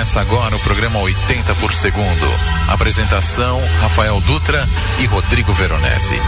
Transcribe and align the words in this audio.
Começa 0.00 0.18
agora 0.22 0.56
o 0.56 0.60
programa 0.60 0.98
80 0.98 1.54
por 1.56 1.70
segundo. 1.74 2.26
Apresentação: 2.68 3.60
Rafael 3.82 4.18
Dutra 4.22 4.66
e 4.98 5.04
Rodrigo 5.04 5.52
Veronese. 5.52 6.18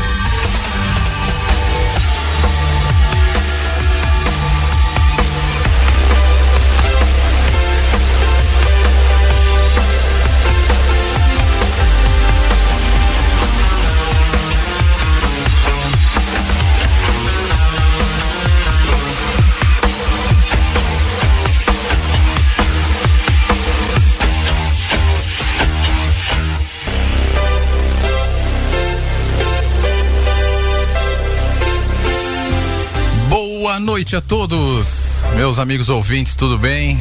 Noite 34.02 34.16
a 34.16 34.20
todos, 34.20 35.24
meus 35.37 35.61
amigos 35.61 35.88
ouvintes, 35.88 36.34
tudo 36.34 36.59
bem? 36.59 36.98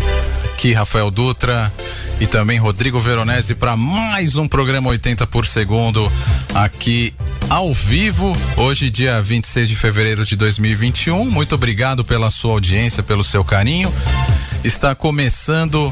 Aqui 0.53 0.71
Rafael 0.71 1.09
Dutra 1.09 1.73
e 2.19 2.27
também 2.27 2.59
Rodrigo 2.59 2.99
Veronese 2.99 3.55
para 3.55 3.75
mais 3.75 4.37
um 4.37 4.47
programa 4.47 4.91
80 4.91 5.25
por 5.25 5.47
segundo 5.47 6.11
aqui 6.53 7.11
ao 7.49 7.73
vivo, 7.73 8.37
hoje 8.55 8.91
dia 8.91 9.19
26 9.19 9.69
de 9.69 9.75
fevereiro 9.75 10.23
de 10.23 10.35
2021. 10.35 11.27
Muito 11.27 11.55
obrigado 11.55 12.05
pela 12.05 12.29
sua 12.29 12.51
audiência, 12.51 13.01
pelo 13.01 13.23
seu 13.23 13.43
carinho. 13.43 13.91
Está 14.63 14.93
começando 14.93 15.91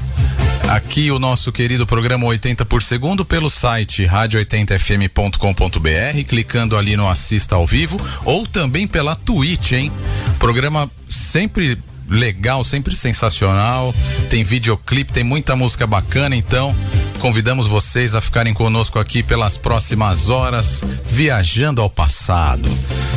aqui 0.70 1.10
o 1.10 1.18
nosso 1.18 1.52
querido 1.52 1.88
programa 1.88 2.28
80 2.28 2.64
por 2.66 2.84
segundo 2.84 3.26
pelo 3.26 3.50
site 3.50 4.06
rádio80fm.com.br, 4.06 6.24
clicando 6.28 6.78
ali 6.78 6.96
no 6.96 7.10
assista 7.10 7.56
ao 7.56 7.66
vivo 7.66 8.00
ou 8.24 8.46
também 8.46 8.86
pela 8.86 9.16
Twitch, 9.16 9.72
hein? 9.72 9.92
Programa 10.40 10.90
sempre 11.10 11.78
legal, 12.10 12.64
sempre 12.64 12.96
sensacional. 12.96 13.94
Tem 14.30 14.44
videoclipe, 14.44 15.12
tem 15.12 15.24
muita 15.24 15.56
música 15.56 15.86
bacana, 15.86 16.36
então 16.36 16.74
convidamos 17.20 17.68
vocês 17.68 18.16
a 18.16 18.22
ficarem 18.22 18.54
conosco 18.54 18.98
aqui 18.98 19.22
pelas 19.22 19.58
próximas 19.58 20.30
horas, 20.30 20.84
viajando 21.06 21.82
ao 21.82 21.90
passado. 21.90 22.70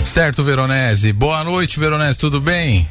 Certo, 0.04 0.42
Veronese? 0.42 1.12
Boa 1.12 1.42
noite, 1.42 1.78
Veronese, 1.78 2.18
tudo 2.18 2.40
bem? 2.40 2.88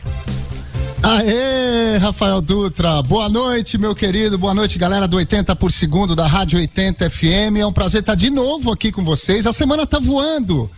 Aê, 1.04 1.98
Rafael 1.98 2.42
Dutra, 2.42 3.02
boa 3.02 3.28
noite, 3.28 3.78
meu 3.78 3.96
querido, 3.96 4.38
boa 4.38 4.54
noite, 4.54 4.78
galera 4.78 5.08
do 5.08 5.18
80 5.18 5.56
por 5.56 5.72
segundo 5.72 6.16
da 6.16 6.28
Rádio 6.28 6.60
80 6.60 7.10
FM. 7.10 7.58
É 7.60 7.66
um 7.66 7.74
prazer 7.74 8.02
estar 8.02 8.16
de 8.16 8.30
novo 8.30 8.72
aqui 8.72 8.92
com 8.92 9.04
vocês. 9.04 9.46
A 9.46 9.54
semana 9.54 9.86
tá 9.86 10.00
voando. 10.00 10.70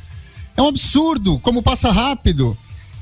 É 0.56 0.62
um 0.62 0.68
absurdo 0.68 1.38
como 1.40 1.62
passa 1.62 1.92
rápido. 1.92 2.58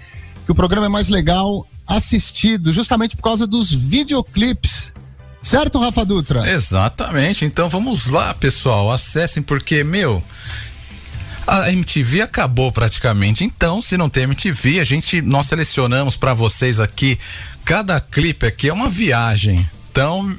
que 0.47 0.53
o 0.53 0.55
programa 0.55 0.87
é 0.87 0.89
mais 0.89 1.11
legal 1.11 1.67
assistido, 1.87 2.73
justamente 2.73 3.15
por 3.17 3.23
causa 3.23 3.47
dos 3.47 3.71
videoclipes 3.71 4.93
Certo, 5.47 5.79
Rafa 5.79 6.05
Dutra? 6.05 6.51
Exatamente. 6.51 7.45
Então 7.45 7.69
vamos 7.69 8.09
lá, 8.09 8.35
pessoal. 8.35 8.91
Acessem, 8.91 9.41
porque, 9.41 9.85
meu. 9.85 10.21
A 11.47 11.71
MTV 11.71 12.23
acabou 12.23 12.73
praticamente. 12.73 13.45
Então, 13.45 13.81
se 13.81 13.97
não 13.97 14.11
tem 14.11 14.25
MTV, 14.25 14.81
a 14.81 14.85
gente 14.85 15.23
nós 15.23 15.47
selecionamos 15.47 16.17
para 16.17 16.35
vocês 16.35 16.81
aqui 16.81 17.17
cada 17.65 18.01
clipe 18.01 18.47
aqui 18.47 18.69
é 18.69 18.73
uma 18.73 18.89
viagem. 18.89 19.69
Então, 19.91 20.35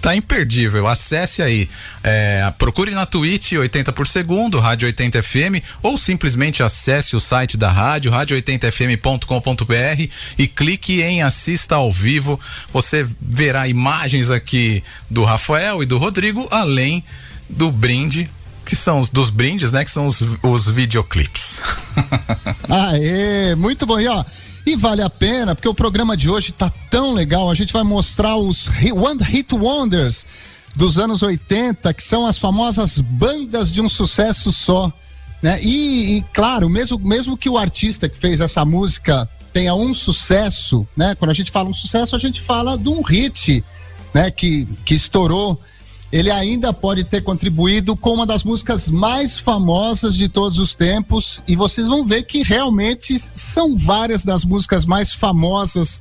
tá 0.00 0.16
imperdível. 0.16 0.86
Acesse 0.88 1.42
aí, 1.42 1.68
é, 2.02 2.52
procure 2.58 2.90
na 2.92 3.06
Twitch 3.06 3.52
80 3.52 3.92
por 3.92 4.06
segundo, 4.06 4.58
Rádio 4.58 4.86
80 4.86 5.22
FM, 5.22 5.62
ou 5.82 5.98
simplesmente 5.98 6.62
acesse 6.62 7.14
o 7.14 7.20
site 7.20 7.56
da 7.56 7.70
rádio, 7.70 8.10
rádio80fm.com.br 8.12 10.08
e 10.38 10.46
clique 10.48 11.02
em 11.02 11.22
assista 11.22 11.74
ao 11.76 11.92
vivo. 11.92 12.40
Você 12.72 13.06
verá 13.20 13.68
imagens 13.68 14.30
aqui 14.30 14.82
do 15.08 15.24
Rafael 15.24 15.82
e 15.82 15.86
do 15.86 15.98
Rodrigo, 15.98 16.48
além 16.50 17.04
do 17.48 17.70
brinde 17.70 18.28
que 18.64 18.76
são 18.76 19.00
os 19.00 19.08
dos 19.10 19.30
brindes, 19.30 19.72
né? 19.72 19.84
Que 19.84 19.90
são 19.90 20.06
os, 20.06 20.22
os 20.42 20.68
videoclipes. 20.68 21.60
Aê, 22.70 23.56
muito 23.56 23.84
bom. 23.84 23.98
E 23.98 24.06
ó, 24.06 24.24
e 24.70 24.76
vale 24.76 25.02
a 25.02 25.10
pena, 25.10 25.54
porque 25.54 25.68
o 25.68 25.74
programa 25.74 26.16
de 26.16 26.30
hoje 26.30 26.52
tá 26.52 26.72
tão 26.88 27.12
legal. 27.12 27.50
A 27.50 27.54
gente 27.54 27.72
vai 27.72 27.82
mostrar 27.82 28.36
os 28.36 28.68
One 28.68 29.22
Hit 29.22 29.52
Wonders 29.54 30.24
dos 30.76 30.96
anos 30.96 31.22
80, 31.22 31.92
que 31.92 32.02
são 32.02 32.24
as 32.24 32.38
famosas 32.38 33.00
bandas 33.00 33.72
de 33.72 33.80
um 33.80 33.88
sucesso 33.88 34.52
só. 34.52 34.92
Né? 35.42 35.60
E, 35.62 36.18
e, 36.18 36.22
claro, 36.32 36.70
mesmo, 36.70 36.98
mesmo 37.00 37.36
que 37.36 37.48
o 37.48 37.58
artista 37.58 38.08
que 38.08 38.16
fez 38.16 38.40
essa 38.40 38.64
música 38.64 39.28
tenha 39.52 39.74
um 39.74 39.92
sucesso, 39.92 40.86
né? 40.96 41.16
Quando 41.16 41.32
a 41.32 41.34
gente 41.34 41.50
fala 41.50 41.68
um 41.68 41.74
sucesso, 41.74 42.14
a 42.14 42.18
gente 42.18 42.40
fala 42.40 42.78
de 42.78 42.88
um 42.88 43.02
hit, 43.02 43.64
né? 44.14 44.30
Que, 44.30 44.66
que 44.84 44.94
estourou 44.94 45.60
ele 46.12 46.30
ainda 46.30 46.72
pode 46.72 47.04
ter 47.04 47.22
contribuído 47.22 47.94
com 47.94 48.14
uma 48.14 48.26
das 48.26 48.42
músicas 48.42 48.90
mais 48.90 49.38
famosas 49.38 50.16
de 50.16 50.28
todos 50.28 50.58
os 50.58 50.74
tempos 50.74 51.40
e 51.46 51.54
vocês 51.54 51.86
vão 51.86 52.04
ver 52.04 52.24
que 52.24 52.42
realmente 52.42 53.16
são 53.34 53.76
várias 53.76 54.24
das 54.24 54.44
músicas 54.44 54.84
mais 54.84 55.14
famosas 55.14 56.00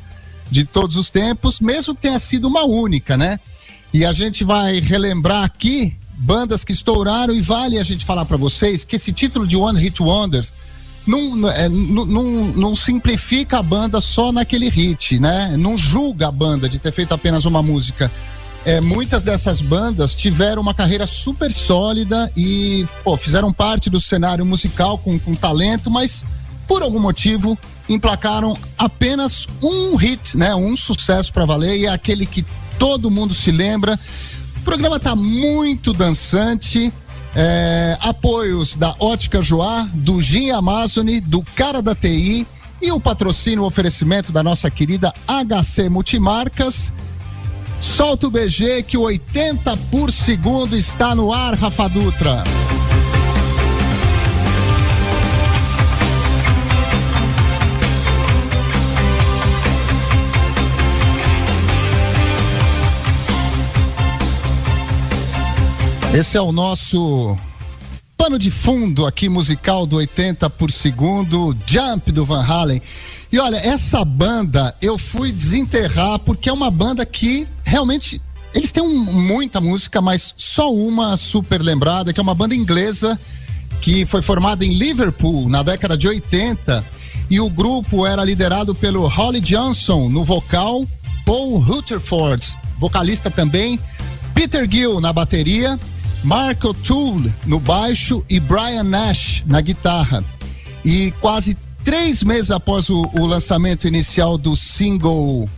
de 0.49 0.63
todos 0.63 0.97
os 0.97 1.11
tempos, 1.11 1.59
mesmo 1.59 1.93
que 1.93 2.01
tenha 2.01 2.17
sido 2.17 2.47
uma 2.47 2.63
única, 2.63 3.15
né? 3.15 3.39
E 3.93 4.03
a 4.03 4.11
gente 4.11 4.43
vai 4.43 4.79
relembrar 4.79 5.43
aqui 5.43 5.95
bandas 6.17 6.63
que 6.63 6.71
estouraram 6.71 7.33
e 7.35 7.41
vale 7.41 7.77
a 7.77 7.83
gente 7.83 8.03
falar 8.03 8.25
para 8.25 8.35
vocês 8.35 8.83
que 8.83 8.95
esse 8.95 9.11
título 9.11 9.47
de 9.47 9.55
One 9.55 9.79
Hit 9.79 10.01
Wonders 10.01 10.51
não, 11.05 11.49
é, 11.49 11.69
não, 11.69 12.05
não, 12.05 12.23
não, 12.47 12.75
simplifica 12.75 13.59
a 13.59 13.63
banda 13.63 14.01
só 14.01 14.31
naquele 14.31 14.69
hit, 14.69 15.19
né? 15.19 15.55
Não 15.57 15.77
julga 15.77 16.27
a 16.27 16.31
banda 16.31 16.67
de 16.67 16.77
ter 16.77 16.91
feito 16.91 17.13
apenas 17.13 17.45
uma 17.45 17.63
música 17.63 18.11
é, 18.65 18.81
muitas 18.81 19.23
dessas 19.23 19.61
bandas 19.61 20.13
tiveram 20.13 20.61
uma 20.61 20.73
carreira 20.73 21.07
super 21.07 21.51
sólida 21.51 22.31
e 22.35 22.85
pô, 23.03 23.15
fizeram 23.15 23.53
parte 23.53 23.89
do 23.89 23.99
cenário 23.99 24.45
musical 24.45 24.97
com, 24.97 25.17
com 25.17 25.33
talento, 25.33 25.89
mas 25.89 26.25
por 26.67 26.83
algum 26.83 26.99
motivo 26.99 27.57
emplacaram 27.87 28.55
apenas 28.77 29.47
um 29.61 29.95
hit, 29.95 30.37
né? 30.37 30.53
Um 30.53 30.77
sucesso 30.77 31.33
para 31.33 31.45
valer 31.45 31.79
e 31.79 31.85
é 31.85 31.89
aquele 31.89 32.25
que 32.25 32.45
todo 32.77 33.09
mundo 33.09 33.33
se 33.33 33.51
lembra. 33.51 33.99
O 34.57 34.61
programa 34.61 34.99
tá 34.99 35.15
muito 35.15 35.91
dançante. 35.91 36.93
É, 37.35 37.95
apoios 38.01 38.75
da 38.75 38.95
Ótica 38.99 39.39
Joá, 39.39 39.87
do 39.93 40.19
Gin 40.19 40.49
Amazone, 40.49 41.21
do 41.21 41.43
Cara 41.55 41.79
da 41.79 41.93
TI 41.93 42.45
e 42.81 42.91
o 42.91 42.99
patrocínio 42.99 43.63
o 43.63 43.67
oferecimento 43.67 44.31
da 44.31 44.41
nossa 44.41 44.69
querida 44.69 45.13
HC 45.27 45.89
Multimarcas. 45.89 46.91
Solta 47.81 48.27
o 48.27 48.31
BG 48.31 48.83
que 48.83 48.97
o 48.97 49.01
80 49.01 49.77
por 49.91 50.11
segundo 50.11 50.75
está 50.75 51.15
no 51.15 51.33
ar, 51.33 51.53
Rafa 51.53 51.87
Dutra. 51.87 52.43
Esse 66.13 66.37
é 66.37 66.41
o 66.41 66.51
nosso 66.51 67.37
pano 68.19 68.37
de 68.37 68.51
fundo 68.51 69.05
aqui 69.05 69.29
musical 69.29 69.85
do 69.85 69.95
80 69.95 70.49
por 70.49 70.69
segundo, 70.73 71.55
Jump 71.65 72.11
do 72.11 72.25
Van 72.25 72.43
Halen. 72.43 72.81
E 73.31 73.39
olha, 73.39 73.55
essa 73.55 74.03
banda 74.03 74.75
eu 74.81 74.97
fui 74.97 75.31
desenterrar 75.31 76.19
porque 76.19 76.49
é 76.49 76.53
uma 76.53 76.69
banda 76.69 77.05
que 77.05 77.47
realmente 77.63 78.21
eles 78.53 78.73
têm 78.73 78.83
um, 78.83 79.05
muita 79.05 79.61
música, 79.61 80.01
mas 80.01 80.33
só 80.35 80.69
uma 80.69 81.15
super 81.15 81.61
lembrada, 81.61 82.11
que 82.11 82.19
é 82.19 82.21
uma 82.21 82.35
banda 82.35 82.53
inglesa 82.53 83.17
que 83.79 84.05
foi 84.05 84.21
formada 84.21 84.65
em 84.65 84.73
Liverpool 84.73 85.47
na 85.47 85.63
década 85.63 85.97
de 85.97 86.05
80 86.05 86.83
e 87.29 87.39
o 87.39 87.49
grupo 87.49 88.05
era 88.05 88.25
liderado 88.25 88.75
pelo 88.75 89.07
Holly 89.07 89.39
Johnson 89.39 90.09
no 90.09 90.25
vocal, 90.25 90.85
Paul 91.25 91.59
Rutherford, 91.59 92.45
vocalista 92.77 93.31
também, 93.31 93.79
Peter 94.35 94.69
Gill 94.69 94.99
na 94.99 95.13
bateria, 95.13 95.79
Mark 96.23 96.63
O'Toole 96.65 97.33
no 97.45 97.59
baixo 97.59 98.23
e 98.29 98.39
Brian 98.39 98.83
Nash 98.83 99.43
na 99.45 99.61
guitarra. 99.61 100.23
E 100.83 101.11
quase 101.19 101.57
três 101.83 102.23
meses 102.23 102.51
após 102.51 102.89
o, 102.89 103.09
o 103.13 103.25
lançamento 103.25 103.87
inicial 103.87 104.37
do 104.37 104.55
single 104.55 105.49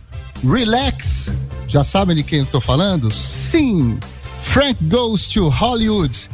Relax, 0.44 1.32
já 1.68 1.84
sabem 1.84 2.16
de 2.16 2.22
quem 2.22 2.40
eu 2.40 2.44
estou 2.44 2.60
falando? 2.60 3.12
Sim, 3.12 3.98
Frank 4.40 4.76
Goes 4.84 5.28
to 5.28 5.48
Hollywood. 5.48 6.30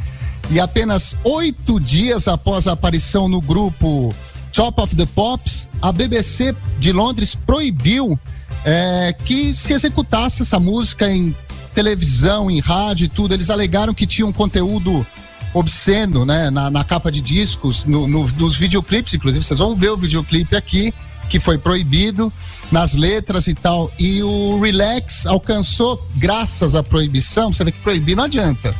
E 0.49 0.59
apenas 0.59 1.15
oito 1.23 1.79
dias 1.79 2.27
após 2.27 2.67
a 2.67 2.71
aparição 2.71 3.27
no 3.27 3.39
grupo 3.39 4.13
Top 4.51 4.81
of 4.81 4.95
the 4.95 5.05
Pops, 5.05 5.67
a 5.81 5.91
BBC 5.91 6.55
de 6.79 6.91
Londres 6.91 7.35
proibiu 7.35 8.19
é, 8.65 9.15
que 9.25 9.53
se 9.53 9.73
executasse 9.73 10.41
essa 10.41 10.59
música 10.59 11.09
em 11.09 11.35
televisão, 11.69 12.49
em 12.49 12.59
rádio 12.59 13.05
e 13.05 13.09
tudo. 13.09 13.33
Eles 13.33 13.49
alegaram 13.49 13.93
que 13.93 14.05
tinha 14.05 14.25
um 14.25 14.31
conteúdo 14.31 15.05
obsceno, 15.53 16.25
né, 16.25 16.49
na, 16.49 16.69
na 16.69 16.83
capa 16.83 17.11
de 17.11 17.21
discos, 17.21 17.85
no, 17.85 18.07
no, 18.07 18.27
nos 18.27 18.55
videoclipes, 18.55 19.13
inclusive. 19.13 19.43
Vocês 19.43 19.59
vão 19.59 19.75
ver 19.75 19.89
o 19.89 19.97
videoclipe 19.97 20.55
aqui, 20.55 20.93
que 21.29 21.39
foi 21.39 21.57
proibido 21.57 22.31
nas 22.71 22.95
letras 22.95 23.47
e 23.47 23.53
tal. 23.53 23.91
E 23.99 24.21
o 24.23 24.59
Relax 24.59 25.25
alcançou, 25.25 26.03
graças 26.15 26.75
à 26.75 26.83
proibição, 26.83 27.51
você 27.51 27.63
vê 27.63 27.71
que 27.71 27.79
proibir 27.79 28.15
não 28.15 28.25
adianta. 28.25 28.75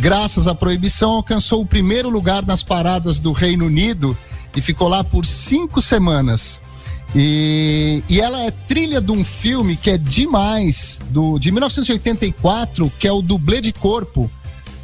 Graças 0.00 0.48
à 0.48 0.54
proibição, 0.54 1.12
alcançou 1.12 1.60
o 1.60 1.66
primeiro 1.66 2.08
lugar 2.08 2.44
nas 2.44 2.62
paradas 2.62 3.18
do 3.18 3.32
Reino 3.32 3.66
Unido 3.66 4.16
e 4.56 4.60
ficou 4.60 4.88
lá 4.88 5.04
por 5.04 5.24
cinco 5.24 5.80
semanas. 5.80 6.60
E, 7.14 8.02
e 8.08 8.20
ela 8.20 8.42
é 8.42 8.50
trilha 8.50 9.00
de 9.00 9.12
um 9.12 9.24
filme 9.24 9.76
que 9.76 9.90
é 9.90 9.96
demais, 9.98 11.00
do, 11.10 11.38
de 11.38 11.52
1984, 11.52 12.90
que 12.98 13.06
é 13.06 13.12
o 13.12 13.22
Dublê 13.22 13.60
de 13.60 13.72
Corpo, 13.72 14.28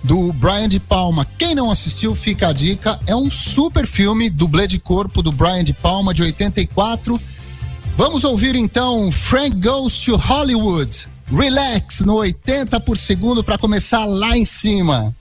do 0.03 0.33
Brian 0.33 0.69
de 0.69 0.79
Palma. 0.79 1.27
Quem 1.37 1.55
não 1.55 1.71
assistiu, 1.71 2.15
fica 2.15 2.49
a 2.49 2.53
dica. 2.53 2.99
É 3.07 3.17
um 3.17 3.31
super 3.31 3.87
filme, 3.87 4.31
Dublê 4.31 4.67
de 4.67 4.79
Corpo, 4.79 5.23
do 5.23 5.33
Brian 5.33 5.65
de 5.65 5.73
Palma, 5.73 6.15
de 6.15 6.23
84. 6.23 7.21
Vamos 7.97 8.23
ouvir 8.25 8.55
então 8.55 9.11
Frank 9.11 9.57
Goes 9.57 9.99
to 9.99 10.17
Hollywood. 10.17 11.09
Relax 11.27 12.01
no 12.01 12.15
80 12.15 12.81
por 12.81 12.97
segundo 12.97 13.45
para 13.45 13.59
começar 13.59 14.05
lá 14.05 14.37
em 14.37 14.45
cima. 14.45 15.15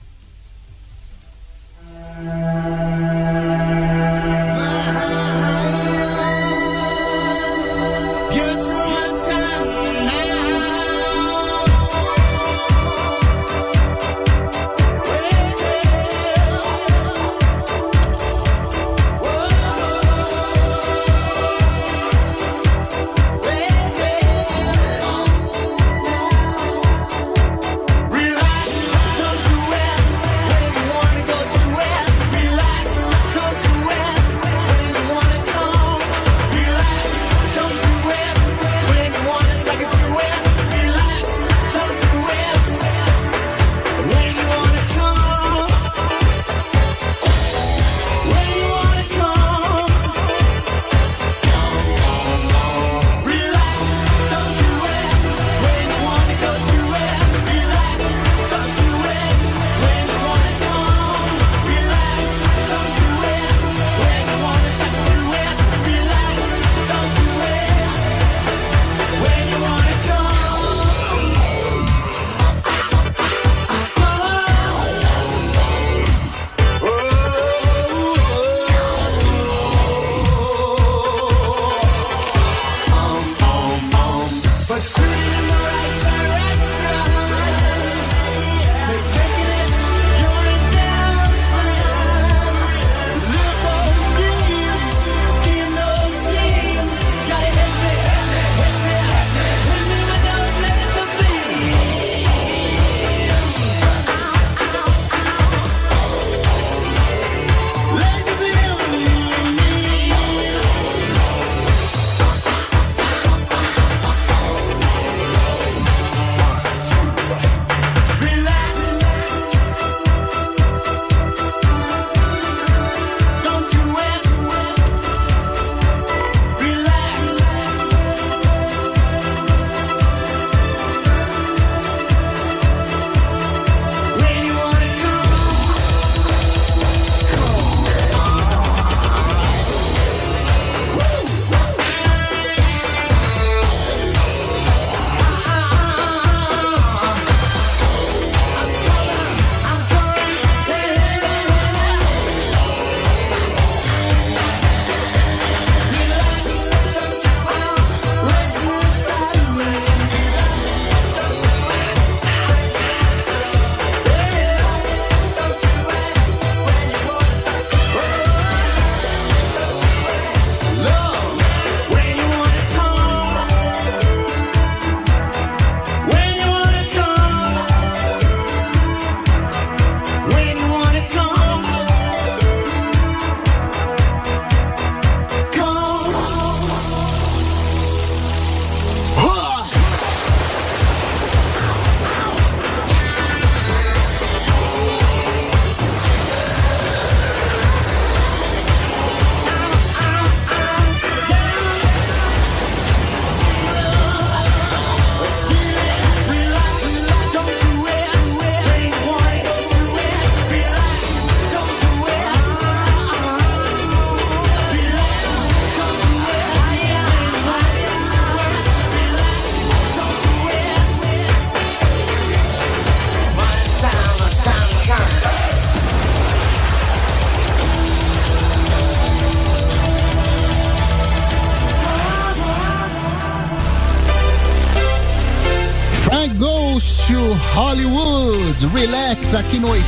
Relax 238.80 239.34
aqui 239.34 239.58
no 239.58 239.68
80 239.68 239.84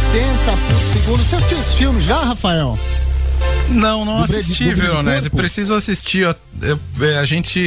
por 0.69 0.85
segundo. 0.85 1.25
Você 1.25 1.37
assistiu 1.37 1.59
esse 1.59 1.77
filme 1.79 2.03
já, 2.03 2.25
Rafael? 2.25 2.79
Não, 3.71 4.05
não 4.05 4.19
do 4.19 4.25
assisti, 4.25 4.75
Veronese. 4.75 5.31
Preciso 5.31 5.73
assistir. 5.73 6.25
Eu, 6.25 6.35
eu, 6.61 6.79
é, 7.01 7.17
a 7.17 7.25
gente. 7.25 7.59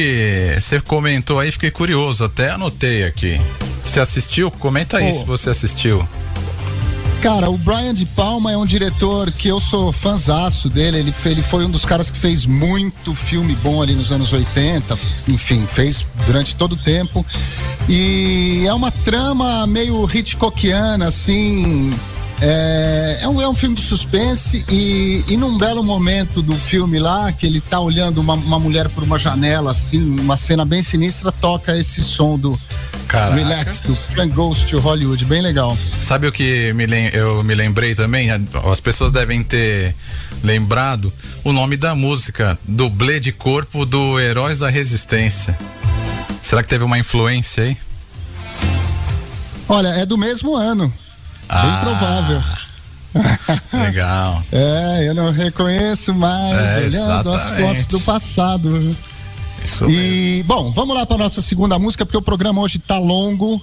Você 0.54 0.80
comentou 0.80 1.40
aí, 1.40 1.50
fiquei 1.50 1.72
curioso. 1.72 2.22
Até 2.22 2.52
anotei 2.52 3.02
aqui. 3.02 3.40
Você 3.84 3.98
assistiu? 3.98 4.52
Comenta 4.52 4.98
aí 4.98 5.08
oh. 5.08 5.18
se 5.18 5.24
você 5.24 5.50
assistiu. 5.50 6.08
Cara, 7.20 7.50
o 7.50 7.58
Brian 7.58 7.92
de 7.92 8.06
Palma 8.06 8.52
é 8.52 8.56
um 8.56 8.64
diretor 8.64 9.32
que 9.32 9.48
eu 9.48 9.58
sou 9.58 9.92
fãzaço 9.92 10.68
dele. 10.68 10.98
Ele, 10.98 11.14
ele 11.24 11.42
foi 11.42 11.64
um 11.64 11.70
dos 11.70 11.84
caras 11.84 12.08
que 12.08 12.18
fez 12.18 12.46
muito 12.46 13.16
filme 13.16 13.52
bom 13.64 13.82
ali 13.82 13.94
nos 13.94 14.12
anos 14.12 14.32
80. 14.32 14.96
Enfim, 15.26 15.66
fez 15.66 16.06
durante 16.24 16.54
todo 16.54 16.74
o 16.74 16.76
tempo. 16.76 17.26
E 17.88 18.64
é 18.66 18.74
uma 18.74 18.90
trama 18.90 19.66
meio 19.66 20.04
Hitchcockiana, 20.12 21.06
assim. 21.06 21.94
É, 22.40 23.20
é, 23.22 23.28
um, 23.28 23.40
é 23.40 23.48
um 23.48 23.54
filme 23.54 23.74
de 23.74 23.80
suspense 23.80 24.62
e, 24.68 25.24
e 25.26 25.36
num 25.38 25.56
belo 25.56 25.82
momento 25.82 26.42
do 26.42 26.54
filme 26.54 26.98
lá, 26.98 27.32
que 27.32 27.46
ele 27.46 27.60
tá 27.60 27.80
olhando 27.80 28.20
uma, 28.20 28.34
uma 28.34 28.58
mulher 28.58 28.90
por 28.90 29.02
uma 29.02 29.18
janela, 29.18 29.70
assim, 29.70 30.20
uma 30.20 30.36
cena 30.36 30.64
bem 30.64 30.82
sinistra, 30.82 31.32
toca 31.32 31.76
esse 31.78 32.02
som 32.02 32.38
do 32.38 32.58
Caraca. 33.08 33.36
Relax, 33.36 33.82
do 33.82 33.94
Frank 33.94 34.34
Goes 34.34 34.64
to 34.64 34.80
Hollywood, 34.80 35.24
bem 35.24 35.40
legal. 35.40 35.78
Sabe 36.02 36.26
o 36.26 36.32
que 36.32 36.72
me 36.74 36.86
eu 37.12 37.42
me 37.42 37.54
lembrei 37.54 37.94
também? 37.94 38.28
As 38.30 38.80
pessoas 38.80 39.12
devem 39.12 39.42
ter 39.42 39.94
lembrado 40.42 41.12
o 41.44 41.52
nome 41.52 41.76
da 41.76 41.94
música, 41.94 42.58
dublê 42.64 43.18
de 43.18 43.32
corpo 43.32 43.86
do 43.86 44.20
Heróis 44.20 44.58
da 44.58 44.68
Resistência. 44.68 45.56
Será 46.46 46.62
que 46.62 46.68
teve 46.68 46.84
uma 46.84 46.96
influência 46.96 47.64
aí? 47.64 47.76
Olha, 49.68 49.88
é 49.88 50.06
do 50.06 50.16
mesmo 50.16 50.54
ano. 50.54 50.92
Ah, 51.48 51.62
Bem 51.62 51.80
provável. 51.80 52.42
Legal. 53.84 54.44
é, 54.52 55.08
eu 55.08 55.14
não 55.14 55.32
reconheço 55.32 56.14
mais, 56.14 56.56
é, 56.56 56.76
olhando 56.76 56.94
exatamente. 56.94 57.36
as 57.36 57.58
fotos 57.58 57.86
do 57.86 58.00
passado. 58.00 58.96
Isso 59.64 59.86
e, 59.86 60.36
mesmo. 60.36 60.44
bom, 60.44 60.70
vamos 60.70 60.94
lá 60.94 61.04
para 61.04 61.18
nossa 61.18 61.42
segunda 61.42 61.80
música, 61.80 62.06
porque 62.06 62.16
o 62.16 62.22
programa 62.22 62.60
hoje 62.60 62.78
tá 62.78 62.96
longo 62.96 63.60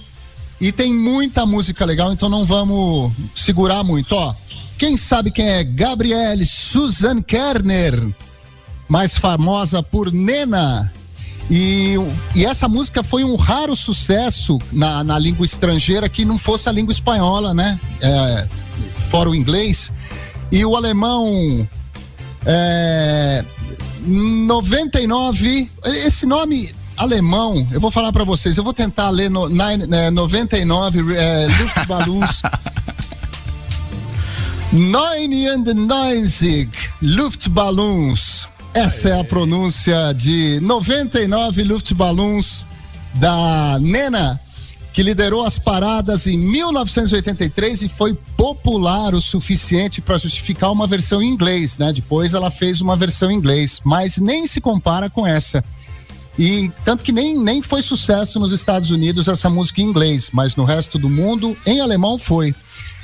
e 0.60 0.70
tem 0.70 0.92
muita 0.92 1.46
música 1.46 1.86
legal, 1.86 2.12
então 2.12 2.28
não 2.28 2.44
vamos 2.44 3.10
segurar 3.34 3.82
muito, 3.82 4.12
ó. 4.14 4.34
Quem 4.76 4.98
sabe 4.98 5.30
quem 5.30 5.48
é 5.48 5.64
Gabrielle 5.64 6.44
Susan 6.44 7.22
Kerner, 7.22 8.08
mais 8.86 9.16
famosa 9.16 9.82
por 9.82 10.12
Nena. 10.12 10.92
E, 11.50 11.94
e 12.34 12.44
essa 12.44 12.68
música 12.68 13.02
foi 13.02 13.24
um 13.24 13.36
raro 13.36 13.76
sucesso 13.76 14.58
na, 14.72 15.04
na 15.04 15.18
língua 15.18 15.44
estrangeira 15.44 16.08
que 16.08 16.24
não 16.24 16.38
fosse 16.38 16.68
a 16.68 16.72
língua 16.72 16.92
espanhola, 16.92 17.52
né? 17.52 17.78
É, 18.00 18.46
fora 19.10 19.28
o 19.30 19.34
inglês. 19.34 19.92
E 20.50 20.64
o 20.64 20.76
alemão. 20.76 21.68
É, 22.46 23.44
99. 24.06 25.70
Esse 25.84 26.26
nome 26.26 26.74
alemão, 26.96 27.66
eu 27.72 27.80
vou 27.80 27.90
falar 27.90 28.12
para 28.12 28.22
vocês, 28.24 28.56
eu 28.56 28.62
vou 28.62 28.72
tentar 28.72 29.10
ler 29.10 29.28
no, 29.30 29.48
nine, 29.48 29.86
é, 29.90 30.10
99 30.10 31.16
é, 31.16 31.46
Luftballons. 31.60 32.42
99 34.72 36.68
Luftballons. 37.02 38.48
Essa 38.74 39.10
é 39.10 39.20
a 39.20 39.22
pronúncia 39.22 40.12
de 40.12 40.58
99 40.58 41.62
Luftballons 41.62 42.66
da 43.14 43.78
Nena, 43.78 44.40
que 44.92 45.00
liderou 45.00 45.44
as 45.44 45.60
paradas 45.60 46.26
em 46.26 46.36
1983 46.36 47.82
e 47.82 47.88
foi 47.88 48.14
popular 48.36 49.14
o 49.14 49.22
suficiente 49.22 50.00
para 50.00 50.18
justificar 50.18 50.72
uma 50.72 50.88
versão 50.88 51.22
em 51.22 51.28
inglês, 51.28 51.78
né? 51.78 51.92
Depois 51.92 52.34
ela 52.34 52.50
fez 52.50 52.80
uma 52.80 52.96
versão 52.96 53.30
em 53.30 53.36
inglês, 53.36 53.80
mas 53.84 54.18
nem 54.18 54.44
se 54.44 54.60
compara 54.60 55.08
com 55.08 55.24
essa. 55.24 55.62
E 56.36 56.68
tanto 56.84 57.04
que 57.04 57.12
nem, 57.12 57.38
nem 57.38 57.62
foi 57.62 57.80
sucesso 57.80 58.40
nos 58.40 58.50
Estados 58.50 58.90
Unidos 58.90 59.28
essa 59.28 59.48
música 59.48 59.80
em 59.80 59.84
inglês, 59.84 60.30
mas 60.32 60.56
no 60.56 60.64
resto 60.64 60.98
do 60.98 61.08
mundo, 61.08 61.56
em 61.64 61.78
alemão 61.78 62.18
foi. 62.18 62.52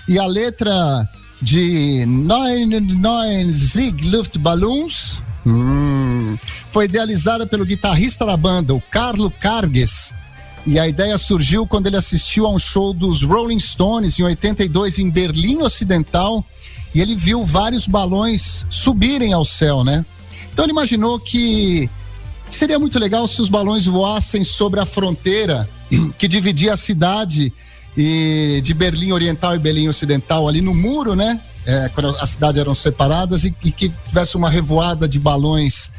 E 0.08 0.18
a 0.18 0.26
letra 0.26 1.08
de 1.40 2.04
99 2.06 3.52
Zig 3.52 4.08
Luftballons 4.08 5.22
Hum. 5.46 6.36
Foi 6.70 6.84
idealizada 6.84 7.46
pelo 7.46 7.64
guitarrista 7.64 8.26
da 8.26 8.36
banda, 8.36 8.74
o 8.74 8.80
Carlo 8.80 9.30
Carges. 9.30 10.12
E 10.66 10.78
a 10.78 10.86
ideia 10.86 11.16
surgiu 11.16 11.66
quando 11.66 11.86
ele 11.86 11.96
assistiu 11.96 12.46
a 12.46 12.52
um 12.52 12.58
show 12.58 12.92
dos 12.92 13.22
Rolling 13.22 13.58
Stones 13.58 14.18
em 14.18 14.22
82 14.22 14.98
em 14.98 15.10
Berlim 15.10 15.62
Ocidental 15.62 16.44
e 16.94 17.00
ele 17.00 17.14
viu 17.14 17.44
vários 17.44 17.86
balões 17.86 18.66
subirem 18.68 19.32
ao 19.32 19.44
céu, 19.44 19.82
né? 19.82 20.04
Então 20.52 20.64
ele 20.64 20.72
imaginou 20.72 21.18
que 21.18 21.88
seria 22.50 22.78
muito 22.78 22.98
legal 22.98 23.26
se 23.26 23.40
os 23.40 23.48
balões 23.48 23.86
voassem 23.86 24.44
sobre 24.44 24.80
a 24.80 24.86
fronteira 24.86 25.68
que 26.18 26.28
dividia 26.28 26.74
a 26.74 26.76
cidade 26.76 27.52
e 27.96 28.60
de 28.62 28.74
Berlim 28.74 29.12
Oriental 29.12 29.54
e 29.54 29.58
Berlim 29.58 29.88
Ocidental 29.88 30.46
ali 30.46 30.60
no 30.60 30.74
muro, 30.74 31.14
né? 31.14 31.40
É, 31.66 31.88
quando 31.94 32.08
as 32.18 32.30
cidades 32.30 32.60
eram 32.60 32.74
separadas 32.74 33.44
e, 33.44 33.54
e, 33.62 33.70
que 33.70 33.88
tivesse 34.06 34.36
uma 34.36 34.50
revoada 34.50 35.08
de 35.08 35.18
balões 35.18 35.90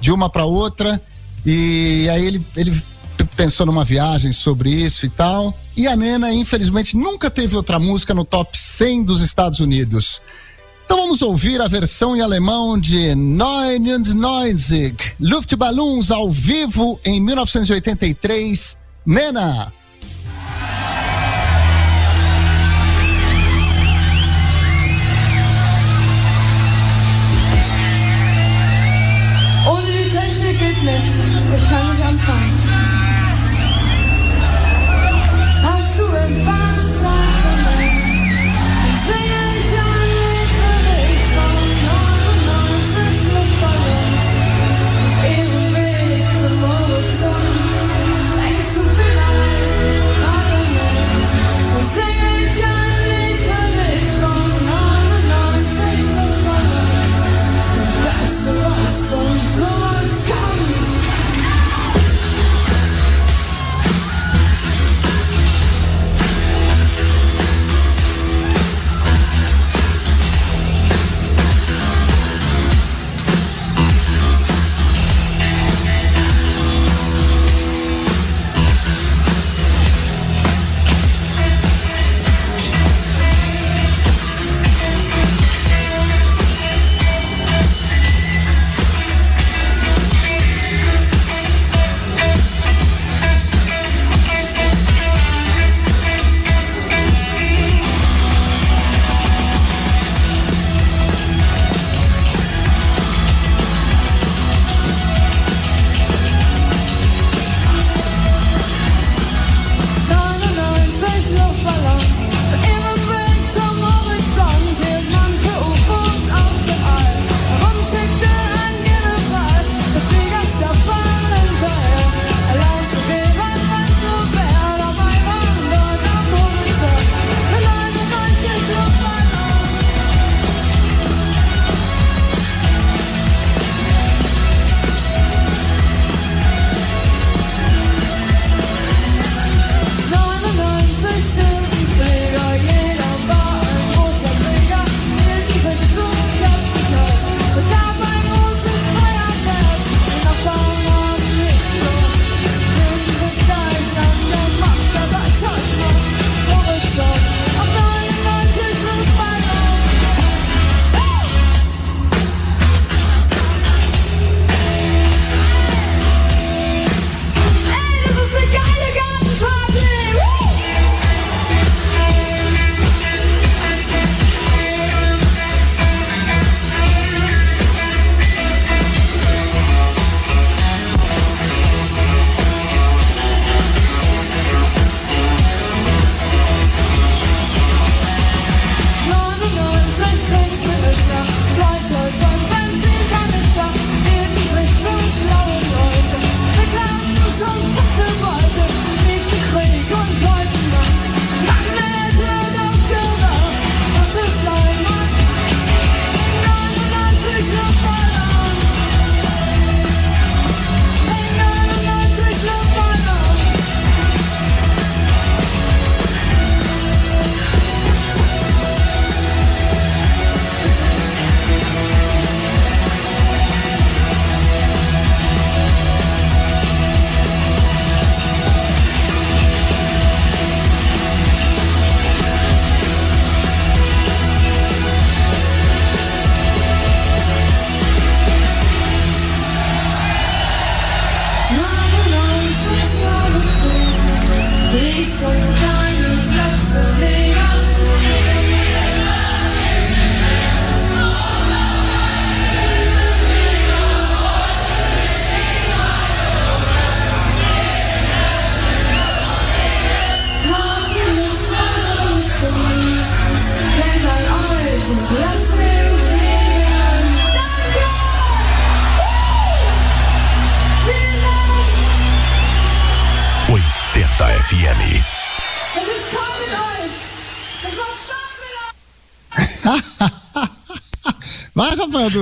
de 0.00 0.10
uma 0.10 0.28
para 0.28 0.44
outra. 0.44 1.00
E 1.44 2.08
aí 2.10 2.26
ele, 2.26 2.46
ele 2.56 2.82
pensou 3.36 3.66
numa 3.66 3.84
viagem 3.84 4.32
sobre 4.32 4.70
isso 4.70 5.06
e 5.06 5.08
tal. 5.08 5.56
E 5.76 5.86
a 5.86 5.96
Nena, 5.96 6.32
infelizmente, 6.32 6.96
nunca 6.96 7.30
teve 7.30 7.56
outra 7.56 7.78
música 7.78 8.14
no 8.14 8.24
top 8.24 8.58
100 8.58 9.04
dos 9.04 9.20
Estados 9.20 9.60
Unidos. 9.60 10.20
Então 10.84 11.02
vamos 11.02 11.22
ouvir 11.22 11.60
a 11.60 11.68
versão 11.68 12.16
em 12.16 12.20
alemão 12.20 12.78
de 12.78 13.14
99 13.14 14.96
Luftballons 15.20 16.10
ao 16.10 16.28
vivo 16.28 16.98
em 17.04 17.20
1983. 17.20 18.76
Nena. 19.06 19.72
We're 30.90 31.89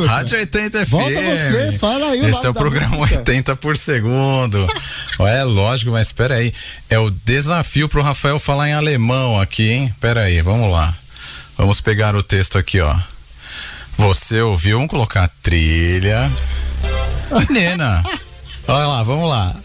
Rádio 0.07 0.39
80 0.39 0.87
FM. 0.87 0.91
Volta 0.91 1.23
você, 1.23 1.79
fala 1.79 2.11
aí 2.11 2.31
Esse 2.31 2.47
é 2.47 2.49
o 2.49 2.55
programa 2.55 2.97
música. 2.97 3.19
80 3.19 3.57
por 3.57 3.77
segundo. 3.77 4.67
é 5.21 5.45
lógico, 5.45 5.91
mas 5.93 6.09
espera 6.09 6.37
aí. 6.37 6.53
É 6.89 6.99
o 6.99 7.11
desafio 7.11 7.89
pro 7.89 8.03
Rafael 8.03 8.39
falar 8.39 8.69
em 8.69 8.75
alemão 8.75 9.41
aqui, 9.41 9.71
hein? 9.71 9.95
Pera 10.01 10.23
aí, 10.23 10.41
vamos 10.43 10.71
lá. 10.71 10.95
Vamos 11.57 11.81
pegar 11.81 12.15
o 12.15 12.23
texto 12.23 12.59
aqui, 12.59 12.81
ó. 12.81 12.97
Você 13.97 14.41
ouviu? 14.41 14.77
Vamos 14.77 14.91
colocar 14.91 15.25
a 15.25 15.29
trilha. 15.43 16.31
Nena. 17.51 18.05
Olha 18.67 18.87
lá, 18.87 19.03
vamos 19.03 19.29
lá. 19.29 19.57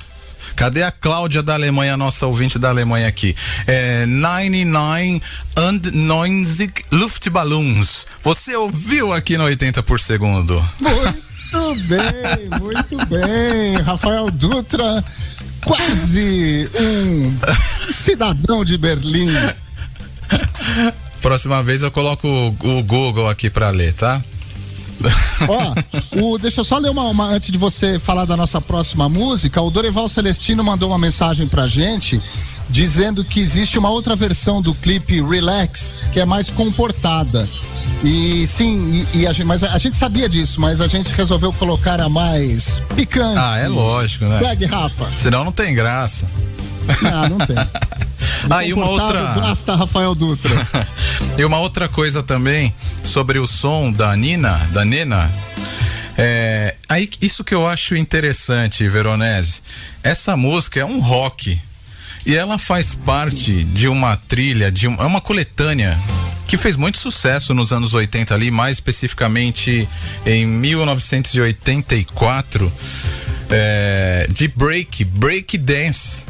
Cadê 0.55 0.83
a 0.83 0.91
Cláudia 0.91 1.41
da 1.41 1.53
Alemanha, 1.53 1.97
nossa 1.97 2.27
ouvinte 2.27 2.59
da 2.59 2.69
Alemanha 2.69 3.07
aqui? 3.07 3.35
É 3.65 4.05
99 4.05 5.21
and 5.57 5.81
90 5.91 6.81
Luftballons. 6.91 8.05
Você 8.23 8.55
ouviu 8.55 9.13
aqui 9.13 9.37
no 9.37 9.45
80 9.45 9.83
por 9.83 9.99
segundo? 9.99 10.63
Muito 10.79 11.81
bem, 11.87 12.59
muito 12.59 13.05
bem. 13.07 13.77
Rafael 13.83 14.29
Dutra, 14.31 15.03
quase 15.63 16.69
um 16.79 17.37
cidadão 17.93 18.63
de 18.63 18.77
Berlim. 18.77 19.29
Próxima 21.21 21.63
vez 21.63 21.81
eu 21.81 21.91
coloco 21.91 22.27
o, 22.27 22.47
o 22.79 22.83
Google 22.83 23.29
aqui 23.29 23.49
pra 23.49 23.69
ler, 23.69 23.93
tá? 23.93 24.21
Ó, 25.47 26.23
o, 26.33 26.37
deixa 26.37 26.61
eu 26.61 26.65
só 26.65 26.77
ler 26.77 26.89
uma, 26.89 27.03
uma- 27.03 27.27
antes 27.29 27.51
de 27.51 27.57
você 27.57 27.97
falar 27.99 28.25
da 28.25 28.37
nossa 28.37 28.59
próxima 28.61 29.07
música. 29.09 29.61
O 29.61 29.69
Dorival 29.69 30.07
Celestino 30.09 30.63
mandou 30.63 30.89
uma 30.89 30.97
mensagem 30.97 31.47
pra 31.47 31.67
gente 31.67 32.21
dizendo 32.69 33.23
que 33.23 33.39
existe 33.39 33.77
uma 33.77 33.89
outra 33.89 34.15
versão 34.15 34.61
do 34.61 34.73
clipe 34.73 35.21
Relax 35.21 35.99
que 36.11 36.19
é 36.19 36.25
mais 36.25 36.49
comportada. 36.49 37.47
E 38.03 38.45
sim, 38.47 39.05
e, 39.13 39.19
e 39.19 39.27
a 39.27 39.33
gente, 39.33 39.45
mas 39.45 39.63
a, 39.63 39.73
a 39.73 39.77
gente 39.77 39.95
sabia 39.97 40.27
disso, 40.27 40.59
mas 40.59 40.81
a 40.81 40.87
gente 40.87 41.13
resolveu 41.13 41.51
colocar 41.53 42.01
a 42.01 42.09
mais 42.09 42.81
picante. 42.95 43.37
Ah, 43.37 43.57
é 43.59 43.67
lógico, 43.67 44.25
né? 44.25 44.39
Segue, 44.39 44.65
Rafa. 44.65 45.07
Senão 45.17 45.43
não 45.45 45.51
tem 45.51 45.73
graça. 45.73 46.29
Não, 47.01 47.29
não 47.29 47.37
tem. 47.45 47.55
Ah, 48.49 48.63
e 48.63 48.73
uma 48.73 48.87
outra. 48.89 49.21
Basta 49.33 49.75
Rafael 49.75 50.15
Dutra. 50.15 50.87
E 51.37 51.43
uma 51.45 51.57
outra 51.59 51.87
coisa 51.89 52.21
também 52.21 52.71
sobre 53.03 53.39
o 53.39 53.47
som 53.47 53.91
da 53.91 54.15
Nina, 54.15 54.57
da 54.71 54.85
Nena. 54.85 55.31
É, 56.15 56.75
aí, 56.87 57.09
isso 57.21 57.43
que 57.43 57.55
eu 57.55 57.65
acho 57.67 57.95
interessante, 57.95 58.87
Veronese. 58.87 59.61
Essa 60.03 60.37
música 60.37 60.79
é 60.79 60.85
um 60.85 60.99
rock. 60.99 61.59
E 62.25 62.35
ela 62.35 62.57
faz 62.59 62.93
parte 62.93 63.63
de 63.63 63.87
uma 63.87 64.15
trilha, 64.15 64.71
de 64.71 64.87
um- 64.87 64.93
é 64.95 65.03
uma 65.05 65.19
coletânea 65.19 65.99
que 66.47 66.55
fez 66.55 66.77
muito 66.77 66.99
sucesso 66.99 67.51
nos 67.53 67.73
anos 67.73 67.93
80 67.95 68.33
ali, 68.35 68.51
mais 68.51 68.77
especificamente 68.77 69.89
em 70.25 70.45
1984, 70.45 72.71
é, 73.49 74.27
de 74.29 74.47
break, 74.47 75.03
break 75.03 75.57
dance. 75.57 76.25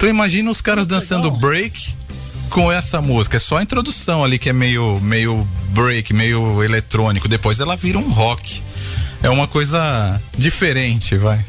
Então 0.00 0.08
imagina 0.08 0.50
os 0.50 0.62
caras 0.62 0.86
dançando 0.86 1.30
break 1.30 1.94
com 2.48 2.72
essa 2.72 3.02
música. 3.02 3.36
É 3.36 3.38
só 3.38 3.58
a 3.58 3.62
introdução 3.62 4.24
ali 4.24 4.38
que 4.38 4.48
é 4.48 4.52
meio, 4.52 4.98
meio 4.98 5.46
break, 5.72 6.14
meio 6.14 6.64
eletrônico. 6.64 7.28
Depois 7.28 7.60
ela 7.60 7.76
vira 7.76 7.98
um 7.98 8.10
rock. 8.10 8.62
É 9.22 9.28
uma 9.28 9.46
coisa 9.46 10.18
diferente, 10.38 11.18
vai. 11.18 11.44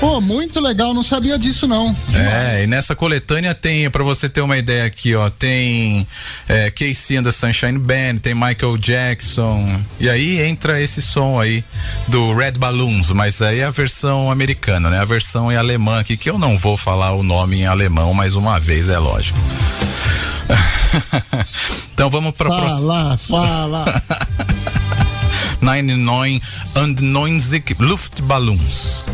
Pô, 0.00 0.20
muito 0.20 0.60
legal, 0.60 0.94
não 0.94 1.02
sabia 1.02 1.36
disso 1.36 1.66
não. 1.66 1.94
É, 2.14 2.62
e 2.62 2.66
nessa 2.68 2.94
coletânea 2.94 3.52
tem, 3.52 3.90
pra 3.90 4.04
você 4.04 4.28
ter 4.28 4.40
uma 4.40 4.56
ideia 4.56 4.84
aqui, 4.84 5.14
ó, 5.14 5.28
tem 5.28 6.06
é, 6.48 6.70
Casey 6.70 7.16
and 7.16 7.24
the 7.24 7.32
Sunshine 7.32 7.78
Band, 7.78 8.18
tem 8.22 8.32
Michael 8.32 8.78
Jackson, 8.78 9.80
e 9.98 10.08
aí 10.08 10.40
entra 10.40 10.80
esse 10.80 11.02
som 11.02 11.40
aí 11.40 11.64
do 12.06 12.32
Red 12.32 12.52
Balloons, 12.52 13.10
mas 13.10 13.42
aí 13.42 13.58
é 13.58 13.64
a 13.64 13.70
versão 13.70 14.30
americana, 14.30 14.88
né? 14.88 15.00
A 15.00 15.04
versão 15.04 15.50
em 15.50 15.56
alemã 15.56 15.98
aqui, 15.98 16.16
que 16.16 16.30
eu 16.30 16.38
não 16.38 16.56
vou 16.56 16.76
falar 16.76 17.12
o 17.12 17.24
nome 17.24 17.60
em 17.60 17.66
alemão 17.66 18.14
mais 18.14 18.36
uma 18.36 18.60
vez, 18.60 18.88
é 18.88 18.98
lógico. 18.98 19.38
então 21.92 22.08
vamos 22.08 22.36
pra 22.36 22.46
próxima. 22.46 23.18
Fala, 23.18 23.82
fala. 23.98 24.02
99 25.60 26.40
and 26.76 26.94
90 27.00 27.74
Luftballons. 27.80 29.04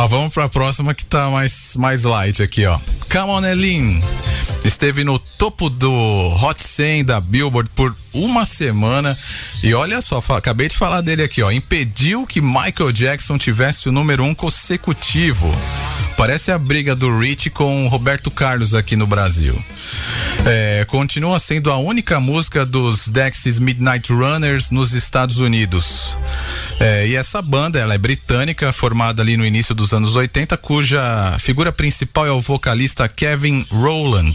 Ó, 0.00 0.06
vamos 0.06 0.32
pra 0.32 0.48
próxima 0.48 0.94
que 0.94 1.04
tá 1.04 1.28
mais, 1.28 1.74
mais 1.76 2.04
light 2.04 2.42
aqui, 2.42 2.64
ó. 2.64 2.78
Come 3.10 3.30
on, 3.30 3.44
Elin. 3.44 4.02
Esteve 4.64 5.04
no 5.04 5.18
topo 5.18 5.68
do 5.68 5.92
Hot 6.42 6.62
100 6.62 7.04
da 7.04 7.20
Billboard 7.20 7.70
por 7.74 7.94
uma 8.14 8.44
semana. 8.44 9.16
E 9.62 9.74
olha 9.74 10.00
só, 10.00 10.22
acabei 10.30 10.68
de 10.68 10.76
falar 10.76 11.02
dele 11.02 11.22
aqui, 11.22 11.42
ó. 11.42 11.50
Impediu 11.50 12.26
que 12.26 12.40
Michael 12.40 12.92
Jackson 12.92 13.36
tivesse 13.36 13.88
o 13.88 13.92
número 13.92 14.24
um 14.24 14.34
consecutivo. 14.34 15.50
Parece 16.16 16.50
a 16.50 16.58
briga 16.58 16.94
do 16.94 17.18
Rich 17.18 17.50
com 17.50 17.86
Roberto 17.88 18.30
Carlos 18.30 18.74
aqui 18.74 18.96
no 18.96 19.06
Brasil. 19.06 19.62
É, 20.46 20.84
continua 20.86 21.38
sendo 21.38 21.70
a 21.70 21.76
única 21.76 22.20
música 22.20 22.64
dos 22.64 23.08
Dexys 23.08 23.58
Midnight 23.58 24.12
Runners 24.12 24.70
nos 24.70 24.94
Estados 24.94 25.38
Unidos. 25.38 26.16
É, 26.80 27.06
e 27.06 27.14
essa 27.14 27.42
banda, 27.42 27.78
ela 27.78 27.92
é 27.92 27.98
britânica, 27.98 28.72
formada 28.72 29.20
ali 29.20 29.36
no 29.36 29.44
início 29.44 29.74
dos 29.74 29.92
anos 29.92 30.16
80, 30.16 30.56
cuja 30.56 31.36
figura 31.38 31.70
principal 31.70 32.26
é 32.26 32.32
o 32.32 32.40
vocalista 32.40 33.06
Kevin 33.06 33.66
Rowland. 33.70 34.34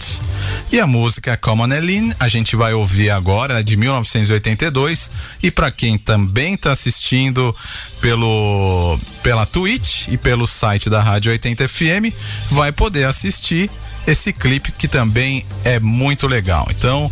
E 0.72 0.80
a 0.80 0.86
música 0.86 1.32
é 1.32 1.36
Come 1.36 1.64
On 1.64 1.74
Eileen, 1.74 2.14
a 2.20 2.28
gente 2.28 2.56
vai 2.56 2.72
ouvir 2.72 3.10
agora, 3.10 3.60
é 3.62 3.64
de 3.64 3.76
1982. 3.76 5.10
E 5.42 5.50
para 5.50 5.72
quem 5.72 5.98
também 5.98 6.54
está 6.54 6.72
assistindo 6.72 7.56
pelo 8.00 9.00
pela 9.24 9.48
Twitch 9.48 10.08
e 10.10 10.16
pelo 10.16 10.46
site 10.46 10.88
da 10.88 11.02
Rádio 11.02 11.32
80 11.32 11.68
FM, 11.68 12.14
vai 12.52 12.72
poder 12.72 13.06
assistir 13.06 13.72
esse 14.06 14.32
clipe 14.32 14.72
que 14.72 14.88
também 14.88 15.44
é 15.64 15.80
muito 15.80 16.28
legal. 16.28 16.68
Então, 16.70 17.12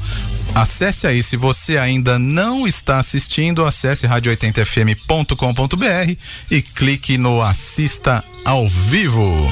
acesse 0.55 1.05
aí, 1.07 1.23
se 1.23 1.35
você 1.35 1.77
ainda 1.77 2.17
não 2.19 2.67
está 2.67 2.99
assistindo, 2.99 3.65
acesse 3.65 4.07
radio80fm.com.br 4.07 6.15
e 6.49 6.61
clique 6.61 7.17
no 7.17 7.41
assista 7.41 8.23
ao 8.45 8.65
vivo. 8.67 9.51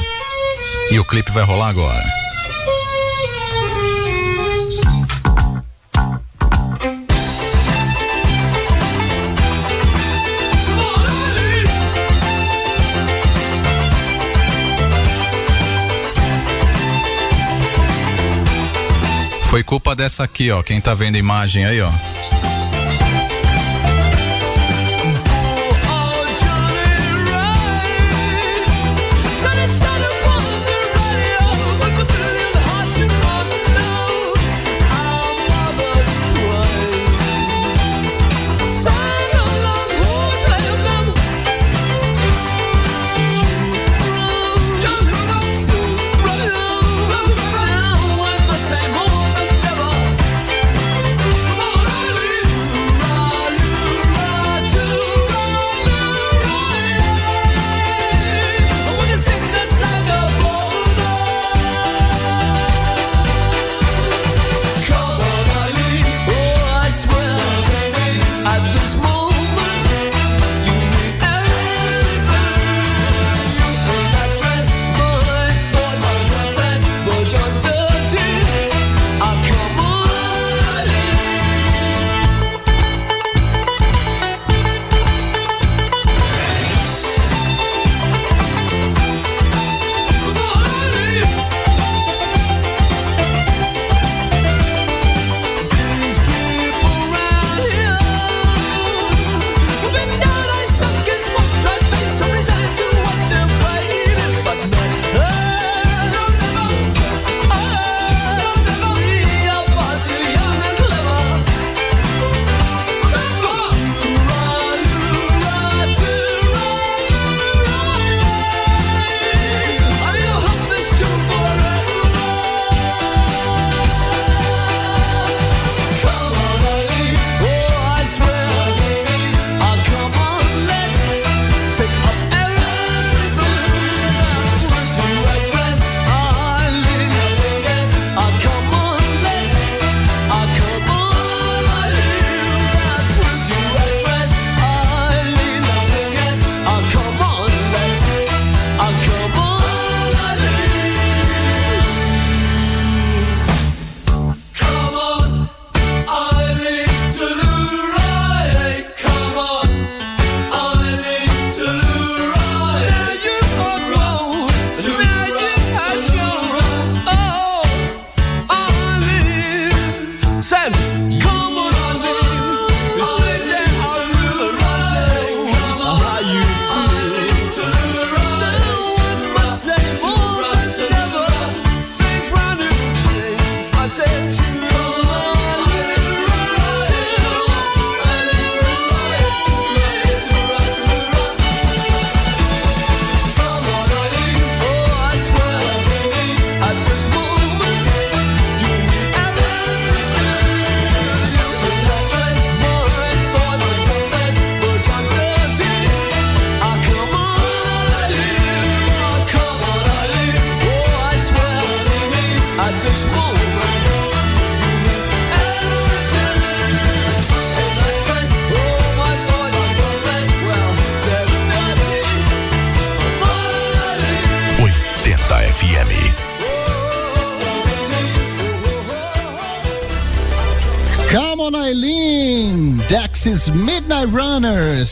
E 0.91 0.99
o 0.99 1.05
clipe 1.05 1.31
vai 1.31 1.43
rolar 1.43 1.69
agora. 1.69 2.30
Foi 19.51 19.63
culpa 19.63 19.93
dessa 19.93 20.23
aqui, 20.23 20.49
ó. 20.49 20.63
Quem 20.63 20.79
tá 20.79 20.93
vendo 20.93 21.15
a 21.15 21.19
imagem 21.19 21.65
aí, 21.65 21.81
ó. 21.81 21.91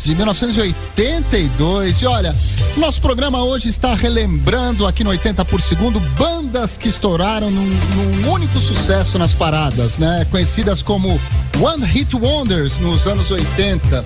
De 0.10 0.15
1982. 0.15 2.02
E 2.02 2.08
olha, 2.08 2.36
nosso 2.78 3.00
programa 3.00 3.43
hoje 3.43 3.69
está 3.69 3.93
relembrando 3.93 4.88
aqui 4.88 5.04
no 5.04 5.12
80 5.12 5.45
por 5.45 5.62
segundo 5.62 6.00
bandas 6.17 6.78
que 6.78 6.88
estouraram 6.88 7.52
num, 7.52 7.65
num 7.65 8.32
único 8.32 8.60
sucesso 8.60 9.19
nas 9.19 9.34
paradas, 9.34 10.00
né? 10.00 10.26
Conhecidas 10.32 10.82
como 10.82 11.22
One 11.60 11.86
Hit 11.86 12.15
Wonders 12.15 12.80
nos 12.80 13.06
anos 13.06 13.30
80. 13.30 14.04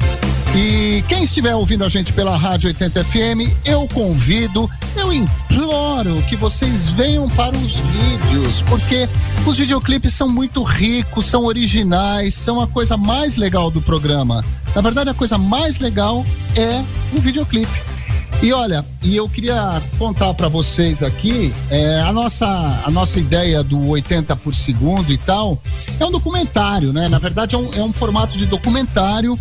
E 0.54 1.02
quem 1.08 1.24
estiver 1.24 1.56
ouvindo 1.56 1.86
a 1.86 1.90
gente 1.90 2.12
pela 2.12 2.36
Rádio 2.36 2.68
80 2.68 3.04
FM, 3.06 3.56
eu 3.64 3.88
convido, 3.88 4.70
eu 4.98 5.14
imploro 5.14 6.22
que 6.28 6.36
vocês 6.36 6.90
venham 6.90 7.30
para 7.30 7.56
os 7.58 7.78
vídeos, 7.78 8.62
porque 8.64 9.08
os 9.48 9.58
videoclipes 9.58 10.14
são 10.14 10.28
muito 10.28 10.62
ricos, 10.64 11.28
são 11.28 11.46
originais, 11.46 12.34
são 12.34 12.60
a 12.60 12.68
coisa 12.68 12.98
mais 12.98 13.38
legal 13.38 13.72
do 13.72 13.82
programa. 13.82 14.44
Na 14.76 14.82
verdade, 14.82 15.10
a 15.10 15.14
coisa 15.14 15.38
mais 15.38 15.80
legal 15.80 16.26
é 16.56 16.84
o 17.16 17.20
videoclipe. 17.20 17.94
E 18.42 18.52
olha, 18.52 18.86
e 19.02 19.16
eu 19.16 19.30
queria 19.30 19.82
contar 19.98 20.34
para 20.34 20.50
vocês 20.50 21.02
aqui, 21.02 21.54
é, 21.70 22.02
a, 22.02 22.12
nossa, 22.12 22.46
a 22.84 22.92
nossa 22.92 23.18
ideia 23.18 23.64
do 23.64 23.88
80 23.88 24.36
por 24.36 24.54
segundo 24.54 25.14
e 25.14 25.18
tal, 25.18 25.62
é 25.98 26.06
um 26.06 26.12
documentário, 26.12 26.92
né? 26.92 27.08
Na 27.08 27.20
verdade, 27.20 27.56
é 27.56 27.58
um, 27.58 27.74
é 27.74 27.82
um 27.82 27.94
formato 27.94 28.38
de 28.38 28.46
documentário 28.46 29.40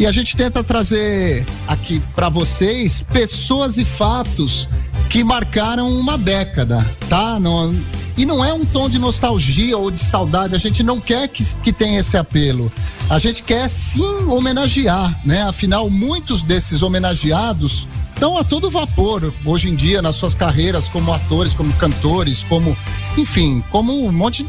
e 0.00 0.06
a 0.06 0.10
gente 0.10 0.34
tenta 0.34 0.64
trazer 0.64 1.46
aqui 1.68 2.00
para 2.16 2.28
vocês 2.28 3.04
pessoas 3.12 3.76
e 3.76 3.84
fatos 3.84 4.66
que 5.08 5.22
marcaram 5.22 5.88
uma 5.88 6.16
década, 6.16 6.84
tá? 7.08 7.38
Não, 7.38 7.72
e 8.20 8.26
não 8.26 8.44
é 8.44 8.52
um 8.52 8.66
tom 8.66 8.86
de 8.90 8.98
nostalgia 8.98 9.78
ou 9.78 9.90
de 9.90 9.98
saudade, 9.98 10.54
a 10.54 10.58
gente 10.58 10.82
não 10.82 11.00
quer 11.00 11.26
que, 11.26 11.42
que 11.62 11.72
tenha 11.72 12.00
esse 12.00 12.18
apelo. 12.18 12.70
A 13.08 13.18
gente 13.18 13.42
quer 13.42 13.66
sim 13.66 14.04
homenagear, 14.28 15.18
né? 15.24 15.40
Afinal, 15.44 15.88
muitos 15.88 16.42
desses 16.42 16.82
homenageados 16.82 17.88
estão 18.12 18.36
a 18.36 18.44
todo 18.44 18.70
vapor 18.70 19.32
hoje 19.42 19.70
em 19.70 19.74
dia 19.74 20.02
nas 20.02 20.16
suas 20.16 20.34
carreiras 20.34 20.86
como 20.86 21.10
atores, 21.10 21.54
como 21.54 21.72
cantores, 21.72 22.42
como, 22.42 22.76
enfim, 23.16 23.64
como 23.70 24.04
um 24.04 24.12
monte 24.12 24.46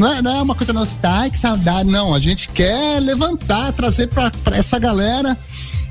não 0.00 0.12
é, 0.12 0.20
não 0.20 0.36
é 0.38 0.42
uma 0.42 0.56
coisa 0.56 0.72
nostálgica, 0.72 1.36
saudade, 1.36 1.88
não. 1.88 2.12
A 2.12 2.18
gente 2.18 2.48
quer 2.48 2.98
levantar, 2.98 3.72
trazer 3.72 4.08
para 4.08 4.32
essa 4.50 4.80
galera 4.80 5.38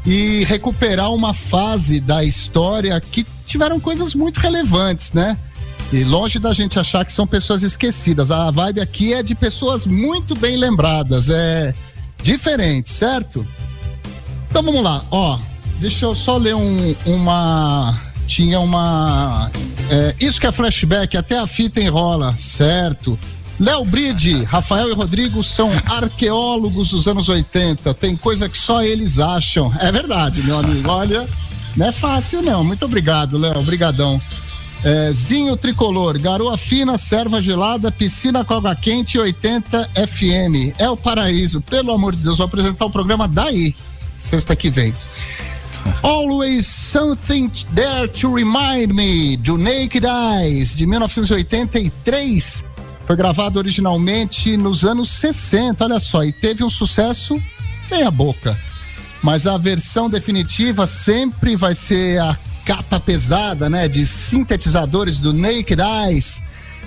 e 0.05 0.43
recuperar 0.43 1.13
uma 1.13 1.33
fase 1.33 2.01
da 2.01 2.25
história 2.25 2.99
que 2.99 3.25
tiveram 3.45 3.79
coisas 3.79 4.13
muito 4.13 4.37
relevantes, 4.41 5.13
né? 5.13 5.37
E 5.91 6.03
longe 6.05 6.39
da 6.39 6.53
gente 6.53 6.79
achar 6.79 7.03
que 7.03 7.11
são 7.11 7.27
pessoas 7.27 7.63
esquecidas. 7.63 8.31
A 8.31 8.49
vibe 8.49 8.79
aqui 8.79 9.13
é 9.13 9.21
de 9.21 9.35
pessoas 9.35 9.85
muito 9.85 10.35
bem 10.35 10.55
lembradas, 10.55 11.29
é 11.29 11.73
diferente, 12.23 12.89
certo? 12.89 13.45
Então 14.49 14.63
vamos 14.63 14.81
lá, 14.81 15.03
ó. 15.11 15.37
Deixa 15.79 16.05
eu 16.05 16.15
só 16.15 16.37
ler 16.37 16.55
um, 16.55 16.95
uma. 17.05 17.99
Tinha 18.27 18.59
uma. 18.59 19.51
é, 19.89 20.15
isso 20.19 20.39
que 20.39 20.47
é 20.47 20.51
flashback, 20.51 21.17
até 21.17 21.37
a 21.37 21.47
fita 21.47 21.81
enrola, 21.81 22.33
certo? 22.37 23.19
Léo 23.59 23.85
Bride, 23.85 24.43
Rafael 24.43 24.89
e 24.89 24.93
Rodrigo 24.93 25.43
são 25.43 25.71
arqueólogos 25.85 26.89
dos 26.89 27.07
anos 27.07 27.29
80. 27.29 27.93
Tem 27.93 28.15
coisa 28.15 28.47
que 28.47 28.57
só 28.57 28.81
eles 28.81 29.19
acham. 29.19 29.71
É 29.79 29.91
verdade, 29.91 30.41
meu 30.43 30.57
amigo. 30.57 30.89
Olha, 30.89 31.27
não 31.75 31.87
é 31.87 31.91
fácil, 31.91 32.41
não. 32.41 32.63
Muito 32.63 32.85
obrigado, 32.85 33.37
Léo. 33.37 33.59
Obrigadão. 33.59 34.21
É, 34.83 35.11
Zinho 35.11 35.55
Tricolor, 35.55 36.19
garoa 36.19 36.57
fina, 36.57 36.97
serva 36.97 37.39
gelada, 37.39 37.91
piscina 37.91 38.43
com 38.43 38.55
água 38.55 38.75
quente 38.75 39.19
80 39.19 39.91
FM. 40.07 40.73
É 40.79 40.89
o 40.89 40.97
paraíso. 40.97 41.61
Pelo 41.61 41.91
amor 41.91 42.15
de 42.15 42.23
Deus, 42.23 42.39
vou 42.39 42.47
apresentar 42.47 42.85
o 42.85 42.89
programa 42.89 43.27
daí, 43.27 43.75
sexta 44.17 44.55
que 44.55 44.71
vem. 44.71 44.95
Always 46.01 46.65
Something 46.65 47.51
There 47.75 48.07
to 48.07 48.33
Remind 48.33 48.91
Me, 48.91 49.37
do 49.37 49.55
Naked 49.55 50.03
Eyes, 50.03 50.75
de 50.75 50.87
1983. 50.87 52.63
Foi 53.05 53.15
gravado 53.15 53.59
originalmente 53.59 54.57
nos 54.57 54.83
anos 54.83 55.11
60, 55.11 55.83
olha 55.83 55.99
só, 55.99 56.23
e 56.23 56.31
teve 56.31 56.63
um 56.63 56.69
sucesso 56.71 57.39
meia 57.89 58.09
boca. 58.09 58.57
Mas 59.21 59.45
a 59.45 59.59
versão 59.59 60.09
definitiva 60.09 60.87
sempre 60.87 61.55
vai 61.55 61.75
ser 61.75 62.19
a 62.19 62.35
capa 62.65 62.99
pesada, 62.99 63.69
né, 63.69 63.87
de 63.87 64.05
sintetizadores 64.05 65.19
do 65.19 65.33
Naked 65.33 65.81
Eyes, 65.81 66.41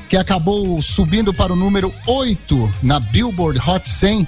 que 0.09 0.17
acabou 0.17 0.81
subindo 0.83 1.33
para 1.33 1.53
o 1.53 1.57
número 1.57 1.93
8 2.07 2.73
na 2.83 3.01
Billboard 3.01 3.61
Hot 3.67 3.89
100. 3.89 4.27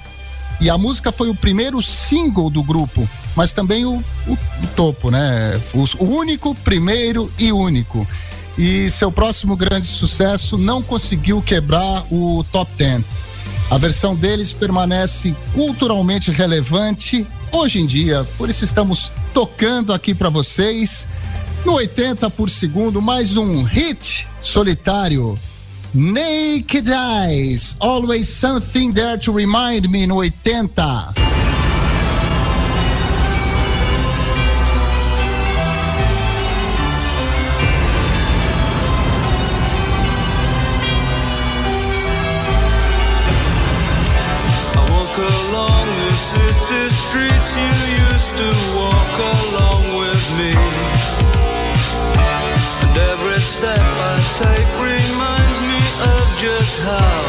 E 0.60 0.70
a 0.70 0.78
música 0.78 1.12
foi 1.12 1.28
o 1.28 1.34
primeiro 1.34 1.82
single 1.82 2.48
do 2.48 2.62
grupo, 2.62 3.06
mas 3.36 3.52
também 3.52 3.84
o, 3.84 4.02
o- 4.26 4.38
topo, 4.74 5.10
né? 5.10 5.60
O, 5.74 6.04
o 6.04 6.16
único, 6.16 6.54
primeiro 6.54 7.30
e 7.38 7.52
único. 7.52 8.06
E 8.56 8.88
seu 8.88 9.12
próximo 9.12 9.54
grande 9.54 9.86
sucesso 9.86 10.56
não 10.56 10.82
conseguiu 10.82 11.42
quebrar 11.42 12.04
o 12.10 12.42
top 12.50 12.70
10. 12.78 13.02
A 13.68 13.78
versão 13.78 14.14
deles 14.14 14.52
permanece 14.52 15.34
culturalmente 15.52 16.30
relevante 16.30 17.26
hoje 17.50 17.80
em 17.80 17.86
dia, 17.86 18.26
por 18.38 18.48
isso 18.48 18.64
estamos 18.64 19.10
tocando 19.34 19.92
aqui 19.92 20.14
para 20.14 20.28
vocês 20.28 21.06
no 21.64 21.74
80 21.74 22.30
por 22.30 22.48
segundo 22.48 23.02
mais 23.02 23.36
um 23.36 23.64
hit 23.64 24.28
solitário. 24.40 25.36
Naked 25.92 26.90
Eyes, 26.90 27.74
Always 27.80 28.28
Something 28.28 28.92
There 28.92 29.18
to 29.18 29.32
Remind 29.32 29.86
Me 29.88 30.06
no 30.06 30.16
80. 30.16 31.14
City 46.86 46.94
streets 46.94 47.56
you 47.56 47.72
used 48.12 48.36
to 48.36 48.50
walk 48.76 49.14
along 49.18 49.82
with 49.98 50.22
me. 50.38 50.52
And 52.82 52.96
every 52.96 53.40
step 53.40 53.78
I 53.78 54.16
take 54.38 54.70
reminds 54.78 55.58
me 55.68 55.78
of 56.14 56.26
just 56.38 56.82
how 56.82 57.25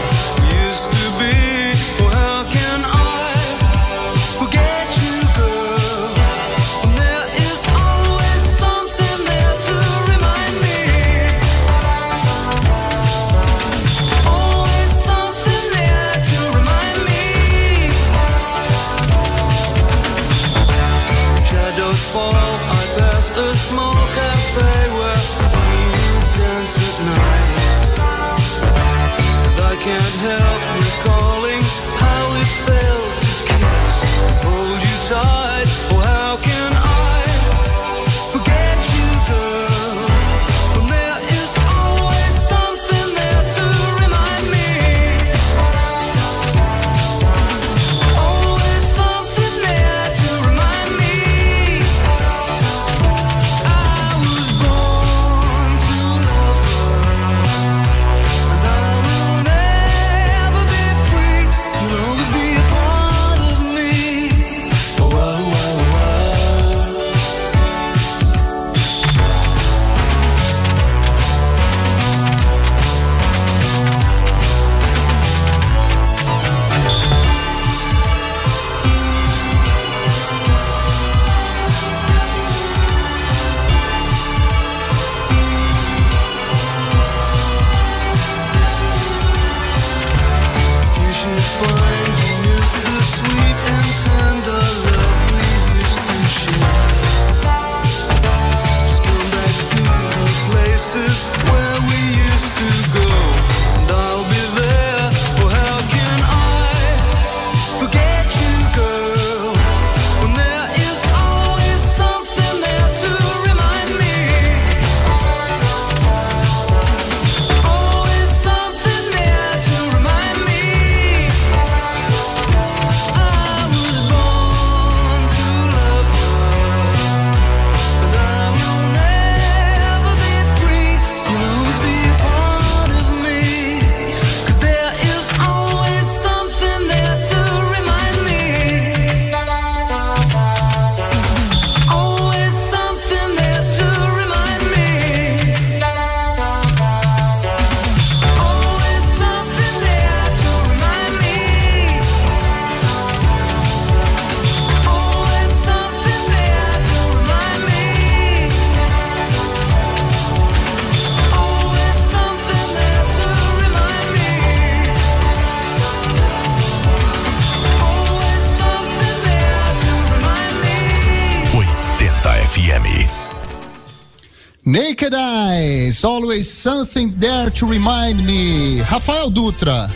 something 176.68 177.14
there 177.18 177.50
to 177.50 177.66
remind 177.66 178.22
me. 178.26 178.82
Rafael 178.82 179.30
Dutra, 179.30 179.90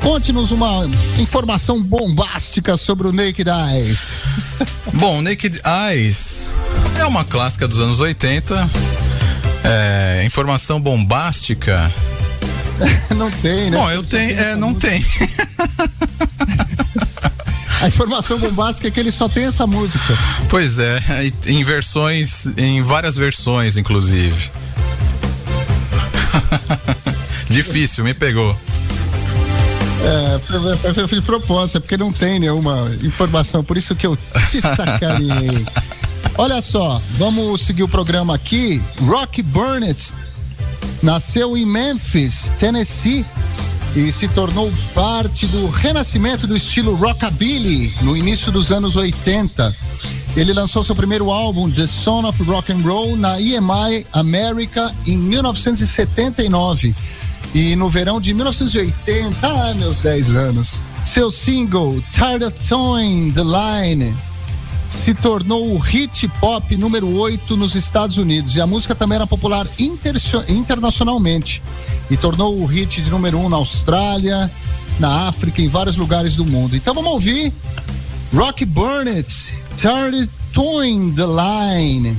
conte-nos 0.00 0.52
uma 0.52 0.88
informação 1.18 1.82
bombástica 1.82 2.76
sobre 2.76 3.08
o 3.08 3.12
Naked 3.12 3.50
Eyes. 3.50 4.12
Bom, 4.94 5.20
Naked 5.20 5.60
Eyes 5.66 6.52
é 6.96 7.04
uma 7.04 7.24
clássica 7.24 7.66
dos 7.66 7.80
anos 7.80 7.98
80. 7.98 8.70
É, 9.64 10.22
informação 10.24 10.80
bombástica. 10.80 11.92
Não 13.16 13.28
tem, 13.28 13.68
né? 13.68 13.76
Bom, 13.76 13.90
eu 13.90 14.04
tenho. 14.04 14.38
É, 14.38 14.54
não 14.54 14.72
tem. 14.72 15.04
A 17.82 17.88
informação 17.88 18.38
bombástica 18.38 18.88
é 18.88 18.90
que 18.90 19.00
ele 19.00 19.10
só 19.10 19.28
tem 19.28 19.44
essa 19.46 19.66
música. 19.66 20.16
Pois 20.48 20.78
é, 20.78 21.00
em 21.46 21.64
versões, 21.64 22.46
em 22.56 22.82
várias 22.82 23.16
versões, 23.16 23.76
inclusive. 23.76 24.50
Difícil, 27.48 28.04
me 28.04 28.14
pegou. 28.14 28.56
É, 30.02 30.38
foi- 30.94 31.06
de 31.06 31.22
propósito, 31.22 31.76
é 31.78 31.80
porque 31.80 31.96
não 31.96 32.12
tem 32.12 32.38
nenhuma 32.40 32.90
informação, 33.02 33.62
por 33.62 33.76
isso 33.76 33.94
que 33.94 34.06
eu 34.06 34.16
te 34.50 34.60
sacaneei. 34.62 35.66
Olha 36.38 36.62
só, 36.62 37.00
vamos 37.18 37.62
seguir 37.62 37.82
o 37.82 37.88
programa 37.88 38.34
aqui. 38.34 38.80
Rock 39.02 39.42
Burnett 39.42 40.12
nasceu 41.02 41.56
em 41.56 41.66
Memphis, 41.66 42.52
Tennessee, 42.58 43.26
e 43.94 44.12
se 44.12 44.28
tornou 44.28 44.72
parte 44.94 45.46
do 45.48 45.68
renascimento 45.68 46.46
do 46.46 46.56
estilo 46.56 46.94
rockabilly 46.94 47.92
no 48.02 48.16
início 48.16 48.50
dos 48.52 48.70
anos 48.70 48.96
80. 48.96 49.74
Ele 50.36 50.52
lançou 50.52 50.82
seu 50.82 50.94
primeiro 50.94 51.30
álbum, 51.30 51.70
The 51.70 51.86
Son 51.86 52.26
of 52.26 52.42
Rock 52.44 52.72
and 52.72 52.82
Roll, 52.82 53.16
na 53.16 53.40
EMI 53.40 54.06
America 54.12 54.94
em 55.06 55.16
1979. 55.16 56.94
E 57.52 57.74
no 57.74 57.88
verão 57.88 58.20
de 58.20 58.32
1980, 58.32 59.36
ah, 59.42 59.74
meus 59.74 59.98
10 59.98 60.36
anos, 60.36 60.82
seu 61.02 61.30
single 61.30 62.00
Tired 62.12 62.44
of 62.44 62.56
Towing 62.68 63.32
the 63.32 63.42
Line 63.42 64.16
se 64.88 65.14
tornou 65.14 65.74
o 65.74 65.78
hit 65.78 66.26
pop 66.40 66.76
número 66.76 67.08
8 67.16 67.56
nos 67.56 67.74
Estados 67.74 68.18
Unidos. 68.18 68.56
E 68.56 68.60
a 68.60 68.66
música 68.66 68.94
também 68.94 69.16
era 69.16 69.26
popular 69.26 69.66
internacionalmente. 70.48 71.62
E 72.10 72.16
tornou 72.16 72.60
o 72.60 72.66
hit 72.66 73.00
de 73.00 73.10
número 73.10 73.38
1 73.38 73.48
na 73.48 73.56
Austrália, 73.56 74.50
na 74.98 75.28
África, 75.28 75.62
em 75.62 75.68
vários 75.68 75.96
lugares 75.96 76.34
do 76.34 76.44
mundo. 76.44 76.76
Então 76.76 76.92
vamos 76.92 77.10
ouvir 77.12 77.52
Rock 78.34 78.64
Burnett, 78.64 79.59
Of 79.82 80.28
Towing 80.52 81.14
the 81.14 81.26
Line. 81.26 82.14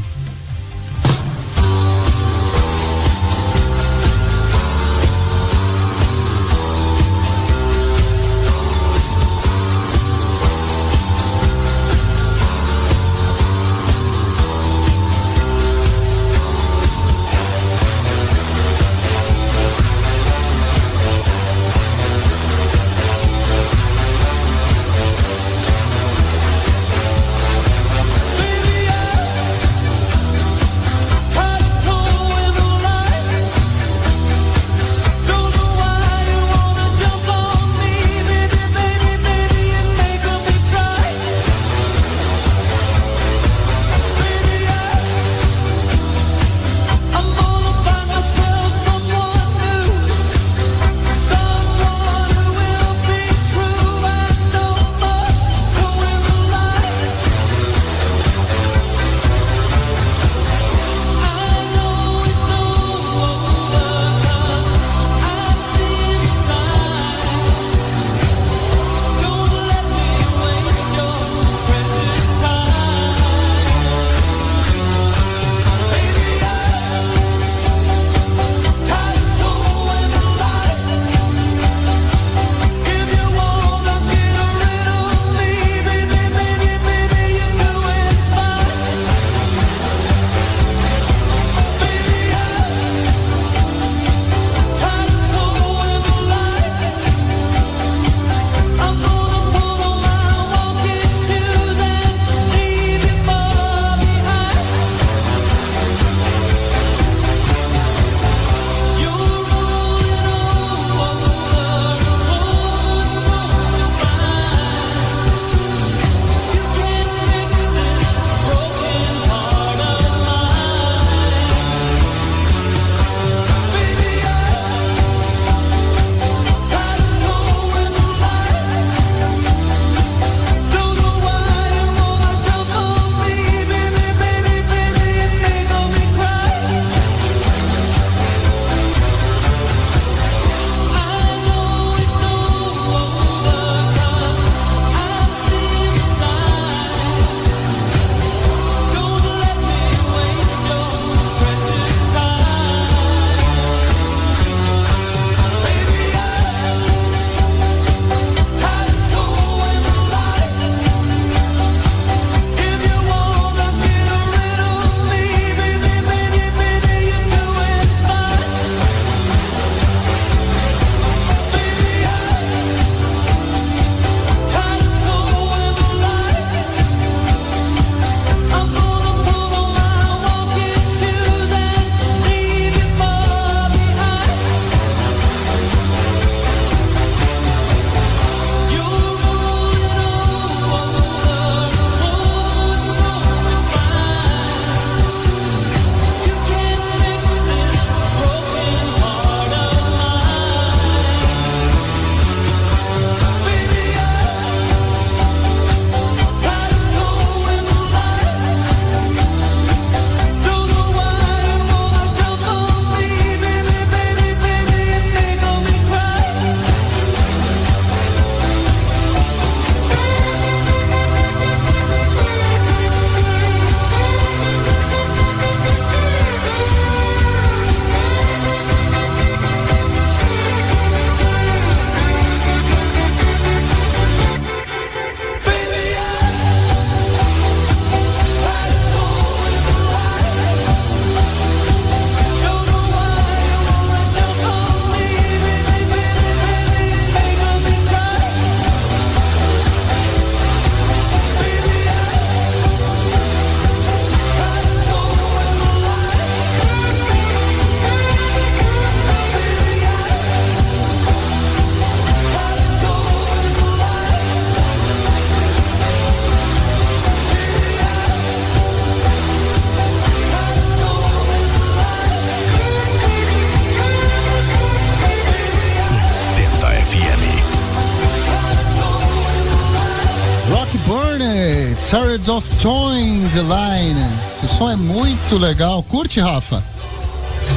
Tired 281.92 282.32
of 282.32 282.50
Towing 282.62 283.28
the 283.32 283.42
Line. 283.42 284.00
Esse 284.30 284.48
som 284.48 284.72
é 284.72 284.78
muito 284.78 285.38
legal. 285.38 285.84
Curte, 285.84 286.22
Rafa? 286.22 286.64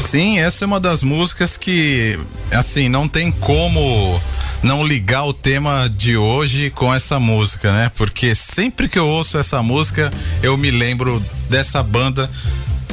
Sim, 0.04 0.40
essa 0.40 0.64
é 0.64 0.66
uma 0.66 0.80
das 0.80 1.04
músicas 1.04 1.56
que, 1.56 2.18
assim, 2.50 2.88
não 2.88 3.08
tem 3.08 3.30
como 3.30 4.20
não 4.60 4.84
ligar 4.84 5.22
o 5.22 5.32
tema 5.32 5.88
de 5.88 6.16
hoje 6.16 6.68
com 6.70 6.92
essa 6.92 7.20
música, 7.20 7.70
né? 7.70 7.92
Porque 7.94 8.34
sempre 8.34 8.88
que 8.88 8.98
eu 8.98 9.06
ouço 9.08 9.38
essa 9.38 9.62
música, 9.62 10.12
eu 10.42 10.56
me 10.56 10.72
lembro 10.72 11.24
dessa 11.48 11.80
banda 11.80 12.28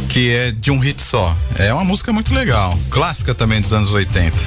que 0.09 0.31
é 0.31 0.51
de 0.51 0.69
um 0.69 0.77
hit 0.77 1.01
só. 1.01 1.35
É 1.57 1.73
uma 1.73 1.83
música 1.83 2.13
muito 2.13 2.31
legal, 2.35 2.77
clássica 2.91 3.33
também 3.33 3.59
dos 3.59 3.73
anos 3.73 3.91
80. 3.91 4.37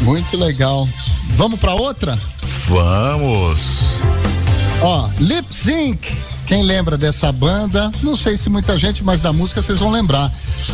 Muito 0.00 0.34
legal. 0.38 0.88
Vamos 1.36 1.60
pra 1.60 1.74
outra? 1.74 2.18
Vamos! 2.66 4.21
Ó, 4.84 5.08
Lip 5.20 5.46
Sync. 5.54 6.12
Quem 6.44 6.64
lembra 6.64 6.98
dessa 6.98 7.30
banda? 7.30 7.90
Não 8.02 8.16
sei 8.16 8.36
se 8.36 8.50
muita 8.50 8.76
gente, 8.76 9.04
mas 9.04 9.20
da 9.20 9.32
música 9.32 9.62
vocês 9.62 9.78
vão 9.78 9.90
lembrar. 9.90 10.30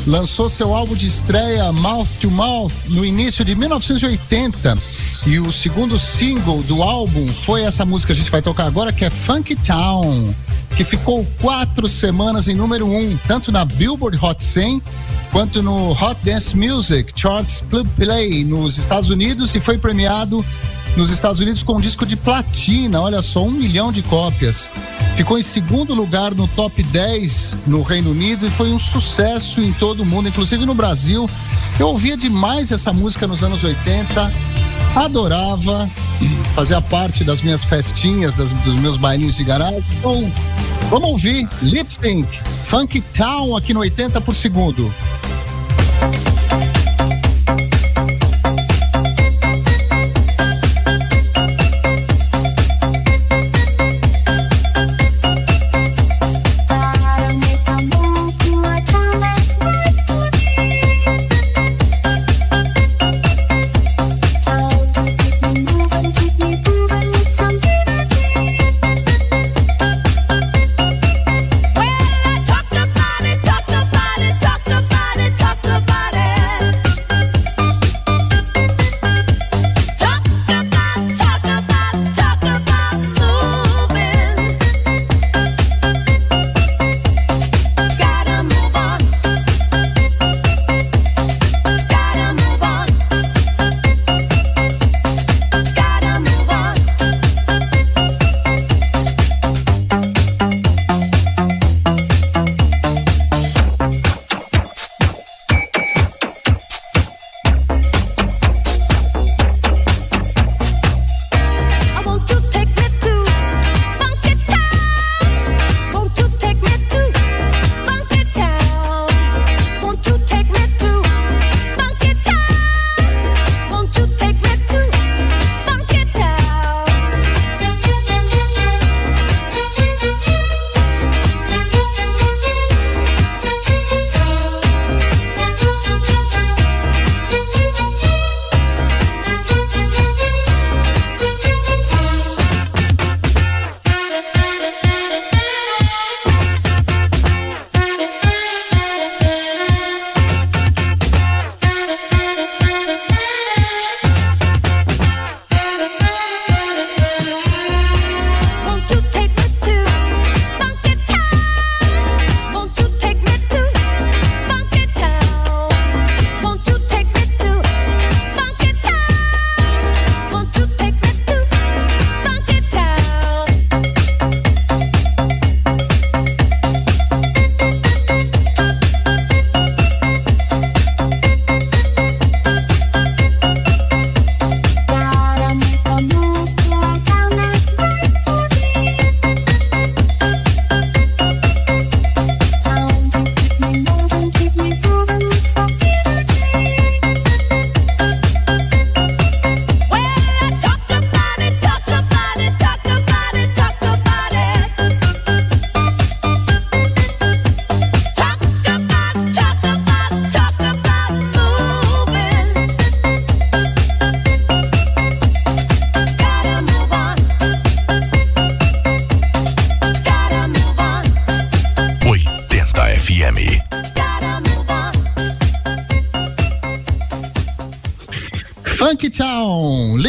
Lançou 0.07 0.49
seu 0.49 0.75
álbum 0.75 0.95
de 0.95 1.07
estreia 1.07 1.71
Mouth 1.73 2.09
to 2.21 2.31
Mouth 2.31 2.73
no 2.89 3.05
início 3.05 3.45
de 3.45 3.55
1980 3.55 4.79
e 5.27 5.39
o 5.39 5.53
segundo 5.53 5.99
single 5.99 6.63
do 6.63 6.83
álbum 6.83 7.27
foi 7.29 7.63
essa 7.63 7.85
música 7.85 8.15
que 8.15 8.19
a 8.19 8.23
gente 8.23 8.31
vai 8.31 8.41
tocar 8.41 8.65
agora, 8.67 8.93
que 8.93 9.05
é 9.05 9.11
Funky 9.11 9.57
Town, 9.57 10.35
que 10.77 10.85
ficou 10.85 11.27
quatro 11.41 11.89
semanas 11.89 12.49
em 12.49 12.55
número 12.55 12.87
um, 12.87 13.17
tanto 13.27 13.53
na 13.53 13.65
Billboard 13.65 14.19
Hot 14.23 14.43
100 14.43 14.83
quanto 15.31 15.63
no 15.63 15.93
Hot 15.93 16.17
Dance 16.23 16.57
Music 16.57 17.13
Charts 17.15 17.63
Club 17.69 17.87
Play 17.97 18.45
nos 18.45 18.79
Estados 18.79 19.11
Unidos 19.11 19.55
e 19.55 19.61
foi 19.61 19.77
premiado 19.77 20.45
nos 20.97 21.11
Estados 21.11 21.41
Unidos 21.41 21.63
com 21.63 21.75
um 21.75 21.81
disco 21.81 22.05
de 22.07 22.17
platina, 22.17 23.01
olha 23.01 23.23
só, 23.23 23.45
um 23.45 23.51
milhão 23.51 23.93
de 23.93 24.03
cópias. 24.03 24.71
Ficou 25.17 25.39
em 25.39 25.43
segundo 25.43 25.95
lugar 25.95 26.35
no 26.35 26.49
top 26.49 26.83
10 26.83 27.57
no 27.67 27.83
Reino 27.83 28.11
Unido 28.11 28.47
e 28.47 28.51
foi 28.51 28.71
um 28.71 28.79
sucesso 28.79 29.61
em 29.61 29.73
todo 29.79 30.05
mundo, 30.05 30.29
inclusive 30.29 30.65
no 30.67 30.75
Brasil. 30.75 31.29
Eu 31.79 31.89
ouvia 31.89 32.17
demais 32.17 32.71
essa 32.71 32.93
música 32.93 33.27
nos 33.27 33.43
anos 33.43 33.63
80, 33.63 34.33
adorava, 34.97 35.89
fazia 36.55 36.81
parte 36.81 37.23
das 37.25 37.41
minhas 37.41 37.65
festinhas, 37.65 38.35
das- 38.35 38.53
dos 38.53 38.75
meus 38.75 38.97
bailinhos 38.97 39.37
de 39.37 39.45
garagem. 39.45 39.83
Então, 39.99 40.31
vamos 40.91 41.11
ouvir 41.11 41.49
Lip 41.63 41.89
Sync, 41.93 42.27
Funky 42.65 43.01
Town 43.01 43.57
aqui 43.57 43.73
no 43.73 43.81
80 43.81 44.21
por 44.21 44.35
segundo. 44.35 44.93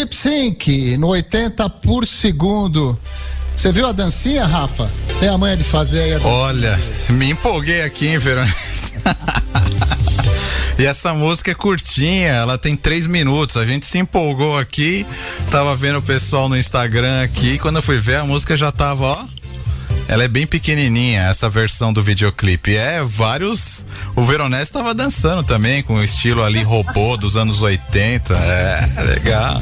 Lip 0.09 0.15
Sync, 0.15 0.97
no 0.97 1.09
80 1.09 1.69
por 1.69 2.07
segundo. 2.07 2.97
Você 3.55 3.71
viu 3.71 3.85
a 3.85 3.91
dancinha, 3.91 4.45
Rafa? 4.45 4.89
Tem 5.19 5.29
a 5.29 5.37
manha 5.37 5.55
de 5.55 5.63
fazer 5.63 6.01
aí 6.01 6.15
a. 6.15 6.19
Olha, 6.21 6.79
me 7.09 7.29
empolguei 7.29 7.83
aqui, 7.83 8.07
hein, 8.07 8.17
Verônica? 8.17 8.55
E 10.79 10.85
essa 10.85 11.13
música 11.13 11.51
é 11.51 11.53
curtinha, 11.53 12.29
ela 12.29 12.57
tem 12.57 12.73
três 12.73 13.05
minutos. 13.05 13.57
A 13.57 13.65
gente 13.65 13.85
se 13.85 13.97
empolgou 13.97 14.57
aqui, 14.57 15.05
tava 15.51 15.75
vendo 15.75 15.99
o 15.99 16.01
pessoal 16.01 16.47
no 16.47 16.57
Instagram 16.57 17.21
aqui. 17.21 17.59
Quando 17.59 17.75
eu 17.75 17.81
fui 17.81 17.99
ver, 17.99 18.15
a 18.15 18.23
música 18.23 18.55
já 18.55 18.71
tava, 18.71 19.03
ó. 19.03 19.25
Ela 20.07 20.23
é 20.23 20.27
bem 20.29 20.47
pequenininha, 20.47 21.23
essa 21.23 21.49
versão 21.49 21.91
do 21.91 22.01
videoclipe. 22.01 22.77
É, 22.77 23.03
vários. 23.03 23.85
O 24.15 24.23
Veronese 24.23 24.71
tava 24.71 24.93
dançando 24.93 25.43
também, 25.43 25.83
com 25.83 25.95
o 25.95 26.03
estilo 26.03 26.43
ali 26.45 26.63
robô 26.63 27.17
dos 27.17 27.35
anos 27.35 27.61
80. 27.61 28.33
É, 28.33 29.03
legal. 29.03 29.61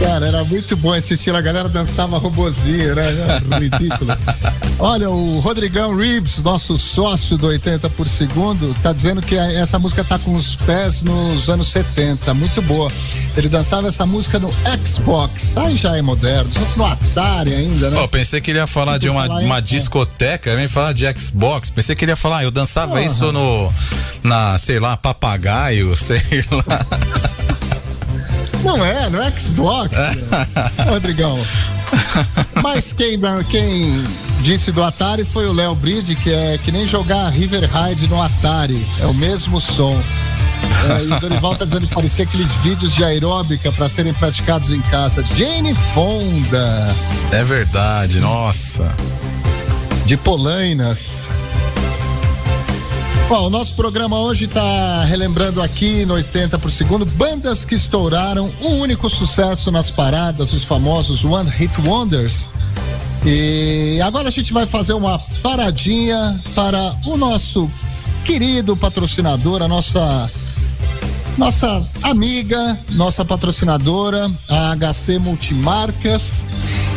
Cara, 0.00 0.26
era 0.26 0.44
muito 0.44 0.76
bom 0.76 0.94
esse 0.94 1.14
estilo. 1.14 1.36
A 1.38 1.40
galera 1.40 1.68
dançava 1.68 2.18
robozinho, 2.18 2.94
né? 2.94 3.02
Era 3.08 3.58
Ridículo. 3.58 4.16
Olha, 4.78 5.08
o 5.08 5.40
Rodrigão 5.40 5.96
Reeves, 5.96 6.42
nosso 6.42 6.76
sócio 6.76 7.38
do 7.38 7.46
80 7.46 7.88
por 7.90 8.06
segundo, 8.06 8.76
tá 8.82 8.92
dizendo 8.92 9.22
que 9.22 9.34
essa 9.34 9.78
música 9.78 10.04
tá 10.04 10.18
com 10.18 10.34
os 10.34 10.54
pés 10.54 11.00
nos 11.00 11.48
anos 11.48 11.68
70. 11.68 12.34
Muito 12.34 12.60
boa. 12.62 12.92
Ele 13.36 13.48
dançava 13.48 13.88
essa 13.88 14.04
música 14.04 14.38
no 14.38 14.52
Xbox. 14.84 15.56
Aí 15.56 15.76
já 15.76 15.96
é 15.96 16.02
moderno. 16.02 16.50
Se 16.66 16.76
no 16.76 16.84
Atari 16.84 17.54
ainda, 17.54 17.88
né? 17.88 17.96
Ó, 17.98 18.06
pensei 18.06 18.40
que 18.40 18.50
ele 18.50 18.58
ia 18.58 18.66
falar 18.66 18.98
de 18.98 19.08
uma, 19.08 19.26
falar 19.26 19.40
uma 19.40 19.60
discoteca, 19.60 20.50
eu 20.50 20.60
ia 20.60 20.68
falar 20.68 20.92
de 20.92 21.10
Xbox. 21.18 21.70
Pensei 21.70 21.96
que 21.96 22.04
ele 22.04 22.12
ia 22.12 22.16
falar, 22.16 22.44
eu 22.44 22.50
dançava 22.50 22.92
Porra. 22.92 23.02
isso 23.02 23.32
no. 23.32 23.72
Na, 24.22 24.58
sei 24.58 24.78
lá, 24.78 24.94
papagaio, 24.96 25.96
sei 25.96 26.20
lá. 26.50 26.86
Não 28.66 28.84
é, 28.84 29.08
no 29.08 29.18
Xbox. 29.38 29.90
Rodrigão. 30.90 31.38
Mas 32.62 32.92
quem, 32.92 33.18
quem 33.50 34.04
disse 34.42 34.72
do 34.72 34.82
Atari 34.82 35.24
foi 35.24 35.46
o 35.46 35.52
Léo 35.52 35.74
Bride, 35.74 36.16
que 36.16 36.32
é 36.32 36.58
que 36.58 36.72
nem 36.72 36.86
jogar 36.86 37.30
River 37.30 37.68
Ride 37.70 38.08
no 38.08 38.20
Atari. 38.20 38.84
É 39.00 39.06
o 39.06 39.14
mesmo 39.14 39.60
som. 39.60 39.96
É, 40.88 41.02
e 41.04 41.12
o 41.12 41.20
Dorival 41.20 41.54
tá 41.54 41.64
dizendo 41.64 41.86
que 41.86 41.94
parecia 41.94 42.24
aqueles 42.24 42.52
vídeos 42.56 42.92
de 42.94 43.04
aeróbica 43.04 43.70
para 43.72 43.88
serem 43.88 44.12
praticados 44.14 44.70
em 44.70 44.80
casa. 44.82 45.24
Jane 45.34 45.74
Fonda, 45.94 46.94
É 47.30 47.44
verdade, 47.44 48.18
nossa. 48.18 48.92
de 50.06 50.16
Polainas. 50.16 51.28
Bom, 53.28 53.46
o 53.46 53.50
nosso 53.50 53.74
programa 53.74 54.20
hoje 54.20 54.44
está 54.44 55.02
relembrando 55.02 55.60
aqui 55.60 56.06
no 56.06 56.14
80 56.14 56.60
por 56.60 56.70
segundo 56.70 57.04
bandas 57.04 57.64
que 57.64 57.74
estouraram 57.74 58.48
um 58.62 58.78
único 58.78 59.10
sucesso 59.10 59.72
nas 59.72 59.90
paradas, 59.90 60.52
os 60.52 60.62
famosos 60.62 61.24
One 61.24 61.50
Hit 61.50 61.80
Wonders. 61.80 62.48
E 63.24 64.00
agora 64.00 64.28
a 64.28 64.30
gente 64.30 64.52
vai 64.52 64.64
fazer 64.64 64.92
uma 64.92 65.18
paradinha 65.42 66.40
para 66.54 66.94
o 67.04 67.16
nosso 67.16 67.68
querido 68.24 68.76
patrocinador, 68.76 69.60
a 69.60 69.66
nossa 69.66 70.30
nossa 71.36 71.84
amiga, 72.04 72.78
nossa 72.92 73.24
patrocinadora, 73.24 74.30
a 74.48 74.76
HC 74.76 75.18
Multimarcas. 75.18 76.46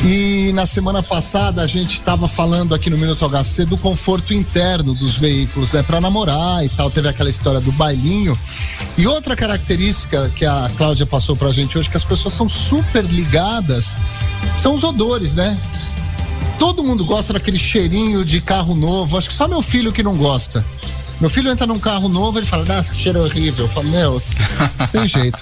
E 0.03 0.53
na 0.53 0.65
semana 0.65 1.03
passada 1.03 1.61
a 1.61 1.67
gente 1.67 1.95
estava 1.95 2.27
falando 2.27 2.73
aqui 2.73 2.89
no 2.89 2.97
Minuto 2.97 3.27
HC 3.27 3.65
do 3.65 3.77
conforto 3.77 4.33
interno 4.33 4.93
dos 4.93 5.17
veículos, 5.17 5.73
né, 5.73 5.83
para 5.83 5.99
namorar 5.99 6.63
e 6.63 6.69
tal. 6.69 6.89
Teve 6.89 7.09
aquela 7.09 7.29
história 7.29 7.59
do 7.59 7.71
bailinho. 7.73 8.37
E 8.97 9.05
outra 9.05 9.35
característica 9.35 10.29
que 10.35 10.45
a 10.45 10.71
Cláudia 10.77 11.05
passou 11.05 11.35
pra 11.35 11.51
gente 11.51 11.77
hoje, 11.77 11.89
que 11.89 11.97
as 11.97 12.05
pessoas 12.05 12.33
são 12.33 12.47
super 12.47 13.03
ligadas, 13.03 13.97
são 14.57 14.73
os 14.73 14.83
odores, 14.83 15.35
né? 15.35 15.57
Todo 16.57 16.83
mundo 16.83 17.03
gosta 17.03 17.33
daquele 17.33 17.57
cheirinho 17.57 18.23
de 18.23 18.39
carro 18.39 18.75
novo. 18.75 19.17
Acho 19.17 19.27
que 19.27 19.33
só 19.33 19.47
meu 19.47 19.61
filho 19.61 19.91
que 19.91 20.01
não 20.01 20.15
gosta. 20.15 20.63
Meu 21.19 21.29
filho 21.29 21.51
entra 21.51 21.67
num 21.67 21.79
carro 21.79 22.07
novo, 22.07 22.39
ele 22.39 22.45
fala, 22.45 22.63
nossa, 22.63 22.91
que 22.91 22.97
cheiro 22.97 23.21
horrível. 23.21 23.65
Eu 23.65 23.69
falo, 23.69 23.89
meu, 23.89 24.21
tem 24.93 25.05
jeito. 25.05 25.39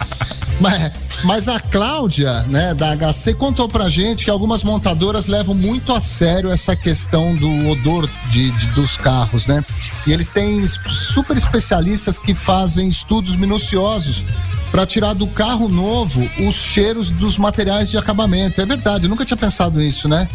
Mas, 0.60 0.92
mas 1.24 1.48
a 1.48 1.60
Cláudia, 1.60 2.42
né, 2.44 2.74
da 2.74 2.96
HC, 2.96 3.34
contou 3.36 3.70
pra 3.70 3.90
gente 3.90 4.26
que 4.26 4.32
algumas 4.32 4.64
montadoras 4.64 5.28
levam 5.28 5.54
muito 5.54 5.94
a 5.94 6.02
sério 6.02 6.50
essa 6.52 6.76
questão 6.76 7.36
do 7.36 7.68
odor 7.70 8.10
de, 8.32 8.50
de- 8.52 8.68
dos 8.68 8.98
carros, 8.98 9.46
né? 9.46 9.64
E 10.08 10.12
eles 10.14 10.32
têm 10.32 10.66
super 10.68 11.38
especialistas 11.38 12.18
que 12.18 12.34
fazem 12.34 12.88
estudos 12.90 13.36
minuciosos 13.36 14.24
para 14.72 14.86
tirar 14.86 15.14
do 15.14 15.28
carro 15.28 15.70
novo 15.70 16.28
os 16.40 16.56
cheiros 16.56 17.10
dos 17.12 17.38
materiais 17.38 17.92
de 17.92 17.98
acabamento. 17.98 18.60
É 18.60 18.66
verdade, 18.66 19.06
eu 19.06 19.10
nunca 19.10 19.24
tinha 19.26 19.38
pensado 19.38 19.80
nisso, 19.80 20.08
né? 20.08 20.28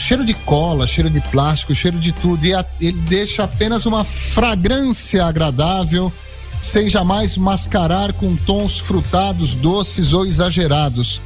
cheiro 0.00 0.24
de 0.24 0.32
cola, 0.32 0.86
cheiro 0.86 1.10
de 1.10 1.20
plástico, 1.22 1.74
cheiro 1.74 1.98
de 1.98 2.12
tudo. 2.12 2.46
E 2.46 2.54
a- 2.54 2.64
ele 2.80 3.00
deixa 3.08 3.42
apenas 3.42 3.84
uma 3.84 4.04
fragrância 4.04 5.24
agradável, 5.26 6.12
sem 6.60 6.88
jamais 6.88 7.36
mascarar 7.36 8.12
com 8.12 8.36
tons 8.36 8.78
frutados, 8.78 9.54
doces 9.54 10.12
ou 10.12 10.26
exagerados. 10.26 11.20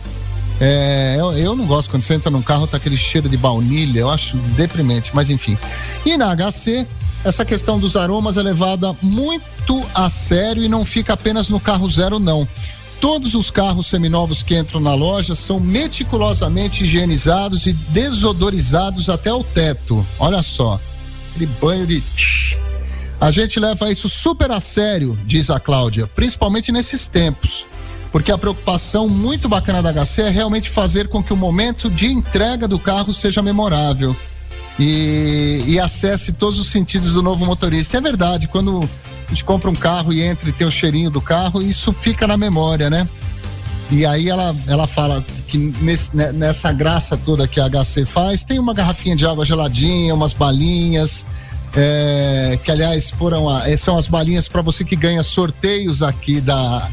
É, 0.60 1.16
eu, 1.18 1.32
eu 1.32 1.56
não 1.56 1.66
gosto 1.66 1.90
quando 1.90 2.02
você 2.02 2.14
entra 2.14 2.30
num 2.30 2.42
carro, 2.42 2.66
tá 2.66 2.76
aquele 2.76 2.96
cheiro 2.96 3.28
de 3.28 3.36
baunilha, 3.36 4.00
eu 4.00 4.10
acho 4.10 4.36
deprimente, 4.56 5.10
mas 5.14 5.30
enfim. 5.30 5.58
E 6.04 6.16
na 6.16 6.34
HC, 6.36 6.86
essa 7.24 7.44
questão 7.44 7.78
dos 7.78 7.96
aromas 7.96 8.36
é 8.36 8.42
levada 8.42 8.94
muito 9.02 9.84
a 9.94 10.10
sério 10.10 10.62
e 10.62 10.68
não 10.68 10.84
fica 10.84 11.14
apenas 11.14 11.48
no 11.48 11.58
carro 11.58 11.90
zero, 11.90 12.18
não. 12.18 12.46
Todos 13.00 13.34
os 13.34 13.50
carros 13.50 13.88
seminovos 13.88 14.44
que 14.44 14.56
entram 14.56 14.80
na 14.80 14.94
loja 14.94 15.34
são 15.34 15.58
meticulosamente 15.58 16.84
higienizados 16.84 17.66
e 17.66 17.72
desodorizados 17.72 19.08
até 19.08 19.32
o 19.32 19.42
teto. 19.42 20.06
Olha 20.20 20.42
só, 20.42 20.80
aquele 21.30 21.46
banho 21.60 21.86
de. 21.86 22.02
A 23.22 23.30
gente 23.30 23.60
leva 23.60 23.88
isso 23.88 24.08
super 24.08 24.50
a 24.50 24.58
sério, 24.58 25.16
diz 25.24 25.48
a 25.48 25.60
Cláudia, 25.60 26.08
principalmente 26.08 26.72
nesses 26.72 27.06
tempos. 27.06 27.64
Porque 28.10 28.32
a 28.32 28.36
preocupação 28.36 29.08
muito 29.08 29.48
bacana 29.48 29.80
da 29.80 29.92
HC 29.92 30.22
é 30.22 30.28
realmente 30.28 30.68
fazer 30.68 31.06
com 31.06 31.22
que 31.22 31.32
o 31.32 31.36
momento 31.36 31.88
de 31.88 32.08
entrega 32.08 32.66
do 32.66 32.80
carro 32.80 33.14
seja 33.14 33.40
memorável 33.40 34.14
e, 34.76 35.62
e 35.68 35.78
acesse 35.78 36.32
todos 36.32 36.58
os 36.58 36.66
sentidos 36.66 37.14
do 37.14 37.22
novo 37.22 37.46
motorista. 37.46 37.96
É 37.96 38.00
verdade, 38.00 38.48
quando 38.48 38.82
a 39.26 39.28
gente 39.28 39.44
compra 39.44 39.70
um 39.70 39.74
carro 39.74 40.12
e 40.12 40.20
entra 40.20 40.48
e 40.50 40.52
tem 40.52 40.66
o 40.66 40.70
cheirinho 40.70 41.08
do 41.08 41.20
carro, 41.20 41.62
isso 41.62 41.92
fica 41.92 42.26
na 42.26 42.36
memória, 42.36 42.90
né? 42.90 43.08
E 43.88 44.04
aí 44.04 44.28
ela, 44.28 44.52
ela 44.66 44.88
fala 44.88 45.24
que 45.46 45.58
nesse- 45.80 46.16
né, 46.16 46.32
nessa 46.32 46.72
graça 46.72 47.16
toda 47.16 47.46
que 47.46 47.60
a 47.60 47.66
HC 47.68 48.04
faz, 48.04 48.42
tem 48.42 48.58
uma 48.58 48.74
garrafinha 48.74 49.14
de 49.14 49.24
água 49.24 49.44
geladinha, 49.44 50.12
umas 50.12 50.32
balinhas, 50.32 51.24
é, 51.74 52.58
que 52.62 52.70
aliás 52.70 53.10
foram 53.10 53.48
a- 53.48 53.68
eh, 53.68 53.76
são 53.76 53.96
as 53.96 54.06
balinhas 54.06 54.48
para 54.48 54.62
você 54.62 54.84
que 54.84 54.94
ganha 54.96 55.22
sorteios 55.22 56.02
aqui 56.02 56.40
da, 56.40 56.88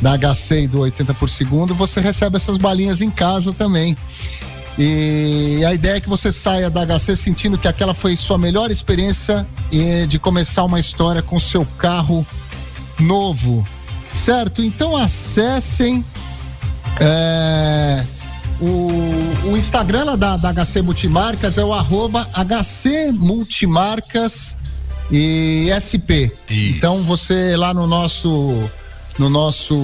da 0.00 0.12
HC 0.16 0.62
e 0.62 0.68
do 0.68 0.80
80 0.80 1.12
por 1.14 1.28
segundo, 1.28 1.74
você 1.74 2.00
recebe 2.00 2.36
essas 2.36 2.56
balinhas 2.56 3.00
em 3.02 3.10
casa 3.10 3.52
também. 3.52 3.96
E 4.78 5.62
a 5.66 5.74
ideia 5.74 5.96
é 5.96 6.00
que 6.00 6.08
você 6.08 6.32
saia 6.32 6.70
da 6.70 6.80
HC 6.86 7.14
sentindo 7.14 7.58
que 7.58 7.68
aquela 7.68 7.92
foi 7.92 8.16
sua 8.16 8.38
melhor 8.38 8.70
experiência 8.70 9.46
eh, 9.72 10.06
de 10.06 10.18
começar 10.18 10.64
uma 10.64 10.80
história 10.80 11.20
com 11.20 11.38
seu 11.38 11.66
carro 11.78 12.26
novo, 12.98 13.66
certo? 14.14 14.62
Então 14.62 14.96
acessem 14.96 16.02
é, 17.00 18.02
o, 18.62 19.50
o 19.50 19.56
Instagram 19.56 20.04
lá 20.04 20.16
da, 20.16 20.36
da 20.36 20.52
HC 20.52 20.82
Multimarcas 20.82 21.58
é 21.58 21.64
o 21.64 21.72
arroba 21.72 22.28
HC 22.32 23.10
Multimarcas 23.12 24.56
e 25.10 25.68
SP. 25.74 26.30
Isso. 26.48 26.76
Então 26.76 27.02
você 27.02 27.56
lá 27.56 27.74
no 27.74 27.88
nosso 27.88 28.70
no 29.18 29.28
nosso 29.28 29.74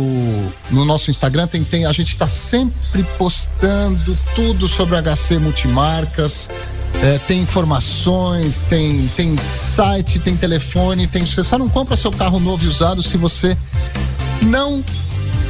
no 0.71 0.85
nosso 0.85 1.11
Instagram 1.11 1.49
tem, 1.49 1.65
tem 1.65 1.87
a 1.87 1.93
gente 1.93 2.11
está 2.11 2.29
sempre 2.29 3.03
postando 3.19 4.17
tudo 4.37 4.69
sobre 4.69 4.97
HC 5.03 5.39
Multimarcas. 5.41 6.49
é, 7.03 7.19
tem 7.27 7.41
informações, 7.41 8.63
tem, 8.63 9.09
tem 9.17 9.37
site, 9.53 10.21
tem 10.21 10.37
telefone, 10.37 11.09
tem. 11.09 11.27
Você 11.27 11.43
só 11.43 11.59
não 11.59 11.69
compra 11.69 11.97
seu 11.97 12.13
carro 12.13 12.39
novo 12.39 12.65
e 12.65 12.69
usado 12.69 13.03
se 13.03 13.17
você 13.17 13.57
não 14.43 14.85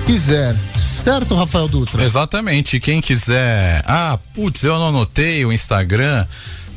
quiser. 0.07 0.57
Certo, 0.89 1.35
Rafael 1.35 1.69
Dutra? 1.69 2.03
Exatamente. 2.03 2.81
Quem 2.81 3.01
quiser. 3.01 3.83
Ah, 3.87 4.19
putz, 4.35 4.65
eu 4.65 4.75
não 4.79 4.89
anotei 4.89 5.45
o 5.45 5.53
Instagram 5.53 6.27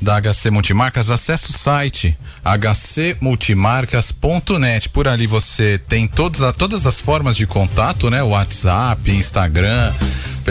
da 0.02 0.20
HC 0.20 0.50
Multimarcas, 0.52 1.10
acesse 1.12 1.52
o 1.52 1.54
site 1.54 2.18
hcmultimarcas.net. 2.44 4.90
Por 4.90 5.08
ali 5.08 5.28
você 5.28 5.78
tem 5.78 6.08
todas, 6.08 6.42
a- 6.42 6.52
todas 6.52 6.88
as 6.88 7.00
formas 7.00 7.38
de 7.38 7.46
contato, 7.46 8.10
né? 8.10 8.24
WhatsApp, 8.24 9.12
Instagram. 9.12 9.94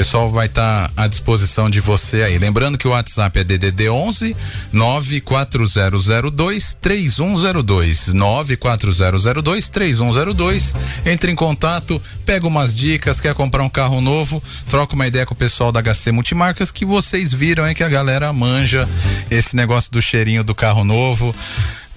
Pessoal 0.01 0.31
vai 0.31 0.47
estar 0.47 0.91
à 0.97 1.07
disposição 1.07 1.69
de 1.69 1.79
você 1.79 2.23
aí. 2.23 2.39
Lembrando 2.39 2.79
que 2.79 2.89
o 2.89 2.93
WhatsApp 2.93 3.39
é 3.39 3.45
DDD 3.45 3.91
11 3.91 4.35
94002 4.73 6.73
3102 6.81 8.15
94002 8.15 9.69
3102. 9.69 10.75
Entre 11.05 11.31
em 11.31 11.35
contato, 11.35 12.01
pega 12.25 12.47
umas 12.47 12.75
dicas, 12.75 13.21
quer 13.21 13.35
comprar 13.35 13.63
um 13.63 13.69
carro 13.69 14.01
novo, 14.01 14.43
troca 14.71 14.95
uma 14.95 15.07
ideia 15.07 15.27
com 15.27 15.35
o 15.35 15.37
pessoal 15.37 15.71
da 15.71 15.83
HC 15.83 16.13
Multimarcas 16.13 16.73
que 16.73 16.87
vocês 16.87 17.31
viram 17.31 17.67
é 17.67 17.75
que 17.75 17.85
a 17.85 17.89
galera 17.91 18.33
manja 18.33 18.89
esse 19.31 19.55
negócio 19.55 19.93
do 19.93 20.01
cheirinho 20.01 20.43
do 20.43 20.55
carro 20.55 20.83
novo. 20.83 21.35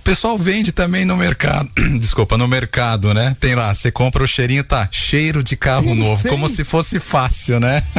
O 0.04 0.12
pessoal 0.14 0.38
vende 0.38 0.74
também 0.74 1.06
no 1.06 1.16
mercado. 1.16 1.70
Desculpa, 1.97 2.38
no 2.38 2.45
mercado, 2.45 3.14
né? 3.14 3.38
Tem 3.39 3.56
lá, 3.56 3.74
você 3.74 3.89
compra 3.89 4.22
o 4.22 4.28
cheirinho, 4.28 4.62
tá? 4.62 4.86
Cheiro 4.91 5.41
de 5.41 5.56
carro 5.56 5.95
novo, 5.95 6.28
como 6.28 6.49
se 6.49 6.66
fosse 6.66 6.99
fácil, 6.99 7.58
né? 7.58 7.82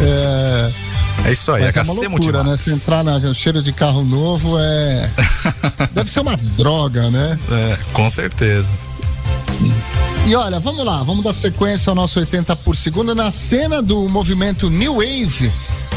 É, 0.00 0.72
É 1.26 1.32
isso 1.32 1.52
aí, 1.52 1.62
mas 1.62 1.76
é 1.76 1.82
uma 1.82 1.94
HC 1.94 2.08
loucura, 2.08 2.42
né? 2.42 2.56
Se 2.56 2.70
entrar 2.72 3.04
na 3.04 3.18
no 3.18 3.34
cheiro 3.34 3.62
de 3.62 3.72
carro 3.72 4.02
novo 4.02 4.58
é. 4.58 5.10
Deve 5.92 6.10
ser 6.10 6.20
uma 6.20 6.36
droga, 6.36 7.10
né? 7.10 7.38
É, 7.52 7.78
com 7.92 8.08
certeza. 8.08 8.68
E 10.26 10.34
olha, 10.34 10.58
vamos 10.58 10.84
lá, 10.86 11.02
vamos 11.02 11.22
dar 11.22 11.34
sequência 11.34 11.90
ao 11.90 11.94
nosso 11.94 12.18
80 12.18 12.56
por 12.56 12.76
segundo. 12.76 13.14
Na 13.14 13.30
cena 13.30 13.82
do 13.82 14.08
movimento 14.08 14.70
New 14.70 14.94
Wave, 14.94 15.52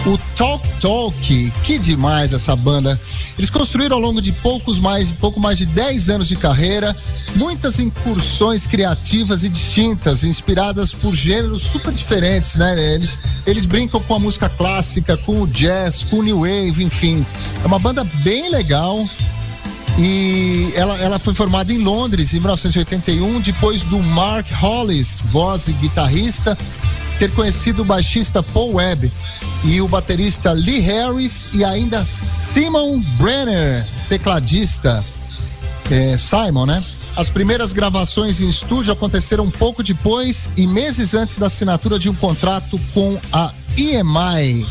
o 0.07 0.17
Talk 0.35 0.67
Talk, 0.79 1.53
que 1.63 1.77
demais 1.77 2.31
essa 2.31 2.55
banda. 2.55 2.99
Eles 3.37 3.49
construíram 3.49 3.97
ao 3.97 4.01
longo 4.01 4.21
de 4.21 4.31
poucos 4.31 4.79
mais, 4.79 5.11
pouco 5.11 5.39
mais 5.39 5.57
de 5.57 5.65
10 5.65 6.09
anos 6.09 6.27
de 6.27 6.35
carreira, 6.35 6.95
muitas 7.35 7.77
incursões 7.79 8.65
criativas 8.65 9.43
e 9.43 9.49
distintas, 9.49 10.23
inspiradas 10.23 10.93
por 10.93 11.13
gêneros 11.13 11.63
super 11.63 11.93
diferentes, 11.93 12.55
né? 12.55 12.93
Eles, 12.93 13.19
eles 13.45 13.65
brincam 13.65 14.01
com 14.01 14.15
a 14.15 14.19
música 14.19 14.49
clássica, 14.49 15.17
com 15.17 15.41
o 15.41 15.47
jazz, 15.47 16.03
com 16.05 16.17
o 16.17 16.23
New 16.23 16.39
Wave, 16.39 16.83
enfim. 16.83 17.25
É 17.63 17.67
uma 17.67 17.79
banda 17.79 18.03
bem 18.23 18.49
legal. 18.49 19.07
E 19.99 20.71
ela, 20.75 20.95
ela 20.99 21.19
foi 21.19 21.33
formada 21.33 21.73
em 21.73 21.79
Londres 21.79 22.31
em 22.33 22.37
1981, 22.37 23.41
depois 23.41 23.81
do 23.83 23.97
Mark 23.99 24.47
Hollis, 24.51 25.21
voz 25.25 25.67
e 25.67 25.73
guitarrista, 25.73 26.55
ter 27.17 27.31
conhecido 27.31 27.81
o 27.81 27.85
baixista 27.85 28.43
Paul 28.43 28.75
Webb 28.75 29.11
e 29.63 29.81
o 29.81 29.87
baterista 29.87 30.51
Lee 30.51 30.79
Harris 30.79 31.47
e 31.53 31.63
ainda 31.63 32.03
Simon 32.05 32.99
Brenner, 33.17 33.85
tecladista. 34.09 35.03
É, 35.89 36.17
Simon, 36.17 36.65
né? 36.65 36.83
As 37.15 37.29
primeiras 37.29 37.73
gravações 37.73 38.41
em 38.41 38.47
estúdio 38.47 38.93
aconteceram 38.93 39.49
pouco 39.49 39.81
depois 39.81 40.49
e 40.55 40.67
meses 40.67 41.13
antes 41.15 41.37
da 41.37 41.47
assinatura 41.47 41.97
de 41.97 42.09
um 42.09 42.13
contrato 42.13 42.79
com 42.93 43.19
a 43.33 43.51
EMI. 43.75 44.65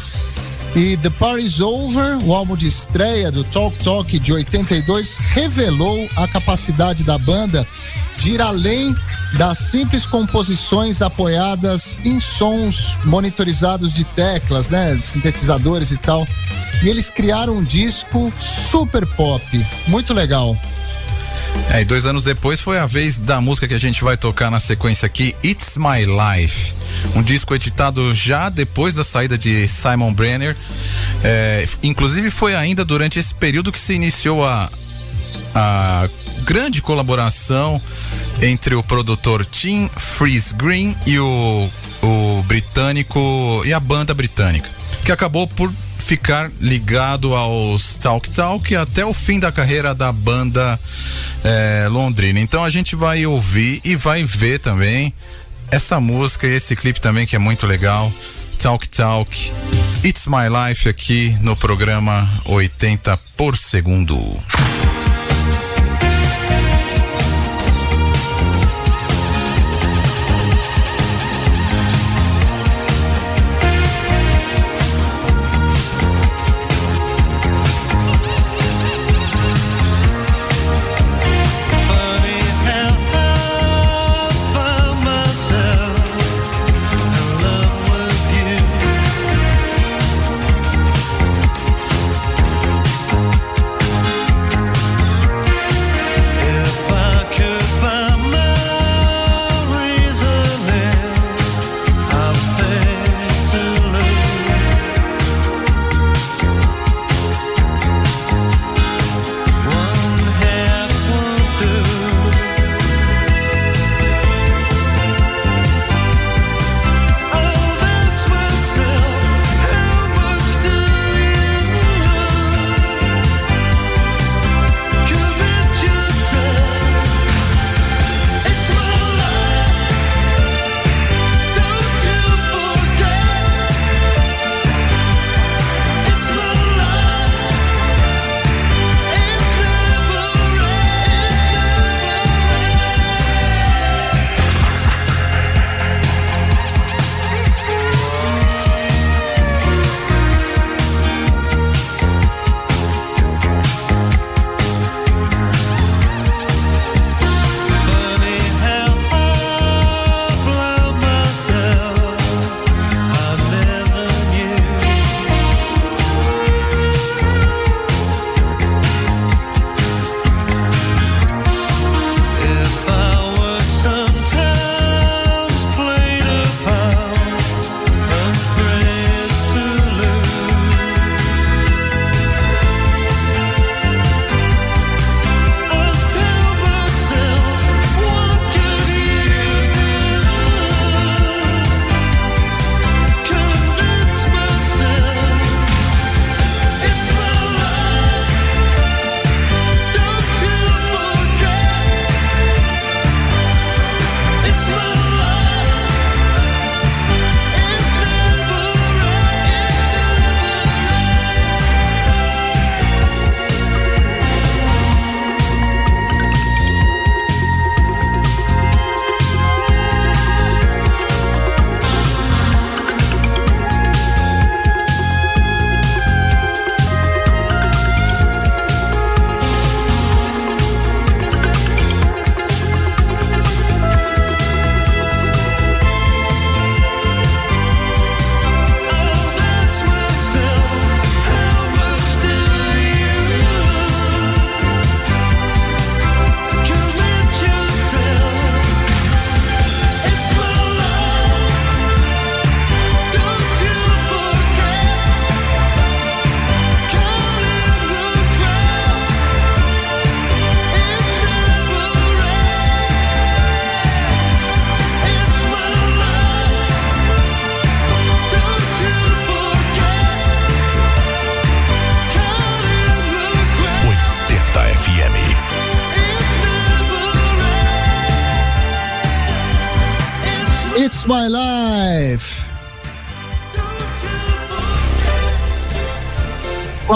E 0.76 0.94
The 0.98 1.08
Party's 1.08 1.58
Over, 1.58 2.18
o 2.22 2.34
álbum 2.34 2.54
de 2.54 2.68
estreia 2.68 3.32
do 3.32 3.42
Talk 3.44 3.74
Talk 3.82 4.18
de 4.18 4.30
82, 4.30 5.16
revelou 5.32 6.06
a 6.14 6.28
capacidade 6.28 7.02
da 7.02 7.16
banda 7.16 7.66
de 8.18 8.32
ir 8.32 8.42
além 8.42 8.94
das 9.38 9.56
simples 9.56 10.04
composições 10.04 11.00
apoiadas 11.00 11.98
em 12.04 12.20
sons 12.20 12.94
monitorizados 13.06 13.90
de 13.94 14.04
teclas, 14.04 14.68
né, 14.68 15.00
sintetizadores 15.02 15.92
e 15.92 15.96
tal. 15.96 16.28
E 16.84 16.90
eles 16.90 17.08
criaram 17.08 17.56
um 17.56 17.62
disco 17.62 18.30
super 18.38 19.06
pop, 19.16 19.42
muito 19.88 20.12
legal. 20.12 20.54
É, 21.70 21.82
e 21.82 21.84
dois 21.84 22.06
anos 22.06 22.24
depois 22.24 22.60
foi 22.60 22.78
a 22.78 22.86
vez 22.86 23.18
da 23.18 23.40
música 23.40 23.66
que 23.68 23.74
a 23.74 23.78
gente 23.78 24.02
vai 24.02 24.16
tocar 24.16 24.50
na 24.50 24.60
sequência 24.60 25.06
aqui, 25.06 25.34
It's 25.44 25.76
My 25.76 26.04
Life. 26.04 26.72
Um 27.14 27.22
disco 27.22 27.54
editado 27.54 28.14
já 28.14 28.48
depois 28.48 28.94
da 28.94 29.04
saída 29.04 29.36
de 29.36 29.68
Simon 29.68 30.12
Brenner. 30.12 30.56
É, 31.22 31.68
inclusive 31.82 32.30
foi 32.30 32.54
ainda 32.54 32.84
durante 32.84 33.18
esse 33.18 33.34
período 33.34 33.72
que 33.72 33.78
se 33.78 33.94
iniciou 33.94 34.46
a, 34.46 34.70
a 35.54 36.08
grande 36.44 36.80
colaboração 36.80 37.80
entre 38.40 38.74
o 38.74 38.82
produtor 38.82 39.44
Tim 39.44 39.90
Freeze 39.96 40.54
Green 40.54 40.94
e 41.04 41.18
o, 41.18 41.68
o 42.02 42.42
britânico 42.46 43.62
e 43.64 43.72
a 43.72 43.80
banda 43.80 44.14
britânica, 44.14 44.68
que 45.04 45.10
acabou 45.10 45.46
por 45.46 45.72
ficar 46.06 46.52
ligado 46.60 47.34
aos 47.34 47.98
Talk 47.98 48.30
Talk 48.30 48.76
até 48.76 49.04
o 49.04 49.12
fim 49.12 49.40
da 49.40 49.50
carreira 49.50 49.92
da 49.92 50.12
banda 50.12 50.78
é, 51.42 51.88
londrina. 51.90 52.38
Então 52.38 52.62
a 52.62 52.70
gente 52.70 52.94
vai 52.94 53.26
ouvir 53.26 53.80
e 53.84 53.96
vai 53.96 54.22
ver 54.22 54.60
também 54.60 55.12
essa 55.68 55.98
música 55.98 56.46
e 56.46 56.54
esse 56.54 56.76
clipe 56.76 57.00
também 57.00 57.26
que 57.26 57.34
é 57.34 57.40
muito 57.40 57.66
legal. 57.66 58.12
Talk 58.62 58.88
Talk, 58.88 59.52
It's 60.04 60.28
My 60.28 60.46
Life 60.48 60.88
aqui 60.88 61.36
no 61.40 61.56
programa 61.56 62.28
80 62.44 63.18
por 63.36 63.56
segundo. 63.56 64.16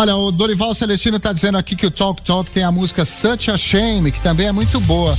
Olha, 0.00 0.16
o 0.16 0.32
Dorival 0.32 0.74
Celestino 0.74 1.20
tá 1.20 1.30
dizendo 1.30 1.58
aqui 1.58 1.76
que 1.76 1.86
o 1.86 1.90
Talk 1.90 2.22
Talk 2.22 2.50
tem 2.50 2.64
a 2.64 2.72
música 2.72 3.04
Such 3.04 3.50
a 3.50 3.58
Shame, 3.58 4.10
que 4.10 4.18
também 4.20 4.46
é 4.46 4.52
muito 4.52 4.80
boa. 4.80 5.14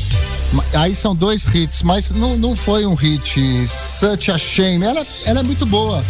Aí 0.74 0.96
são 0.96 1.16
dois 1.16 1.46
hits, 1.54 1.84
mas 1.84 2.10
não, 2.10 2.36
não 2.36 2.56
foi 2.56 2.84
um 2.84 2.96
hit. 2.96 3.68
Such 3.68 4.32
a 4.32 4.40
Shame. 4.40 4.84
Ela, 4.84 5.06
ela 5.24 5.42
é 5.42 5.44
muito 5.44 5.68
boa, 5.68 6.04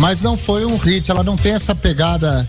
mas 0.00 0.22
não 0.22 0.36
foi 0.36 0.66
um 0.66 0.76
hit. 0.76 1.08
Ela 1.08 1.22
não 1.22 1.36
tem 1.36 1.52
essa 1.52 1.72
pegada 1.72 2.48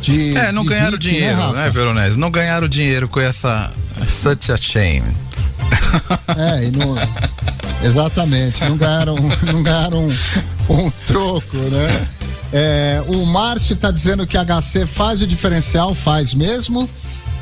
de. 0.00 0.36
É, 0.36 0.50
não 0.50 0.64
de 0.64 0.70
ganharam 0.70 0.98
hit, 0.98 1.08
dinheiro, 1.08 1.36
Rafa? 1.36 1.60
né, 1.60 1.70
Veronese? 1.70 2.18
Não 2.18 2.32
ganharam 2.32 2.66
dinheiro 2.66 3.08
com 3.08 3.20
essa 3.20 3.70
Such 4.08 4.50
a 4.50 4.56
Shame. 4.56 5.14
É, 6.36 6.64
e 6.64 6.72
não, 6.72 6.96
exatamente, 7.88 8.64
não 8.64 8.76
ganharam, 8.76 9.14
não 9.44 9.62
ganharam 9.62 10.08
um, 10.08 10.82
um 10.86 10.90
troco, 11.06 11.56
né? 11.56 12.08
É, 12.56 13.02
o 13.08 13.26
Márcio 13.26 13.74
tá 13.74 13.90
dizendo 13.90 14.24
que 14.28 14.38
a 14.38 14.44
HC 14.44 14.86
faz 14.86 15.20
o 15.20 15.26
diferencial, 15.26 15.92
faz 15.92 16.32
mesmo. 16.34 16.88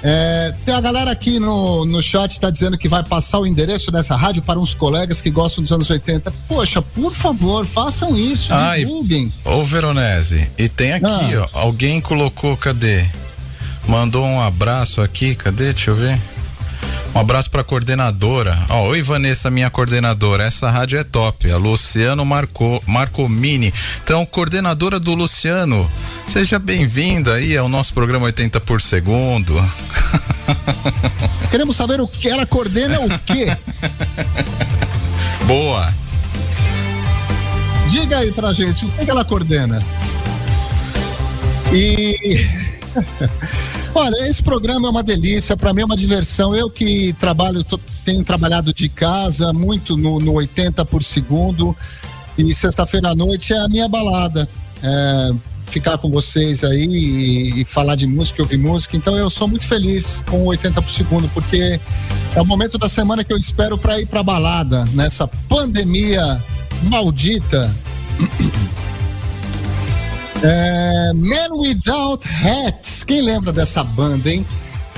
É, 0.02 0.54
tem 0.64 0.74
a 0.74 0.80
galera 0.80 1.10
aqui 1.10 1.38
no, 1.38 1.84
no 1.84 2.02
chat 2.02 2.40
tá 2.40 2.48
dizendo 2.48 2.78
que 2.78 2.88
vai 2.88 3.04
passar 3.04 3.38
o 3.38 3.46
endereço 3.46 3.90
dessa 3.92 4.16
rádio 4.16 4.40
para 4.42 4.58
uns 4.58 4.72
colegas 4.72 5.20
que 5.20 5.30
gostam 5.30 5.62
dos 5.62 5.70
anos 5.70 5.90
80. 5.90 6.32
Poxa, 6.48 6.80
por 6.80 7.12
favor, 7.12 7.66
façam 7.66 8.18
isso, 8.18 8.52
divulguem. 8.78 9.30
Ô 9.44 9.62
Veronese, 9.62 10.48
e 10.56 10.66
tem 10.66 10.94
aqui, 10.94 11.04
Ah. 11.36 11.46
ó, 11.52 11.60
alguém 11.60 12.00
colocou, 12.00 12.56
cadê? 12.56 13.04
Mandou 13.86 14.24
um 14.24 14.40
abraço 14.40 15.02
aqui, 15.02 15.34
cadê? 15.34 15.74
Deixa 15.74 15.90
eu 15.90 15.94
ver. 15.94 16.18
Um 17.14 17.18
abraço 17.18 17.50
pra 17.50 17.62
coordenadora. 17.62 18.58
Ó, 18.70 18.88
oi 18.88 19.02
Vanessa, 19.02 19.50
minha 19.50 19.68
coordenadora. 19.68 20.44
Essa 20.44 20.70
rádio 20.70 20.98
é 20.98 21.04
top. 21.04 21.50
A 21.50 21.58
Luciano 21.58 22.24
Marco, 22.24 22.82
Marcomini. 22.86 23.72
Então, 24.02 24.24
coordenadora 24.24 24.98
do 24.98 25.14
Luciano, 25.14 25.90
seja 26.26 26.58
bem-vinda 26.58 27.34
aí 27.34 27.54
ao 27.56 27.68
nosso 27.68 27.92
programa 27.92 28.26
80 28.26 28.60
por 28.60 28.80
segundo. 28.80 29.54
Queremos 31.50 31.76
saber 31.76 32.00
o 32.00 32.08
que 32.08 32.28
ela 32.28 32.46
coordena 32.46 32.98
o 33.00 33.18
quê? 33.26 33.54
Boa. 35.46 35.92
Diga 37.88 38.18
aí 38.18 38.32
pra 38.32 38.54
gente, 38.54 38.86
o 38.86 38.90
que 38.90 39.10
ela 39.10 39.24
coordena? 39.24 39.84
E. 41.74 42.48
Olha, 43.94 44.16
esse 44.28 44.42
programa 44.42 44.88
é 44.88 44.90
uma 44.90 45.02
delícia, 45.02 45.56
pra 45.56 45.74
mim 45.74 45.82
é 45.82 45.84
uma 45.84 45.96
diversão. 45.96 46.54
Eu 46.54 46.70
que 46.70 47.12
trabalho, 47.20 47.62
tô- 47.62 47.78
tenho 48.04 48.24
trabalhado 48.24 48.72
de 48.72 48.88
casa, 48.88 49.52
muito 49.52 49.96
no, 49.96 50.18
no 50.18 50.32
80 50.32 50.84
por 50.86 51.02
segundo, 51.02 51.76
e 52.38 52.54
sexta-feira 52.54 53.10
à 53.10 53.14
noite 53.14 53.52
é 53.52 53.58
a 53.58 53.68
minha 53.68 53.86
balada. 53.88 54.48
É, 54.82 55.32
ficar 55.66 55.96
com 55.98 56.10
vocês 56.10 56.64
aí 56.64 56.84
e, 56.86 57.60
e 57.60 57.64
falar 57.66 57.94
de 57.94 58.06
música, 58.06 58.42
ouvir 58.42 58.56
música. 58.58 58.96
Então 58.96 59.16
eu 59.16 59.28
sou 59.28 59.46
muito 59.46 59.64
feliz 59.64 60.22
com 60.28 60.38
o 60.42 60.46
80 60.46 60.80
por 60.80 60.90
segundo, 60.90 61.28
porque 61.28 61.78
é 62.34 62.40
o 62.40 62.46
momento 62.46 62.78
da 62.78 62.88
semana 62.88 63.22
que 63.22 63.32
eu 63.32 63.36
espero 63.38 63.76
pra 63.76 64.00
ir 64.00 64.06
pra 64.06 64.22
balada, 64.22 64.86
nessa 64.94 65.26
pandemia 65.28 66.42
maldita. 66.84 67.70
É, 70.42 71.12
Man 71.14 71.56
Without 71.56 72.26
Hats. 72.28 73.04
Quem 73.04 73.22
lembra 73.22 73.52
dessa 73.52 73.84
banda, 73.84 74.30
hein? 74.30 74.46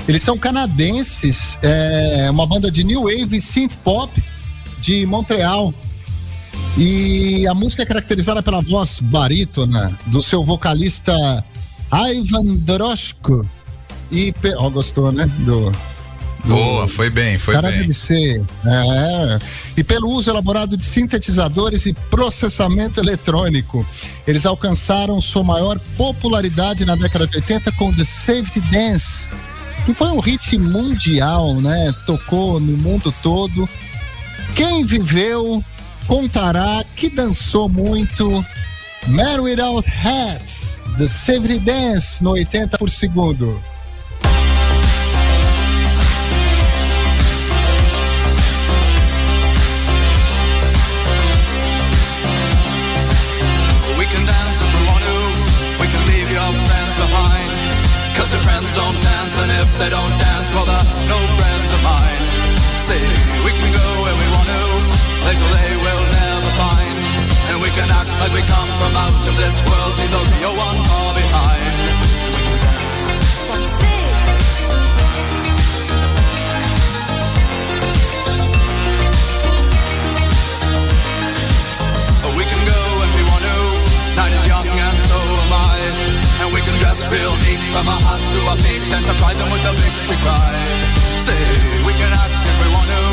Eles 0.07 0.21
são 0.21 0.37
canadenses, 0.37 1.57
é 1.63 2.29
uma 2.29 2.45
banda 2.45 2.69
de 2.69 2.83
new 2.83 3.03
wave 3.03 3.39
synth 3.41 3.75
pop 3.83 4.11
de 4.79 5.05
Montreal. 5.05 5.73
E 6.77 7.47
a 7.47 7.53
música 7.53 7.83
é 7.83 7.85
caracterizada 7.85 8.43
pela 8.43 8.61
voz 8.61 8.99
barítona 8.99 9.97
do 10.07 10.21
seu 10.21 10.43
vocalista 10.43 11.43
Ivan 11.91 12.57
Doroshko. 12.57 13.47
E, 14.11 14.33
ó, 14.57 14.69
gostou, 14.69 15.11
né? 15.11 15.25
Do- 15.39 15.71
Boa, 16.47 16.87
foi 16.87 17.09
bem, 17.09 17.37
foi 17.37 17.55
cara 17.55 17.69
bem. 17.69 17.81
deve 17.81 17.93
ser. 17.93 18.45
É. 18.65 19.39
E 19.77 19.83
pelo 19.83 20.09
uso 20.09 20.29
elaborado 20.29 20.77
de 20.77 20.85
sintetizadores 20.85 21.85
e 21.85 21.93
processamento 21.93 22.99
eletrônico. 22.99 23.85
Eles 24.27 24.45
alcançaram 24.45 25.19
sua 25.21 25.43
maior 25.43 25.79
popularidade 25.97 26.85
na 26.85 26.95
década 26.95 27.27
de 27.27 27.37
80 27.37 27.71
com 27.73 27.93
The 27.93 28.03
Safety 28.03 28.59
Dance, 28.71 29.27
que 29.85 29.93
foi 29.93 30.07
um 30.07 30.19
hit 30.19 30.57
mundial, 30.57 31.59
né? 31.61 31.93
Tocou 32.05 32.59
no 32.59 32.77
mundo 32.77 33.13
todo. 33.23 33.67
Quem 34.55 34.83
viveu 34.83 35.63
contará 36.07 36.83
que 36.95 37.09
dançou 37.09 37.67
muito. 37.67 38.45
Man 39.07 39.41
Without 39.41 39.87
Hats, 39.87 40.77
The 40.97 41.07
Safety 41.07 41.59
Dance 41.59 42.23
no 42.23 42.31
80 42.31 42.77
por 42.77 42.89
segundo. 42.89 43.61
They 59.79 59.89
don't 59.89 60.13
dance, 60.17 60.49
for 60.55 60.65
they're 60.65 60.87
no 61.11 61.19
friends 61.37 61.69
of 61.75 61.81
mine. 61.83 62.23
See, 62.87 63.05
we 63.45 63.51
can 63.51 63.71
go 63.75 63.87
where 64.03 64.17
we 64.21 64.27
want 64.35 64.47
to, 64.47 64.63
places 65.23 65.49
they 65.55 65.71
will 65.83 66.03
never 66.15 66.51
find. 66.61 66.95
And 67.49 67.57
we 67.61 67.69
can 67.77 67.87
act 67.91 68.11
like 68.21 68.33
we 68.33 68.43
come 68.45 68.69
from 68.79 68.93
out 68.95 69.27
of 69.29 69.35
this 69.35 69.55
world, 69.67 69.91
leave 69.99 70.13
the 70.15 70.23
real 70.37 70.55
one 70.55 70.84
from 87.75 87.91
our 87.91 88.03
hearts 88.07 88.27
to 88.31 88.39
our 88.47 88.59
feet 88.63 88.83
and 88.87 89.03
surprise 89.03 89.35
them 89.35 89.51
with 89.51 89.67
a 89.67 89.73
victory 89.75 90.15
cry. 90.23 90.51
Say, 91.27 91.43
we 91.83 91.91
can 91.99 92.07
act 92.07 92.39
if 92.47 92.57
we 92.63 92.67
want 92.71 92.87
to. 92.87 93.03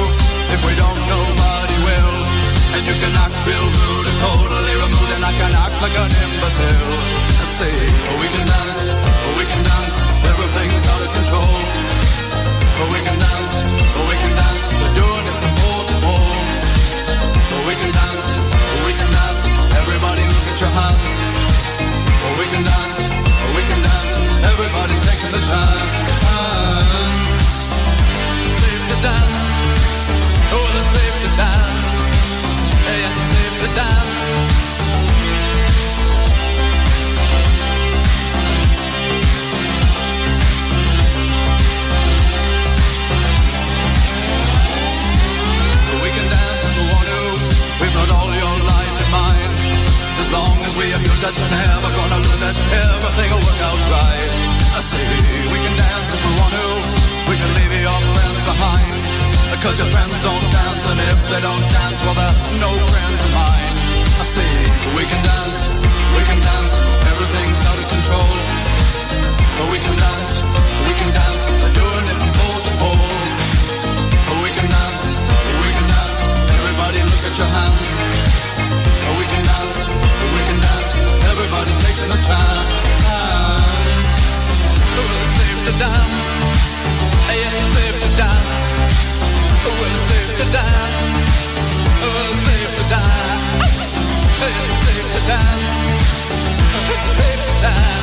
If 0.54 0.60
we 0.62 0.72
don't, 0.78 1.02
nobody 1.02 1.78
will. 1.82 2.14
And 2.78 2.82
you 2.86 2.94
can 3.02 3.12
act 3.18 3.42
real 3.42 3.66
rude 3.74 4.06
and 4.06 4.18
totally 4.22 4.74
removed, 4.86 5.10
and 5.18 5.24
I 5.26 5.32
can 5.34 5.52
act 5.66 5.76
like 5.82 5.96
an 5.98 6.12
imbecile. 6.14 6.94
Say, 7.58 7.74
oh, 7.74 8.16
we 8.22 8.28
can 8.30 8.46
dance, 8.46 8.82
oh, 9.02 9.34
we 9.34 9.44
can 9.50 9.62
dance, 9.66 9.96
everything's 10.30 10.84
out 10.94 11.02
of 11.06 11.10
control. 11.10 11.54
Oh, 12.78 12.88
we 12.94 13.00
can 13.02 13.18
dance, 13.18 13.41
as 51.24 51.38
we 51.38 51.44
abuse 51.44 51.52
it, 51.54 51.54
never 51.54 51.90
gonna 51.94 52.18
lose 52.18 52.42
it. 52.42 52.56
Everything 52.58 53.28
will 53.30 53.44
work 53.46 53.60
out 53.62 53.80
right. 53.94 54.32
I 54.74 54.80
say 54.82 55.06
we 55.52 55.58
can 55.62 55.74
dance 55.78 56.10
if 56.14 56.20
we 56.26 56.32
want 56.34 56.52
to. 56.58 56.68
We 57.30 57.34
can 57.38 57.50
leave 57.54 57.74
your 57.78 58.00
friends 58.14 58.42
behind. 58.42 58.94
Because 59.54 59.78
your 59.78 59.90
friends 59.94 60.16
don't 60.26 60.46
dance, 60.50 60.84
and 60.90 60.98
if 60.98 61.18
they 61.30 61.40
don't 61.40 61.64
dance, 61.78 61.98
well, 62.02 62.16
they're 62.18 62.38
no 62.58 62.72
friends 62.90 63.20
of 63.22 63.30
mine. 63.38 63.74
I 64.18 64.24
say 64.34 64.50
we 64.98 65.04
can 65.06 65.22
dance, 65.22 65.60
we 66.16 66.22
can 66.26 66.40
dance. 66.42 66.74
Everything's 67.12 67.62
out 67.70 67.78
of 67.78 67.86
control. 67.94 68.32
But 69.58 69.66
we 69.70 69.78
can 69.78 69.96
dance, 70.02 70.32
we 70.88 70.92
can 70.98 71.10
dance. 71.12 71.40
We're 71.62 71.76
doing 71.78 72.04
it 72.10 72.18
from 72.18 72.32
pole 72.38 72.60
to 72.66 72.72
pole. 72.82 73.10
We 74.42 74.50
can 74.56 74.68
dance, 74.74 75.06
we 75.62 75.68
can 75.76 75.86
dance. 75.86 76.20
Everybody 76.58 76.98
look 77.06 77.22
at 77.30 77.34
your 77.38 77.50
hands. 77.52 78.11
No 82.02 82.08
the 82.08 82.14
chance. 82.14 82.84
Will 84.96 85.12
it 85.22 85.30
save 85.38 85.60
the 85.66 85.74
dance? 85.78 86.30
Yes, 87.30 87.54
it 87.54 87.68
save 87.74 87.96
the 88.02 88.10
dance. 88.22 88.62
Will 89.64 89.86
it 89.86 90.02
save 90.08 90.30
the 90.40 90.48
dance? 90.58 91.02
Will 92.02 92.18
it 92.26 92.38
save 92.46 92.70
the 92.78 92.86
dance? 92.90 93.62
Yes, 94.42 94.58
it 94.68 94.78
save 94.84 95.08
the 95.14 95.22
dance. 95.30 95.72
Will 96.88 97.06
save 97.18 97.40
the 97.46 97.54
dance? 97.62 98.01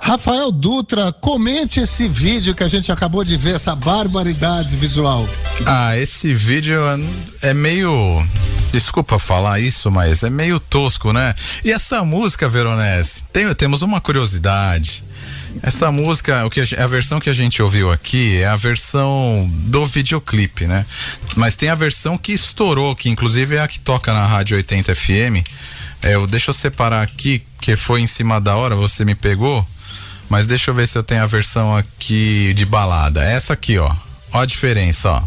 Rafael 0.00 0.50
Dutra, 0.52 1.12
comente 1.12 1.80
esse 1.80 2.08
vídeo 2.08 2.54
que 2.54 2.62
a 2.62 2.68
gente 2.68 2.90
acabou 2.90 3.24
de 3.24 3.36
ver, 3.36 3.56
essa 3.56 3.74
barbaridade 3.74 4.76
visual. 4.76 5.28
Ah, 5.66 5.96
esse 5.96 6.32
vídeo 6.32 6.80
é 7.42 7.52
meio. 7.52 7.92
Desculpa 8.72 9.18
falar 9.18 9.60
isso, 9.60 9.90
mas 9.90 10.22
é 10.22 10.30
meio 10.30 10.60
tosco, 10.60 11.12
né? 11.12 11.34
E 11.64 11.72
essa 11.72 12.04
música, 12.04 12.48
Veronese, 12.48 13.24
tem, 13.32 13.52
temos 13.54 13.82
uma 13.82 14.00
curiosidade. 14.00 15.02
Essa 15.62 15.90
música, 15.90 16.44
o 16.44 16.50
que 16.50 16.60
a, 16.60 16.84
a 16.84 16.86
versão 16.86 17.18
que 17.18 17.30
a 17.30 17.32
gente 17.32 17.62
ouviu 17.62 17.90
aqui 17.90 18.38
é 18.38 18.46
a 18.46 18.56
versão 18.56 19.50
do 19.50 19.84
videoclipe, 19.86 20.66
né? 20.66 20.86
Mas 21.34 21.56
tem 21.56 21.70
a 21.70 21.74
versão 21.74 22.16
que 22.16 22.32
estourou, 22.32 22.94
que 22.94 23.08
inclusive 23.08 23.56
é 23.56 23.60
a 23.60 23.68
que 23.68 23.80
toca 23.80 24.12
na 24.12 24.24
Rádio 24.24 24.56
80 24.56 24.94
FM. 24.94 25.44
É, 26.02 26.14
eu, 26.14 26.26
deixa 26.26 26.50
eu 26.50 26.54
separar 26.54 27.02
aqui, 27.02 27.42
que 27.60 27.76
foi 27.76 28.00
em 28.00 28.06
cima 28.06 28.40
da 28.40 28.56
hora, 28.56 28.74
você 28.74 29.04
me 29.04 29.14
pegou. 29.14 29.66
Mas 30.28 30.46
deixa 30.46 30.70
eu 30.70 30.74
ver 30.74 30.86
se 30.86 30.96
eu 30.98 31.02
tenho 31.02 31.22
a 31.22 31.26
versão 31.26 31.74
aqui 31.74 32.52
de 32.54 32.64
balada. 32.66 33.22
Essa 33.24 33.54
aqui, 33.54 33.78
ó. 33.78 33.90
Ó 34.32 34.40
a 34.40 34.46
diferença, 34.46 35.10
ó. 35.10 35.22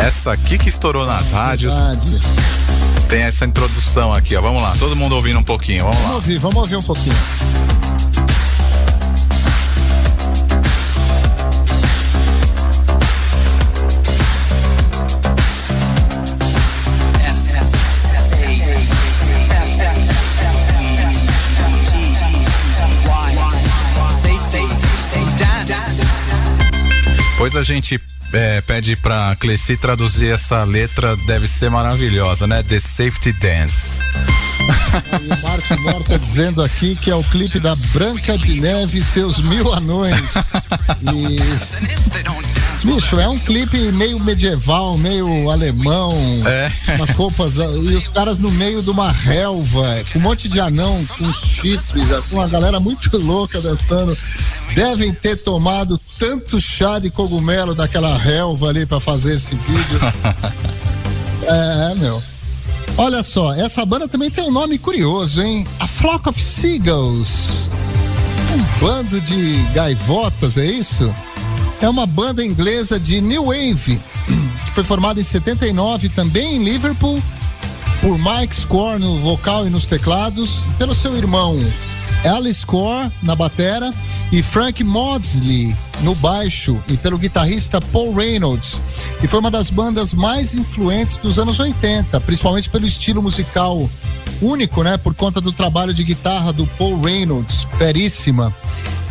Essa 0.00 0.32
aqui 0.32 0.56
que 0.56 0.68
estourou 0.68 1.06
nas 1.06 1.30
rádios. 1.32 1.74
Verdade. 1.74 2.18
Tem 3.08 3.22
essa 3.22 3.44
introdução 3.44 4.14
aqui, 4.14 4.34
ó. 4.36 4.40
Vamos 4.40 4.62
lá, 4.62 4.74
todo 4.78 4.96
mundo 4.96 5.14
ouvindo 5.16 5.38
um 5.38 5.42
pouquinho, 5.42 5.84
vamos 5.84 5.96
Vamos 5.98 6.10
lá. 6.10 6.16
ouvir, 6.16 6.38
vamos 6.38 6.56
ouvir 6.58 6.76
um 6.76 6.82
pouquinho. 6.82 7.16
Depois 27.50 27.68
a 27.68 27.74
gente 27.74 28.00
é, 28.32 28.60
pede 28.60 28.94
pra 28.94 29.34
Cleci 29.34 29.76
traduzir 29.76 30.28
essa 30.28 30.62
letra, 30.62 31.16
deve 31.26 31.48
ser 31.48 31.68
maravilhosa, 31.68 32.46
né? 32.46 32.62
The 32.62 32.78
Safety 32.78 33.32
Dance. 33.32 33.98
E 35.20 35.32
o 35.32 35.42
Marco 35.42 35.80
Morta 35.82 36.18
dizendo 36.18 36.62
aqui 36.62 36.96
que 36.96 37.10
é 37.10 37.14
o 37.14 37.22
clipe 37.24 37.58
da 37.58 37.74
Branca 37.92 38.36
de 38.38 38.60
Neve 38.60 38.98
e 38.98 39.04
seus 39.04 39.38
mil 39.38 39.72
anões. 39.72 40.14
E. 41.12 42.86
Bicho, 42.86 43.18
é 43.20 43.28
um 43.28 43.38
clipe 43.38 43.76
meio 43.92 44.18
medieval, 44.20 44.96
meio 44.96 45.50
alemão. 45.50 46.14
É. 46.46 46.72
Umas 46.96 47.10
roupas. 47.10 47.58
ah, 47.60 47.64
E 47.66 47.94
os 47.94 48.08
caras 48.08 48.38
no 48.38 48.50
meio 48.52 48.82
de 48.82 48.90
uma 48.90 49.12
relva, 49.12 50.02
com 50.12 50.18
um 50.18 50.22
monte 50.22 50.48
de 50.48 50.60
anão, 50.60 51.04
com 51.18 51.32
chifres, 51.32 52.10
assim, 52.10 52.34
uma 52.34 52.48
galera 52.48 52.80
muito 52.80 53.16
louca 53.18 53.60
dançando. 53.60 54.16
Devem 54.74 55.12
ter 55.12 55.36
tomado 55.36 55.98
tanto 56.18 56.60
chá 56.60 56.98
de 56.98 57.10
cogumelo 57.10 57.74
daquela 57.74 58.16
relva 58.16 58.68
ali 58.68 58.86
pra 58.86 59.00
fazer 59.00 59.34
esse 59.34 59.54
vídeo. 59.54 60.00
É, 61.42 61.94
meu. 61.94 62.22
Olha 62.96 63.22
só, 63.22 63.54
essa 63.54 63.84
banda 63.86 64.06
também 64.06 64.30
tem 64.30 64.44
um 64.44 64.50
nome 64.50 64.78
curioso, 64.78 65.42
hein? 65.42 65.66
A 65.78 65.86
Flock 65.86 66.28
of 66.28 66.40
Seagulls. 66.40 67.70
Um 68.54 68.80
bando 68.80 69.20
de 69.20 69.62
gaivotas, 69.72 70.56
é 70.56 70.66
isso? 70.66 71.12
É 71.80 71.88
uma 71.88 72.06
banda 72.06 72.44
inglesa 72.44 73.00
de 73.00 73.20
New 73.20 73.46
Wave, 73.46 74.00
que 74.66 74.70
foi 74.72 74.84
formada 74.84 75.20
em 75.20 75.24
79 75.24 76.08
também 76.10 76.56
em 76.56 76.64
Liverpool, 76.64 77.22
por 78.00 78.18
Mike 78.18 78.54
Score 78.54 78.98
no 78.98 79.16
vocal 79.20 79.66
e 79.66 79.70
nos 79.70 79.86
teclados, 79.86 80.66
pelo 80.78 80.94
seu 80.94 81.16
irmão 81.16 81.58
Alice 82.24 82.60
Score 82.60 83.10
na 83.22 83.34
batera 83.34 83.92
e 84.30 84.42
Frank 84.42 84.82
Maudsley 84.84 85.74
no 86.02 86.14
baixo 86.14 86.78
e 86.88 86.96
pelo 86.96 87.18
guitarrista 87.18 87.80
Paul 87.80 88.14
Reynolds. 88.14 88.80
E 89.22 89.28
foi 89.28 89.40
uma 89.40 89.50
das 89.50 89.70
bandas 89.70 90.12
mais 90.12 90.54
influentes 90.54 91.16
dos 91.16 91.38
anos 91.38 91.58
80, 91.58 92.20
principalmente 92.20 92.68
pelo 92.68 92.86
estilo 92.86 93.22
musical 93.22 93.88
único, 94.40 94.82
né, 94.82 94.96
por 94.96 95.14
conta 95.14 95.40
do 95.40 95.52
trabalho 95.52 95.92
de 95.92 96.04
guitarra 96.04 96.52
do 96.52 96.66
Paul 96.66 97.00
Reynolds, 97.00 97.66
feríssima. 97.76 98.54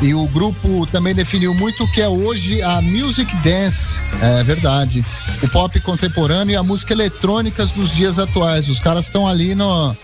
E 0.01 0.13
o 0.13 0.25
grupo 0.27 0.87
também 0.87 1.13
definiu 1.13 1.53
muito 1.53 1.83
o 1.83 1.91
que 1.91 2.01
é 2.01 2.07
hoje 2.07 2.61
a 2.61 2.81
music 2.81 3.35
dance, 3.37 3.99
é 4.21 4.43
verdade. 4.43 5.05
O 5.43 5.49
pop 5.49 5.77
contemporâneo 5.81 6.53
e 6.53 6.55
a 6.55 6.63
música 6.63 6.93
eletrônica 6.93 7.65
dos 7.65 7.91
dias 7.91 8.17
atuais. 8.17 8.69
Os 8.69 8.79
caras 8.79 9.05
estão 9.05 9.27
ali 9.27 9.53
no 9.53 9.95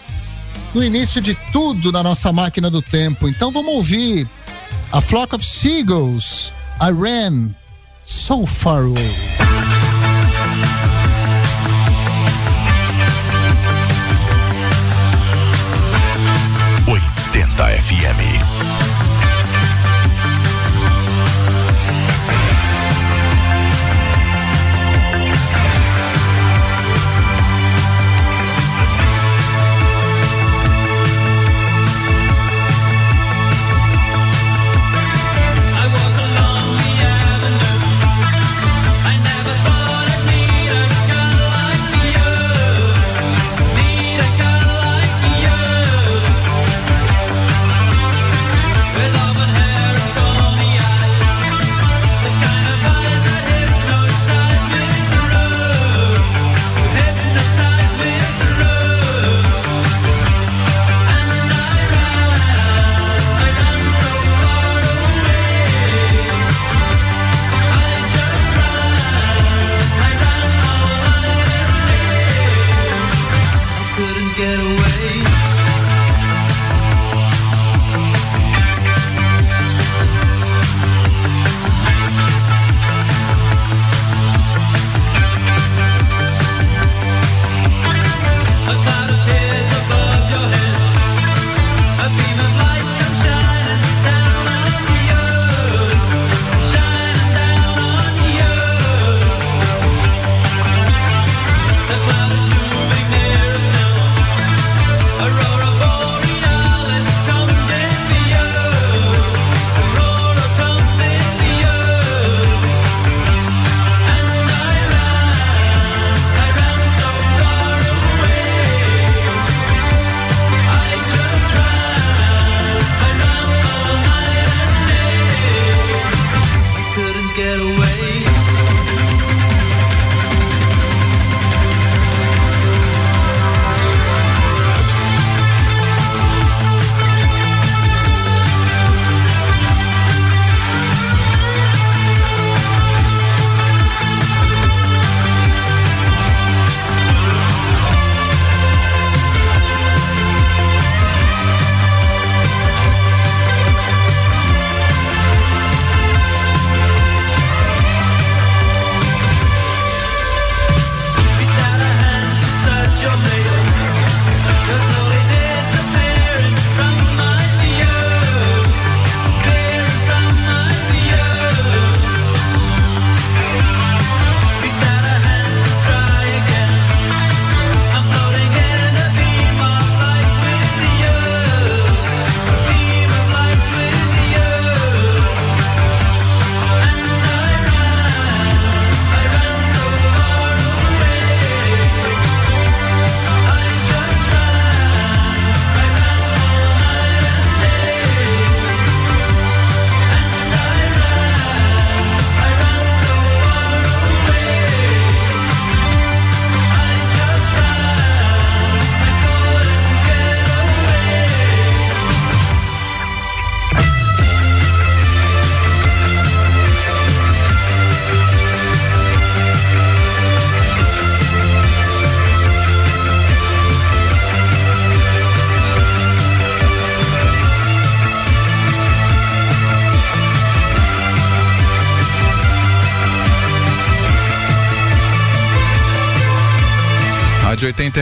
no 0.75 0.83
início 0.83 1.21
de 1.21 1.33
tudo 1.53 1.89
na 1.89 2.03
nossa 2.03 2.33
máquina 2.33 2.69
do 2.69 2.81
tempo. 2.81 3.29
Então 3.29 3.49
vamos 3.49 3.73
ouvir 3.73 4.27
a 4.91 4.99
Flock 4.99 5.33
of 5.33 5.45
Seagulls, 5.45 6.51
I 6.81 6.91
Ran 6.91 7.51
So 8.03 8.45
Far 8.45 8.83
Away. 8.83 9.74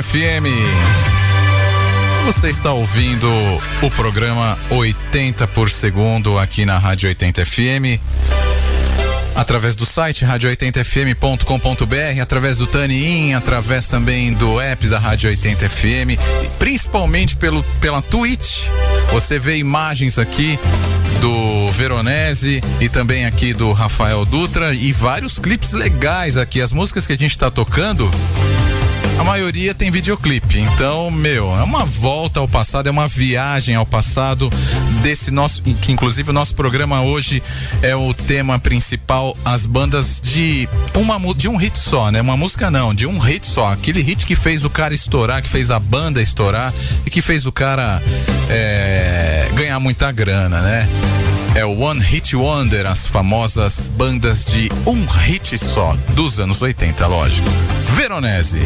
FM. 0.01 0.47
Você 2.25 2.49
está 2.49 2.71
ouvindo 2.73 3.29
o 3.81 3.91
programa 3.91 4.57
80 4.71 5.45
por 5.49 5.69
segundo 5.69 6.39
aqui 6.39 6.65
na 6.65 6.79
Rádio 6.79 7.09
80 7.09 7.45
FM. 7.45 7.99
Através 9.35 9.75
do 9.75 9.85
site 9.85 10.25
radio80fm.com.br, 10.25 12.21
através 12.21 12.57
do 12.57 12.65
Tani-In, 12.65 13.33
através 13.33 13.87
também 13.87 14.33
do 14.33 14.59
app 14.59 14.87
da 14.87 14.97
Rádio 14.97 15.29
80 15.29 15.69
FM, 15.69 16.17
principalmente 16.57 17.35
pelo, 17.35 17.61
pela 17.79 18.01
Twitch. 18.01 18.65
Você 19.11 19.37
vê 19.37 19.57
imagens 19.57 20.17
aqui 20.17 20.57
do 21.21 21.71
Veronese 21.71 22.63
e 22.81 22.89
também 22.89 23.25
aqui 23.25 23.53
do 23.53 23.71
Rafael 23.73 24.25
Dutra 24.25 24.73
e 24.73 24.91
vários 24.91 25.37
clipes 25.37 25.73
legais 25.73 26.35
aqui. 26.35 26.61
As 26.61 26.71
músicas 26.71 27.05
que 27.05 27.13
a 27.13 27.17
gente 27.17 27.31
está 27.31 27.51
tocando 27.51 28.09
a 29.19 29.23
maioria 29.23 29.73
tem 29.73 29.91
videoclipe. 29.91 30.59
Então, 30.59 31.09
meu, 31.11 31.55
é 31.55 31.63
uma 31.63 31.85
volta 31.85 32.39
ao 32.39 32.47
passado, 32.47 32.87
é 32.87 32.91
uma 32.91 33.07
viagem 33.07 33.75
ao 33.75 33.85
passado 33.85 34.49
desse 35.01 35.31
nosso, 35.31 35.61
que 35.61 35.91
inclusive 35.91 36.29
o 36.29 36.33
nosso 36.33 36.55
programa 36.55 37.01
hoje 37.01 37.41
é 37.81 37.95
o 37.95 38.13
tema 38.13 38.59
principal, 38.59 39.37
as 39.43 39.65
bandas 39.65 40.19
de 40.21 40.67
uma 40.95 41.13
de 41.33 41.47
um 41.47 41.55
hit 41.55 41.77
só, 41.77 42.11
né? 42.11 42.21
Uma 42.21 42.37
música 42.37 42.69
não, 42.69 42.93
de 42.93 43.05
um 43.05 43.17
hit 43.19 43.45
só, 43.45 43.71
aquele 43.71 44.01
hit 44.01 44.25
que 44.25 44.35
fez 44.35 44.65
o 44.65 44.69
cara 44.69 44.93
estourar, 44.93 45.41
que 45.41 45.49
fez 45.49 45.71
a 45.71 45.79
banda 45.79 46.21
estourar 46.21 46.73
e 47.05 47.09
que 47.09 47.21
fez 47.21 47.45
o 47.45 47.51
cara 47.51 48.01
é, 48.49 49.47
ganhar 49.53 49.79
muita 49.79 50.11
grana, 50.11 50.61
né? 50.61 50.87
É 51.55 51.63
o 51.63 51.79
One 51.81 52.01
Hit 52.01 52.35
Wonder, 52.35 52.87
as 52.87 53.05
famosas 53.05 53.87
bandas 53.87 54.45
de 54.45 54.71
um 54.87 55.05
hit 55.05 55.55
só, 55.59 55.95
dos 56.15 56.39
anos 56.39 56.63
80, 56.63 57.05
lógico. 57.05 57.47
Veronese. 57.95 58.59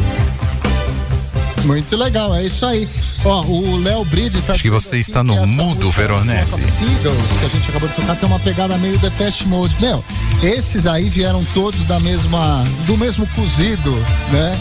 Muito 1.65 1.97
legal, 1.97 2.33
é 2.33 2.45
isso 2.45 2.65
aí. 2.65 2.87
Ó, 3.25 3.41
o 3.41 3.75
Léo 3.77 4.05
Bride 4.05 4.41
tá 4.43 4.53
Acho 4.53 4.63
que 4.63 4.69
você 4.69 4.97
está 4.97 5.21
no 5.21 5.35
mudo, 5.45 5.91
Veronese. 5.91 6.61
Seagulls, 6.61 7.39
que 7.39 7.45
a 7.45 7.49
gente 7.49 7.69
acabou 7.69 7.89
de 7.89 7.95
tocar, 7.95 8.15
tem 8.15 8.29
uma 8.29 8.39
pegada 8.39 8.77
meio 8.77 8.97
Depeche 8.99 9.45
Mode. 9.47 9.75
Meu, 9.81 10.01
esses 10.41 10.87
aí 10.87 11.09
vieram 11.09 11.43
todos 11.53 11.83
da 11.83 11.99
mesma, 11.99 12.63
do 12.85 12.97
mesmo 12.97 13.27
cozido, 13.35 13.91
né? 14.31 14.53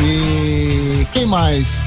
E 0.00 1.06
quem 1.12 1.26
mais? 1.26 1.84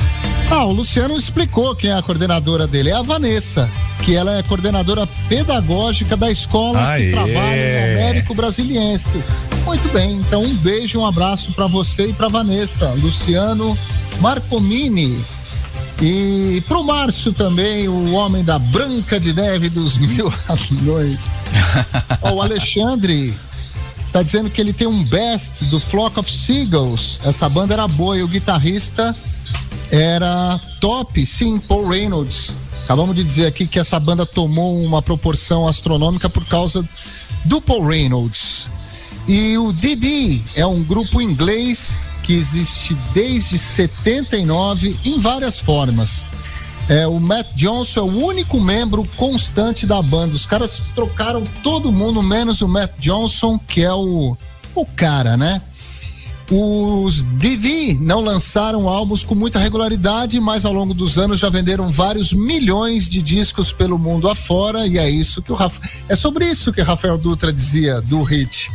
Ah, 0.49 0.65
o 0.65 0.71
Luciano 0.71 1.17
explicou 1.17 1.75
quem 1.75 1.89
é 1.89 1.93
a 1.95 2.01
coordenadora 2.01 2.67
dele, 2.67 2.91
é 2.91 2.93
a 2.93 3.01
Vanessa, 3.01 3.69
que 4.03 4.15
ela 4.15 4.37
é 4.37 4.43
coordenadora 4.43 5.07
pedagógica 5.27 6.15
da 6.15 6.29
escola 6.29 6.87
Aê. 6.87 7.05
que 7.05 7.11
trabalha 7.11 7.55
em 7.55 7.93
Américo 7.93 8.35
Brasiliense. 8.35 9.23
Muito 9.65 9.91
bem, 9.91 10.13
então 10.17 10.43
um 10.43 10.53
beijo, 10.55 10.99
um 10.99 11.05
abraço 11.05 11.51
pra 11.53 11.65
você 11.65 12.07
e 12.09 12.13
pra 12.13 12.27
Vanessa, 12.27 12.91
Luciano 13.01 13.77
Marcomini. 14.19 15.19
E 16.01 16.61
pro 16.67 16.83
Márcio 16.83 17.31
também, 17.33 17.87
o 17.87 18.11
homem 18.11 18.43
da 18.43 18.59
Branca 18.59 19.19
de 19.19 19.33
Neve 19.33 19.69
dos 19.69 19.97
Mil 19.97 20.31
Anões. 20.47 21.29
O 22.33 22.41
Alexandre 22.41 23.33
tá 24.15 24.23
dizendo 24.23 24.49
que 24.49 24.61
ele 24.61 24.71
tem 24.71 24.87
um 24.87 25.03
best 25.03 25.65
do 25.65 25.77
Flock 25.77 26.17
of 26.17 26.31
Seagulls. 26.31 27.19
Essa 27.21 27.49
banda 27.49 27.73
era 27.73 27.85
boa 27.85 28.17
e 28.17 28.23
o 28.23 28.27
guitarrista 28.29 29.13
era 29.91 30.57
top, 30.79 31.25
sim, 31.25 31.59
Paul 31.59 31.89
Reynolds. 31.89 32.53
Acabamos 32.85 33.13
de 33.13 33.25
dizer 33.25 33.45
aqui 33.45 33.67
que 33.67 33.77
essa 33.77 33.99
banda 33.99 34.25
tomou 34.25 34.81
uma 34.81 35.01
proporção 35.01 35.67
astronômica 35.67 36.29
por 36.29 36.45
causa 36.45 36.87
do 37.43 37.59
Paul 37.59 37.85
Reynolds. 37.85 38.69
E 39.27 39.57
o 39.57 39.73
Didi 39.73 40.41
é 40.55 40.65
um 40.65 40.81
grupo 40.81 41.19
inglês 41.19 41.99
que 42.23 42.31
existe 42.31 42.95
desde 43.13 43.57
79 43.57 44.97
em 45.03 45.19
várias 45.19 45.59
formas. 45.59 46.25
É, 46.87 47.07
o 47.07 47.19
Matt 47.19 47.47
Johnson 47.55 47.99
é 47.99 48.03
o 48.03 48.25
único 48.25 48.59
membro 48.59 49.03
constante 49.15 49.87
da 49.87 49.99
banda. 50.01 50.35
Os 50.35 50.45
caras 50.45 50.81
trocaram 50.93 51.43
todo 51.63 51.91
mundo, 51.91 52.21
menos 52.21 52.61
o 52.61 52.67
Matt 52.67 52.91
Johnson, 52.99 53.57
que 53.57 53.83
é 53.83 53.91
o, 53.91 54.37
o 54.75 54.85
cara, 54.85 55.35
né? 55.35 55.59
Os 56.51 57.25
Didi 57.39 57.97
não 57.99 58.21
lançaram 58.21 58.87
álbuns 58.87 59.23
com 59.23 59.33
muita 59.33 59.57
regularidade, 59.57 60.39
mas 60.39 60.63
ao 60.63 60.71
longo 60.71 60.93
dos 60.93 61.17
anos 61.17 61.39
já 61.39 61.49
venderam 61.49 61.89
vários 61.89 62.31
milhões 62.33 63.09
de 63.09 63.19
discos 63.19 63.73
pelo 63.73 63.97
mundo 63.97 64.29
afora, 64.29 64.85
e 64.85 64.99
é 64.99 65.09
isso 65.09 65.41
que 65.41 65.51
o 65.51 65.55
Rafa... 65.55 65.81
É 66.07 66.15
sobre 66.15 66.45
isso 66.45 66.71
que 66.71 66.83
Rafael 66.83 67.17
Dutra 67.17 67.51
dizia 67.51 67.99
do 67.99 68.21
hit. 68.21 68.71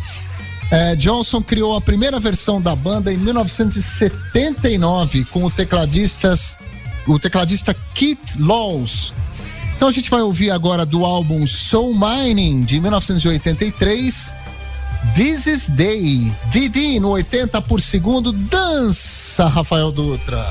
É, 0.68 0.96
Johnson 0.96 1.40
criou 1.40 1.76
a 1.76 1.80
primeira 1.80 2.18
versão 2.18 2.60
da 2.60 2.74
banda 2.74 3.12
em 3.12 3.16
1979 3.16 5.26
com 5.26 5.44
o 5.44 5.50
tecladistas, 5.50 6.58
o 7.12 7.18
tecladista 7.18 7.74
Keith 7.94 8.36
Laws. 8.38 9.12
Então 9.76 9.88
a 9.88 9.92
gente 9.92 10.10
vai 10.10 10.20
ouvir 10.20 10.50
agora 10.50 10.84
do 10.84 11.04
álbum 11.04 11.46
Soul 11.46 11.94
Mining 11.94 12.64
de 12.64 12.80
1983. 12.80 14.36
This 15.14 15.46
is 15.46 15.68
Day. 15.68 16.30
Didi 16.50 17.00
no 17.00 17.10
80 17.10 17.62
por 17.62 17.80
segundo. 17.80 18.32
Dança, 18.32 19.46
Rafael 19.46 19.90
Dutra. 19.90 20.46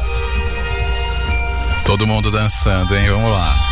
Todo 1.86 2.08
mundo 2.08 2.32
dançando, 2.32 2.96
hein? 2.96 3.10
Vamos 3.10 3.30
lá. 3.32 3.69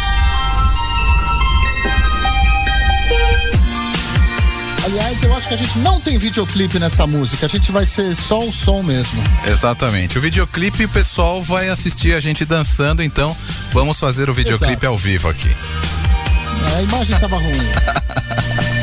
Acho 5.47 5.49
que 5.49 5.53
a 5.53 5.57
gente 5.57 5.79
não 5.79 5.99
tem 5.99 6.17
videoclipe 6.17 6.77
nessa 6.77 7.07
música. 7.07 7.45
A 7.45 7.49
gente 7.49 7.71
vai 7.71 7.85
ser 7.85 8.15
só 8.15 8.45
o 8.45 8.51
som 8.51 8.83
mesmo. 8.83 9.23
Exatamente. 9.45 10.17
O 10.17 10.21
videoclipe 10.21 10.85
o 10.85 10.89
pessoal 10.89 11.41
vai 11.41 11.69
assistir 11.69 12.13
a 12.13 12.19
gente 12.19 12.43
dançando, 12.43 13.01
então 13.01 13.35
vamos 13.71 13.99
fazer 13.99 14.29
o 14.29 14.33
videoclipe 14.33 14.73
Exato. 14.73 14.87
ao 14.87 14.97
vivo 14.97 15.29
aqui. 15.29 15.49
A 16.75 16.81
imagem 16.81 17.17
tava 17.19 17.37
ruim. 17.37 18.73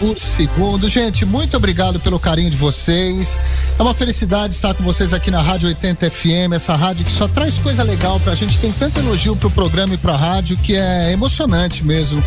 por 0.00 0.18
segundo. 0.18 0.88
Gente, 0.88 1.26
muito 1.26 1.56
obrigado 1.58 2.00
pelo 2.00 2.18
carinho 2.18 2.50
de 2.50 2.56
vocês. 2.56 3.38
É 3.78 3.82
uma 3.82 3.92
felicidade 3.92 4.54
estar 4.54 4.74
com 4.74 4.82
vocês 4.82 5.12
aqui 5.12 5.30
na 5.30 5.42
Rádio 5.42 5.68
80 5.68 6.10
FM, 6.10 6.54
essa 6.54 6.74
rádio 6.74 7.04
que 7.04 7.12
só 7.12 7.28
traz 7.28 7.58
coisa 7.58 7.82
legal 7.82 8.18
pra 8.20 8.34
gente. 8.34 8.58
Tem 8.58 8.72
tanto 8.72 8.98
elogio 8.98 9.36
pro 9.36 9.50
programa 9.50 9.94
e 9.94 9.98
pra 9.98 10.16
rádio 10.16 10.56
que 10.56 10.74
é 10.74 11.12
emocionante 11.12 11.84
mesmo. 11.84 12.24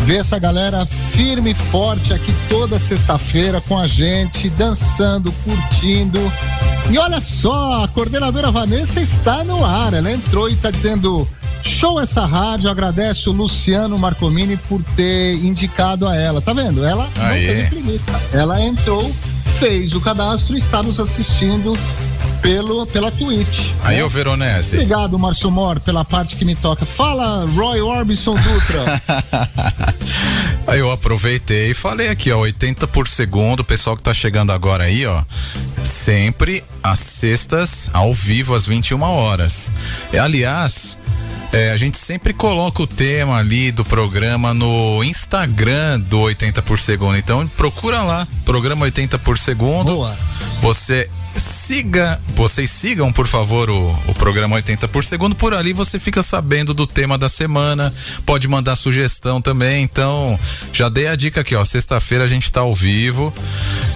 Ver 0.00 0.16
essa 0.16 0.38
galera 0.38 0.84
firme 0.84 1.52
e 1.52 1.54
forte 1.54 2.12
aqui 2.12 2.34
toda 2.48 2.80
sexta-feira 2.80 3.60
com 3.60 3.78
a 3.78 3.86
gente, 3.86 4.50
dançando, 4.50 5.32
curtindo. 5.44 6.20
E 6.90 6.98
olha 6.98 7.20
só, 7.20 7.84
a 7.84 7.88
coordenadora 7.88 8.50
Vanessa 8.50 9.00
está 9.00 9.44
no 9.44 9.64
ar. 9.64 9.94
Ela 9.94 10.10
entrou 10.10 10.50
e 10.50 10.54
está 10.54 10.70
dizendo. 10.70 11.26
Show 11.64 11.98
essa 11.98 12.26
rádio, 12.26 12.70
agradece 12.70 13.28
o 13.28 13.32
Luciano 13.32 13.98
Marcomini 13.98 14.56
por 14.56 14.82
ter 14.94 15.34
indicado 15.36 16.06
a 16.06 16.14
ela. 16.14 16.40
Tá 16.40 16.52
vendo? 16.52 16.84
Ela 16.84 17.08
não 17.16 17.24
Aê. 17.24 17.46
teve 17.46 17.68
preguiça. 17.70 18.20
Ela 18.32 18.60
entrou, 18.60 19.10
fez 19.58 19.94
o 19.94 20.00
cadastro 20.00 20.54
e 20.54 20.58
está 20.58 20.82
nos 20.82 21.00
assistindo 21.00 21.76
pelo, 22.42 22.86
pela 22.86 23.10
Twitch. 23.10 23.70
Aí, 23.82 23.96
né? 23.96 24.04
ô 24.04 24.08
Veronese. 24.08 24.76
Obrigado, 24.76 25.18
Márcio 25.18 25.50
Mor, 25.50 25.80
pela 25.80 26.04
parte 26.04 26.36
que 26.36 26.44
me 26.44 26.54
toca. 26.54 26.84
Fala, 26.84 27.46
Roy 27.46 27.80
Orbison 27.80 28.34
Dutra. 28.34 29.02
Aí 30.66 30.78
eu 30.78 30.92
aproveitei 30.92 31.70
e 31.70 31.74
falei 31.74 32.08
aqui, 32.08 32.30
ó, 32.30 32.40
80 32.40 32.86
por 32.88 33.08
segundo, 33.08 33.60
o 33.60 33.64
pessoal 33.64 33.96
que 33.96 34.02
tá 34.02 34.14
chegando 34.14 34.50
agora 34.50 34.84
aí, 34.84 35.04
ó, 35.04 35.22
sempre 35.84 36.64
às 36.82 37.00
sextas, 37.00 37.90
ao 37.92 38.14
vivo, 38.14 38.54
às 38.54 38.66
21 38.66 39.02
horas. 39.02 39.70
E, 40.10 40.18
aliás, 40.18 40.96
é, 41.54 41.70
a 41.70 41.76
gente 41.76 41.96
sempre 41.98 42.32
coloca 42.32 42.82
o 42.82 42.86
tema 42.86 43.38
ali 43.38 43.70
do 43.70 43.84
programa 43.84 44.52
no 44.52 45.04
Instagram 45.04 46.00
do 46.00 46.20
80 46.20 46.60
por 46.62 46.80
segundo. 46.80 47.16
Então 47.16 47.46
procura 47.46 48.02
lá, 48.02 48.26
programa 48.44 48.84
80 48.86 49.18
por 49.20 49.38
segundo. 49.38 49.94
Boa. 49.94 50.18
Você 50.60 51.08
siga, 51.64 52.20
vocês 52.34 52.70
sigam, 52.70 53.10
por 53.10 53.26
favor, 53.26 53.70
o, 53.70 53.90
o 54.06 54.14
programa 54.14 54.56
80 54.56 54.86
por 54.88 55.02
segundo. 55.02 55.34
Por 55.34 55.54
ali 55.54 55.72
você 55.72 55.98
fica 55.98 56.22
sabendo 56.22 56.74
do 56.74 56.86
tema 56.86 57.16
da 57.16 57.26
semana. 57.26 57.92
Pode 58.26 58.46
mandar 58.46 58.76
sugestão 58.76 59.40
também. 59.40 59.82
Então, 59.82 60.38
já 60.74 60.90
dei 60.90 61.06
a 61.06 61.16
dica 61.16 61.40
aqui, 61.40 61.54
ó. 61.54 61.64
Sexta-feira 61.64 62.24
a 62.24 62.26
gente 62.26 62.52
tá 62.52 62.60
ao 62.60 62.74
vivo. 62.74 63.32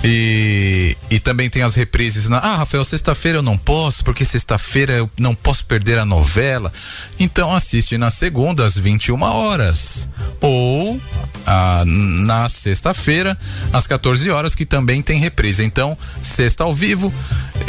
E, 0.02 0.96
e 1.10 1.20
também 1.20 1.50
tem 1.50 1.62
as 1.62 1.74
reprises 1.74 2.28
na. 2.30 2.38
Ah, 2.38 2.56
Rafael, 2.56 2.84
sexta-feira 2.84 3.38
eu 3.38 3.42
não 3.42 3.58
posso, 3.58 4.02
porque 4.02 4.24
sexta-feira 4.24 4.94
eu 4.94 5.10
não 5.18 5.34
posso 5.34 5.64
perder 5.66 5.98
a 5.98 6.06
novela. 6.06 6.72
Então 7.20 7.54
assiste 7.54 7.98
na 7.98 8.08
segunda, 8.08 8.64
às 8.64 8.78
21 8.78 9.20
horas. 9.20 10.08
Ou 10.40 10.98
ah, 11.46 11.82
na 11.86 12.48
sexta-feira, 12.48 13.36
às 13.72 13.86
14 13.86 14.30
horas, 14.30 14.54
que 14.54 14.64
também 14.64 15.02
tem 15.02 15.18
reprise. 15.18 15.64
Então, 15.64 15.96
sexta 16.22 16.64
ao 16.64 16.74
vivo, 16.74 17.12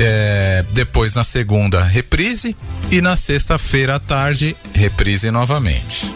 é, 0.02 0.64
depois 0.72 1.14
na 1.14 1.26
segunda, 1.26 1.84
reprise, 1.84 2.56
e 2.90 3.02
na 3.02 3.18
sexta-feira 3.18 3.96
à 3.96 4.00
tarde, 4.00 4.56
reprise 4.74 5.30
novamente. 5.30 6.10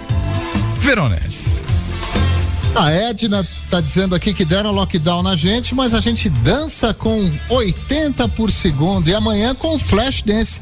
Veronese. 0.80 1.52
A 2.74 2.90
Edna 2.92 3.46
tá 3.70 3.82
dizendo 3.82 4.16
aqui 4.16 4.34
que 4.34 4.46
deram 4.46 4.72
lockdown 4.72 5.22
na 5.22 5.36
gente, 5.36 5.76
mas 5.76 5.94
a 5.94 6.00
gente 6.00 6.30
dança 6.30 6.94
com 6.94 7.30
80 7.50 8.28
por 8.30 8.52
segundo 8.52 9.10
e 9.10 9.14
amanhã 9.14 9.54
com 9.54 9.78
flash 9.78 10.22
dance. 10.22 10.62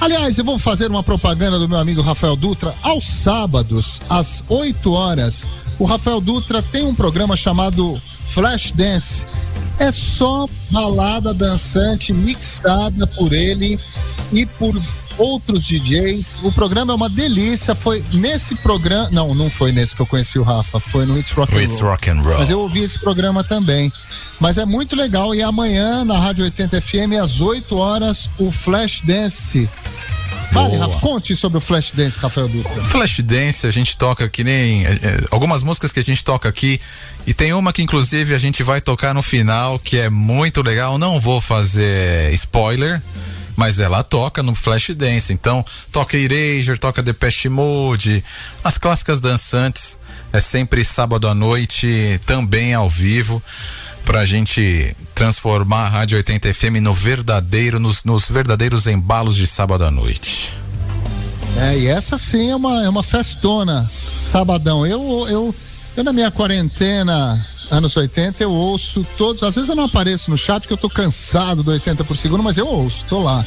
Aliás, 0.00 0.38
eu 0.38 0.44
vou 0.44 0.58
fazer 0.58 0.90
uma 0.90 1.02
propaganda 1.02 1.58
do 1.58 1.68
meu 1.68 1.78
amigo 1.78 2.00
Rafael 2.00 2.34
Dutra. 2.34 2.74
Aos 2.82 3.04
sábados, 3.04 4.00
às 4.08 4.42
8 4.48 4.92
horas, 4.92 5.48
o 5.78 5.84
Rafael 5.84 6.20
Dutra 6.20 6.62
tem 6.62 6.84
um 6.84 6.94
programa 6.94 7.36
chamado 7.36 8.00
Flash 8.30 8.72
Dance. 8.72 9.26
É 9.78 9.90
só 9.90 10.48
balada 10.70 11.34
dançante 11.34 12.12
mixada 12.12 13.06
por 13.06 13.32
ele 13.32 13.78
e 14.32 14.46
por 14.46 14.74
outros 15.18 15.64
DJs. 15.64 16.40
O 16.42 16.52
programa 16.52 16.92
é 16.92 16.96
uma 16.96 17.08
delícia. 17.08 17.74
Foi 17.74 18.04
nesse 18.12 18.54
programa. 18.56 19.08
Não, 19.10 19.34
não 19.34 19.50
foi 19.50 19.72
nesse 19.72 19.94
que 19.94 20.02
eu 20.02 20.06
conheci 20.06 20.38
o 20.38 20.42
Rafa. 20.42 20.80
Foi 20.80 21.04
no 21.06 21.18
It's 21.18 21.32
Rock 21.32 21.54
and 21.54 21.62
It's 21.62 21.80
Roll. 21.80 21.90
rock 21.90 22.10
and 22.10 22.22
roll. 22.22 22.38
Mas 22.38 22.50
eu 22.50 22.60
ouvi 22.60 22.82
esse 22.82 22.98
programa 22.98 23.42
também. 23.44 23.92
Mas 24.40 24.58
é 24.58 24.64
muito 24.64 24.96
legal. 24.96 25.34
E 25.34 25.42
amanhã, 25.42 26.04
na 26.04 26.18
Rádio 26.18 26.44
80 26.44 26.80
FM, 26.80 27.12
às 27.22 27.40
8 27.40 27.76
horas, 27.76 28.30
o 28.38 28.50
Flash 28.50 29.02
Dance. 29.04 29.68
Vale. 30.52 30.76
Rafa, 30.76 30.98
conte 31.00 31.34
sobre 31.34 31.58
o 31.58 31.60
Flash 31.60 31.92
Dance, 31.92 32.18
Rafael 32.18 32.48
Dutra. 32.48 32.84
Flash 32.84 33.20
Dance, 33.20 33.66
a 33.66 33.70
gente 33.70 33.96
toca 33.96 34.28
que 34.28 34.44
nem. 34.44 34.84
é, 34.84 34.90
é, 34.90 35.24
algumas 35.30 35.62
músicas 35.62 35.92
que 35.92 36.00
a 36.00 36.04
gente 36.04 36.22
toca 36.22 36.48
aqui. 36.48 36.80
E 37.26 37.32
tem 37.32 37.52
uma 37.52 37.72
que, 37.72 37.82
inclusive, 37.82 38.34
a 38.34 38.38
gente 38.38 38.62
vai 38.62 38.80
tocar 38.80 39.14
no 39.14 39.22
final, 39.22 39.78
que 39.78 39.98
é 39.98 40.10
muito 40.10 40.62
legal. 40.62 40.98
Não 40.98 41.18
vou 41.18 41.40
fazer 41.40 42.32
spoiler. 42.34 43.00
Mas 43.54 43.78
ela 43.78 44.02
toca 44.02 44.42
no 44.42 44.54
Flash 44.54 44.90
Dance, 44.96 45.30
então 45.30 45.64
toca 45.92 46.16
Erasure, 46.16 46.78
toca 46.78 47.02
Depeche 47.02 47.50
Mode, 47.50 48.24
as 48.64 48.78
clássicas 48.78 49.20
dançantes. 49.20 49.98
É 50.32 50.40
sempre 50.40 50.82
sábado 50.84 51.28
à 51.28 51.34
noite, 51.34 52.18
também 52.24 52.72
ao 52.72 52.88
vivo, 52.88 53.42
pra 54.12 54.26
gente 54.26 54.94
transformar 55.14 55.86
a 55.86 55.88
Rádio 55.88 56.18
80 56.18 56.52
FM 56.52 56.82
no 56.82 56.92
verdadeiro, 56.92 57.80
nos, 57.80 58.04
nos 58.04 58.28
verdadeiros 58.28 58.86
embalos 58.86 59.34
de 59.34 59.46
sábado 59.46 59.84
à 59.84 59.90
noite. 59.90 60.52
É, 61.56 61.78
e 61.78 61.86
essa 61.86 62.18
sim 62.18 62.50
é 62.50 62.54
uma, 62.54 62.84
é 62.84 62.88
uma 62.90 63.02
festona, 63.02 63.88
sabadão. 63.90 64.86
Eu, 64.86 65.26
eu, 65.30 65.54
eu, 65.96 66.04
na 66.04 66.12
minha 66.12 66.30
quarentena, 66.30 67.42
anos 67.70 67.96
80, 67.96 68.42
eu 68.42 68.52
ouço 68.52 69.02
todos. 69.16 69.42
Às 69.42 69.54
vezes 69.54 69.70
eu 69.70 69.74
não 69.74 69.84
apareço 69.84 70.30
no 70.30 70.36
chat 70.36 70.60
porque 70.60 70.74
eu 70.74 70.78
tô 70.78 70.90
cansado 70.90 71.62
do 71.62 71.70
80 71.70 72.04
por 72.04 72.14
segundo, 72.14 72.42
mas 72.42 72.58
eu 72.58 72.66
ouço, 72.66 73.06
tô 73.08 73.22
lá. 73.22 73.42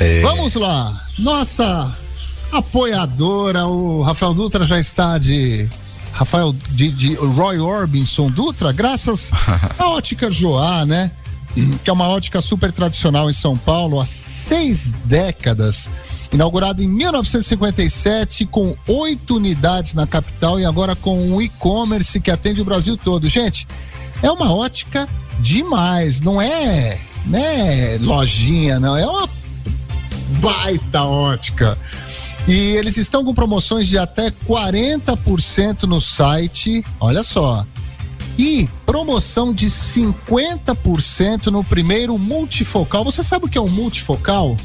É, 0.00 0.20
Vamos 0.22 0.56
lá. 0.56 1.06
Nossa 1.20 1.96
apoiadora, 2.50 3.64
o 3.64 4.02
Rafael 4.02 4.34
Dutra 4.34 4.64
já 4.64 4.80
está 4.80 5.18
de. 5.18 5.68
Rafael 6.18 6.52
de, 6.70 6.90
de 6.90 7.14
Roy 7.14 7.60
Orbison 7.60 8.28
Dutra, 8.28 8.72
graças 8.72 9.30
à 9.78 9.88
ótica 9.90 10.28
Joá, 10.28 10.84
né? 10.84 11.12
Que 11.84 11.90
é 11.90 11.92
uma 11.92 12.08
ótica 12.08 12.40
super 12.42 12.72
tradicional 12.72 13.30
em 13.30 13.32
São 13.32 13.56
Paulo 13.56 14.00
há 14.00 14.06
seis 14.06 14.92
décadas. 15.04 15.88
Inaugurada 16.32 16.82
em 16.82 16.88
1957, 16.88 18.46
com 18.46 18.76
oito 18.88 19.36
unidades 19.36 19.94
na 19.94 20.08
capital 20.08 20.58
e 20.58 20.64
agora 20.64 20.96
com 20.96 21.16
um 21.16 21.40
e-commerce 21.40 22.18
que 22.18 22.32
atende 22.32 22.60
o 22.60 22.64
Brasil 22.64 22.96
todo. 22.96 23.28
Gente, 23.28 23.68
é 24.20 24.30
uma 24.30 24.52
ótica 24.52 25.08
demais, 25.38 26.20
não 26.20 26.42
é, 26.42 26.98
né, 27.26 27.96
lojinha, 28.00 28.80
não, 28.80 28.96
é 28.96 29.06
uma 29.06 29.28
baita 30.40 31.04
ótica. 31.04 31.78
E 32.48 32.76
eles 32.76 32.96
estão 32.96 33.22
com 33.22 33.34
promoções 33.34 33.86
de 33.86 33.98
até 33.98 34.30
40% 34.30 35.82
no 35.82 36.00
site. 36.00 36.82
Olha 36.98 37.22
só. 37.22 37.66
E 38.38 38.66
promoção 38.86 39.52
de 39.52 39.66
50% 39.66 41.48
no 41.48 41.62
primeiro 41.62 42.16
multifocal. 42.16 43.04
Você 43.04 43.22
sabe 43.22 43.44
o 43.44 43.48
que 43.48 43.58
é 43.58 43.60
um 43.60 43.68
multifocal? 43.68 44.56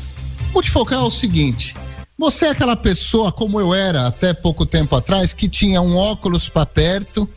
Multifocal 0.54 1.04
é 1.04 1.08
o 1.08 1.12
seguinte: 1.12 1.76
você 2.18 2.46
é 2.46 2.50
aquela 2.52 2.78
pessoa 2.78 3.34
como 3.34 3.60
eu 3.60 3.74
era 3.74 4.08
até 4.08 4.34
pouco 4.34 4.66
tempo 4.66 4.96
atrás 4.96 5.34
que 5.34 5.50
tinha 5.50 5.82
um 5.82 5.98
óculos 5.98 6.48
para 6.48 6.66
perto 6.66 7.30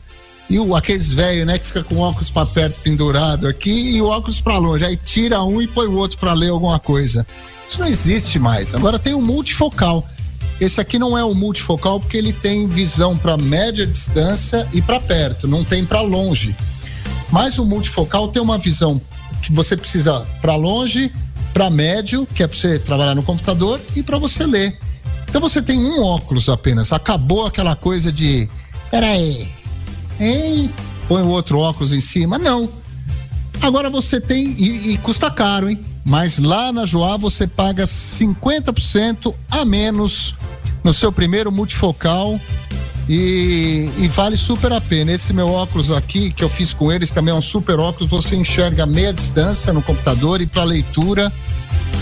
e 0.49 0.57
o 0.59 0.77
aqueles 0.77 1.11
velho, 1.11 1.45
né, 1.45 1.59
que 1.59 1.67
fica 1.67 1.83
com 1.83 1.95
o 1.95 1.99
óculos 1.99 2.29
para 2.29 2.45
perto 2.45 2.79
pendurado 2.79 3.49
aqui 3.49 3.97
e 3.97 4.01
o 4.01 4.05
óculos 4.05 4.39
para 4.39 4.57
longe. 4.57 4.85
Aí 4.85 4.95
tira 4.95 5.43
um 5.43 5.61
e 5.61 5.67
põe 5.67 5.87
o 5.87 5.97
outro 5.97 6.17
para 6.17 6.31
ler 6.31 6.51
alguma 6.51 6.79
coisa. 6.79 7.27
Isso 7.67 7.81
não 7.81 7.87
existe 7.87 8.39
mais. 8.39 8.73
Agora 8.73 8.97
tem 8.97 9.13
o 9.13 9.21
multifocal. 9.21 10.07
Esse 10.59 10.81
aqui 10.81 10.97
não 10.97 11.17
é 11.17 11.23
o 11.23 11.35
multifocal 11.35 11.99
porque 11.99 12.17
ele 12.17 12.33
tem 12.33 12.67
visão 12.67 13.17
para 13.17 13.37
média 13.37 13.85
distância 13.85 14.67
e 14.73 14.81
para 14.81 14.99
perto, 14.99 15.47
não 15.47 15.63
tem 15.63 15.85
para 15.85 16.01
longe. 16.01 16.55
Mas 17.31 17.59
o 17.59 17.65
multifocal 17.65 18.27
tem 18.29 18.41
uma 18.41 18.57
visão 18.57 18.99
que 19.41 19.53
você 19.53 19.77
precisa 19.77 20.25
para 20.41 20.55
longe, 20.55 21.11
para 21.53 21.69
médio, 21.69 22.27
que 22.33 22.41
é 22.41 22.47
para 22.47 22.57
você 22.57 22.79
trabalhar 22.79 23.15
no 23.15 23.23
computador 23.23 23.79
e 23.95 24.01
para 24.01 24.17
você 24.17 24.45
ler. 24.45 24.79
Então 25.29 25.41
você 25.41 25.61
tem 25.61 25.79
um 25.79 26.01
óculos 26.03 26.49
apenas. 26.49 26.91
Acabou 26.91 27.45
aquela 27.45 27.75
coisa 27.75 28.11
de, 28.11 28.49
peraí, 28.89 29.47
hein? 30.19 30.71
Põe 31.07 31.21
o 31.21 31.29
outro 31.29 31.59
óculos 31.59 31.93
em 31.93 32.01
cima. 32.01 32.37
Não. 32.37 32.69
Agora 33.61 33.89
você 33.89 34.19
tem, 34.19 34.55
e, 34.57 34.93
e 34.93 34.97
custa 34.97 35.29
caro, 35.29 35.69
hein? 35.69 35.83
Mas 36.07 36.39
lá 36.39 36.71
na 36.71 36.85
Joá 36.85 37.17
você 37.17 37.45
paga 37.45 37.83
50% 37.83 39.35
a 39.51 39.65
menos 39.65 40.33
no 40.81 40.93
seu 40.93 41.11
primeiro 41.11 41.51
multifocal 41.51 42.39
e, 43.09 43.89
e 43.97 44.07
vale 44.07 44.37
super 44.37 44.71
a 44.71 44.79
pena. 44.79 45.11
Esse 45.11 45.33
meu 45.33 45.49
óculos 45.49 45.91
aqui, 45.91 46.31
que 46.31 46.45
eu 46.45 46.47
fiz 46.47 46.73
com 46.73 46.89
eles, 46.89 47.11
também 47.11 47.33
é 47.33 47.37
um 47.37 47.41
super 47.41 47.77
óculos. 47.77 48.09
Você 48.09 48.37
enxerga 48.37 48.83
a 48.83 48.85
meia 48.85 49.11
distância 49.11 49.73
no 49.73 49.81
computador 49.81 50.39
e 50.39 50.47
para 50.47 50.63
leitura, 50.63 51.29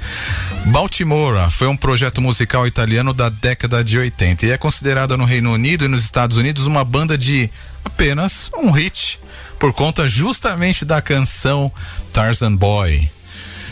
Baltimora 0.67 1.49
foi 1.49 1.67
um 1.67 1.75
projeto 1.75 2.21
musical 2.21 2.65
italiano 2.65 3.13
da 3.13 3.27
década 3.27 3.83
de 3.83 3.97
80 3.97 4.45
e 4.45 4.51
é 4.51 4.57
considerada 4.57 5.17
no 5.17 5.25
Reino 5.25 5.51
Unido 5.51 5.83
e 5.83 5.89
nos 5.89 6.03
Estados 6.03 6.37
Unidos 6.37 6.65
uma 6.65 6.85
banda 6.85 7.17
de 7.17 7.49
apenas 7.83 8.51
um 8.55 8.71
hit, 8.71 9.19
por 9.59 9.73
conta 9.73 10.07
justamente 10.07 10.85
da 10.85 11.01
canção 11.01 11.71
Tarzan 12.13 12.55
Boy. 12.55 13.09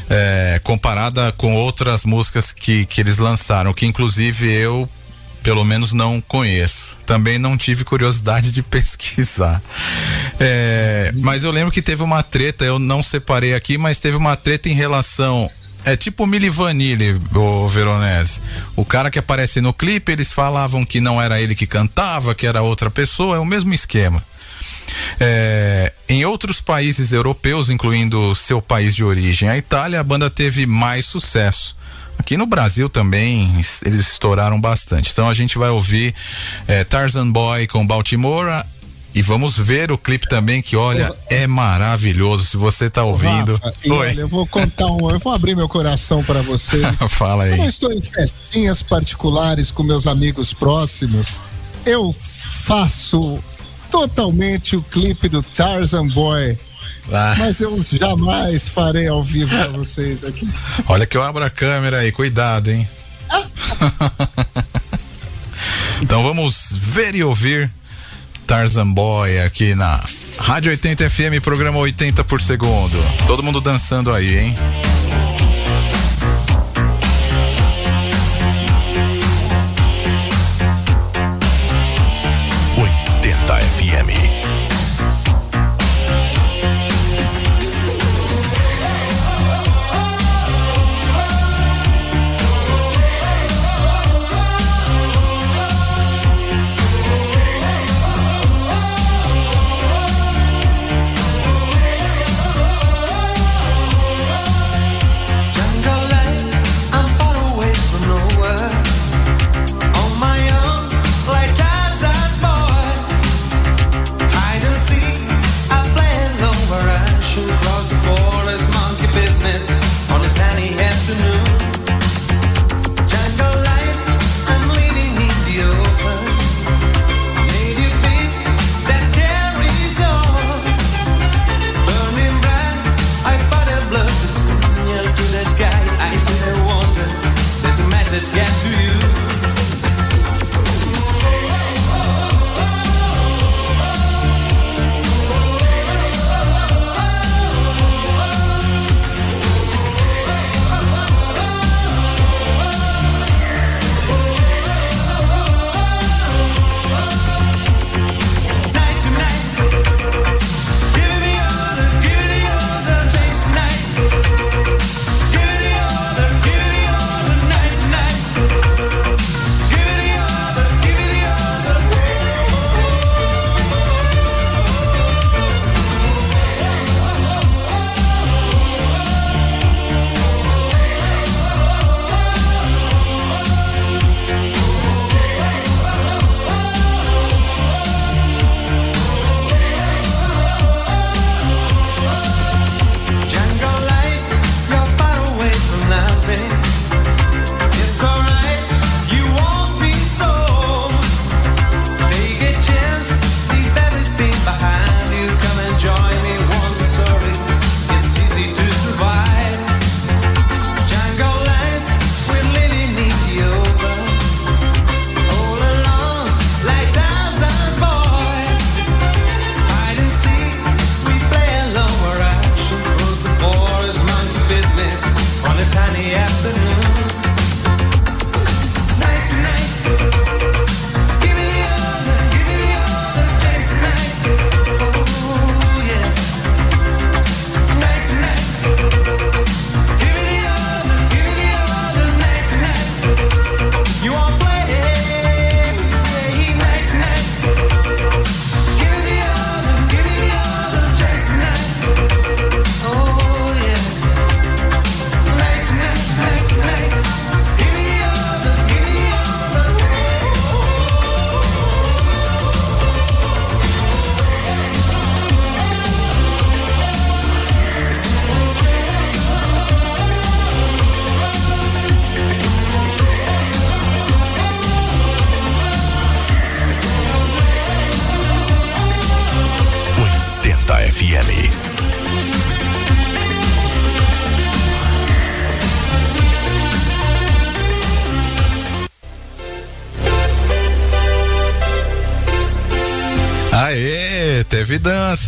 É, 0.10 0.60
comparada 0.64 1.32
com 1.34 1.56
outras 1.56 2.04
músicas 2.04 2.52
que, 2.52 2.86
que 2.86 3.00
eles 3.00 3.20
lançaram, 3.20 3.74
que 3.74 3.86
inclusive 3.86 4.52
eu 4.52 4.90
pelo 5.44 5.64
menos 5.64 5.94
não 5.94 6.22
conheço. 6.22 6.98
Também 7.06 7.40
não 7.40 7.58
tive 7.58 7.84
curiosidade 7.84 8.52
de 8.52 8.62
pesquisar. 8.64 9.62
É, 10.40 11.12
mas 11.16 11.44
eu 11.44 11.52
lembro 11.52 11.72
que 11.72 11.82
teve 11.82 12.04
uma 12.04 12.24
treta, 12.24 12.66
eu 12.66 12.80
não 12.80 13.02
separei 13.02 13.54
aqui, 13.54 13.78
mas 13.78 14.00
teve 14.00 14.18
uma 14.18 14.36
treta 14.36 14.70
em 14.70 14.74
relação. 14.74 15.50
É 15.86 15.96
tipo 15.96 16.28
Mili 16.28 16.50
Vanilli, 16.50 17.20
o 17.34 17.68
Veronese. 17.70 18.42
O 18.76 18.84
cara 18.84 19.10
que 19.10 19.18
aparece 19.18 19.62
no 19.62 19.74
clipe, 19.74 20.12
eles 20.12 20.32
falavam 20.32 20.86
que 20.86 21.00
não 21.00 21.22
era 21.22 21.42
ele 21.42 21.56
que 21.56 21.66
cantava, 21.66 22.36
que 22.36 22.46
era 22.46 22.62
outra 22.62 22.90
pessoa, 22.90 23.38
é 23.38 23.40
o 23.40 23.46
mesmo 23.46 23.74
esquema. 23.74 24.24
É, 25.20 25.94
em 26.08 26.26
outros 26.26 26.60
países 26.62 27.12
europeus, 27.12 27.70
incluindo 27.70 28.34
seu 28.36 28.62
país 28.62 28.96
de 28.96 29.04
origem, 29.04 29.50
a 29.50 29.58
Itália, 29.58 30.00
a 30.00 30.04
banda 30.04 30.30
teve 30.30 30.66
mais 30.66 31.06
sucesso. 31.06 31.76
Aqui 32.18 32.36
no 32.36 32.46
Brasil 32.46 32.90
também 32.90 33.60
es- 33.60 33.82
eles 33.86 34.02
estouraram 34.02 34.60
bastante. 34.60 35.10
Então 35.12 35.30
a 35.30 35.34
gente 35.34 35.58
vai 35.58 35.70
ouvir 35.70 36.14
é, 36.68 36.84
Tarzan 36.84 37.30
Boy 37.32 37.66
com 37.68 37.86
Baltimora 37.88 38.66
e 39.16 39.22
vamos 39.22 39.58
ver 39.58 39.92
o 39.92 39.98
clipe 39.98 40.28
também 40.30 40.62
que 40.62 40.76
olha 40.76 41.16
é 41.30 41.48
maravilhoso. 41.48 42.46
Se 42.46 42.58
você 42.58 42.90
tá 42.90 43.04
ouvindo, 43.04 43.56
Rafa, 43.64 43.94
olha, 43.94 44.20
eu 44.22 44.28
vou 44.28 44.46
contar 44.46 44.86
um, 44.88 45.10
eu 45.10 45.18
vou 45.20 45.34
abrir 45.34 45.56
meu 45.56 45.68
coração 45.70 46.24
para 46.24 46.42
vocês. 46.42 46.84
fala 47.10 47.48
Eu 47.48 47.56
não 47.58 47.64
aí. 47.64 47.70
estou 47.70 47.92
em 47.94 48.02
festinhas 48.02 48.84
particulares 48.84 49.72
com 49.72 49.82
meus 49.84 50.06
amigos 50.06 50.54
próximos. 50.54 51.40
Eu 51.86 52.14
faço 52.66 53.40
totalmente 53.92 54.76
o 54.76 54.82
clipe 54.82 55.30
do 55.30 55.44
Tarzan 55.44 56.08
Boy. 56.08 56.58
Ah, 57.12 57.36
Mas 57.38 57.60
eu 57.60 57.80
jamais 57.82 58.70
farei 58.70 59.08
ao 59.08 59.24
vivo 59.24 59.50
para 59.56 59.70
vocês 59.70 60.24
aqui. 60.24 60.48
olha 60.88 61.08
que 61.08 61.18
eu 61.18 61.24
abro 61.24 61.44
a 61.44 61.50
câmera 61.50 62.00
aí, 62.00 62.12
cuidado, 62.12 62.70
hein? 62.70 62.88
então 66.02 66.24
vamos 66.24 66.78
ver 66.80 67.16
e 67.16 67.24
ouvir 67.24 67.70
Tarzan 68.46 68.92
Boy 68.92 69.40
aqui 69.40 69.76
na 69.76 70.04
Rádio 70.40 70.72
80 70.72 71.10
FM, 71.10 71.44
programa 71.44 71.78
80 71.80 72.24
por 72.24 72.42
segundo. 72.42 72.98
Todo 73.28 73.44
mundo 73.44 73.60
dançando 73.60 74.14
aí, 74.14 74.38
hein? 74.38 74.56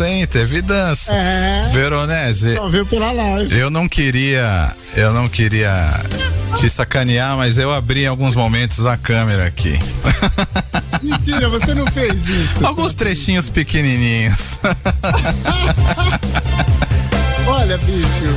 Dança, 0.01 0.09
hein? 0.09 0.27
Teve 0.27 0.61
dança. 0.61 1.13
É. 1.13 1.69
Veronese, 1.71 2.55
Só 2.55 2.69
viu 2.69 2.85
pela 2.85 3.11
live. 3.11 3.57
eu 3.57 3.69
não 3.69 3.87
queria, 3.87 4.71
eu 4.95 5.13
não 5.13 5.29
queria 5.29 5.71
te 6.59 6.69
sacanear, 6.69 7.37
mas 7.37 7.57
eu 7.57 7.73
abri 7.73 8.03
em 8.03 8.07
alguns 8.07 8.35
momentos 8.35 8.85
a 8.85 8.97
câmera 8.97 9.45
aqui. 9.45 9.79
Mentira, 11.01 11.49
você 11.49 11.73
não 11.73 11.87
fez 11.87 12.27
isso. 12.27 12.65
Alguns 12.65 12.93
trechinhos 12.93 13.49
pequenininhos. 13.49 14.59
Olha, 17.47 17.77
bicho, 17.79 18.35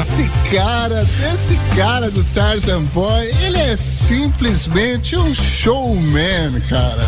esse 0.00 0.28
cara, 0.54 1.06
esse 1.32 1.56
cara 1.76 2.10
do 2.10 2.24
Tarzan 2.24 2.82
Boy, 2.86 3.26
ele 3.42 3.58
é 3.58 3.76
simplesmente 3.76 5.16
um 5.16 5.34
showman, 5.34 6.60
cara. 6.68 7.06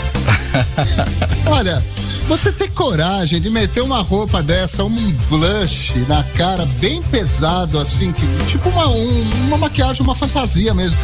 Olha, 1.47 1.83
você 2.29 2.51
ter 2.51 2.69
coragem 2.71 3.41
de 3.41 3.49
meter 3.49 3.83
uma 3.83 4.01
roupa 4.03 4.43
dessa, 4.43 4.83
um 4.85 5.13
blush 5.29 5.95
na 6.09 6.23
cara 6.37 6.67
bem 6.81 7.01
pesado, 7.03 7.79
assim, 7.79 8.13
que, 8.13 8.27
tipo 8.49 8.69
uma, 8.69 8.89
um- 8.89 9.31
uma 9.47 9.57
maquiagem, 9.59 10.03
uma 10.03 10.15
fantasia 10.15 10.75
mesmo, 10.75 10.99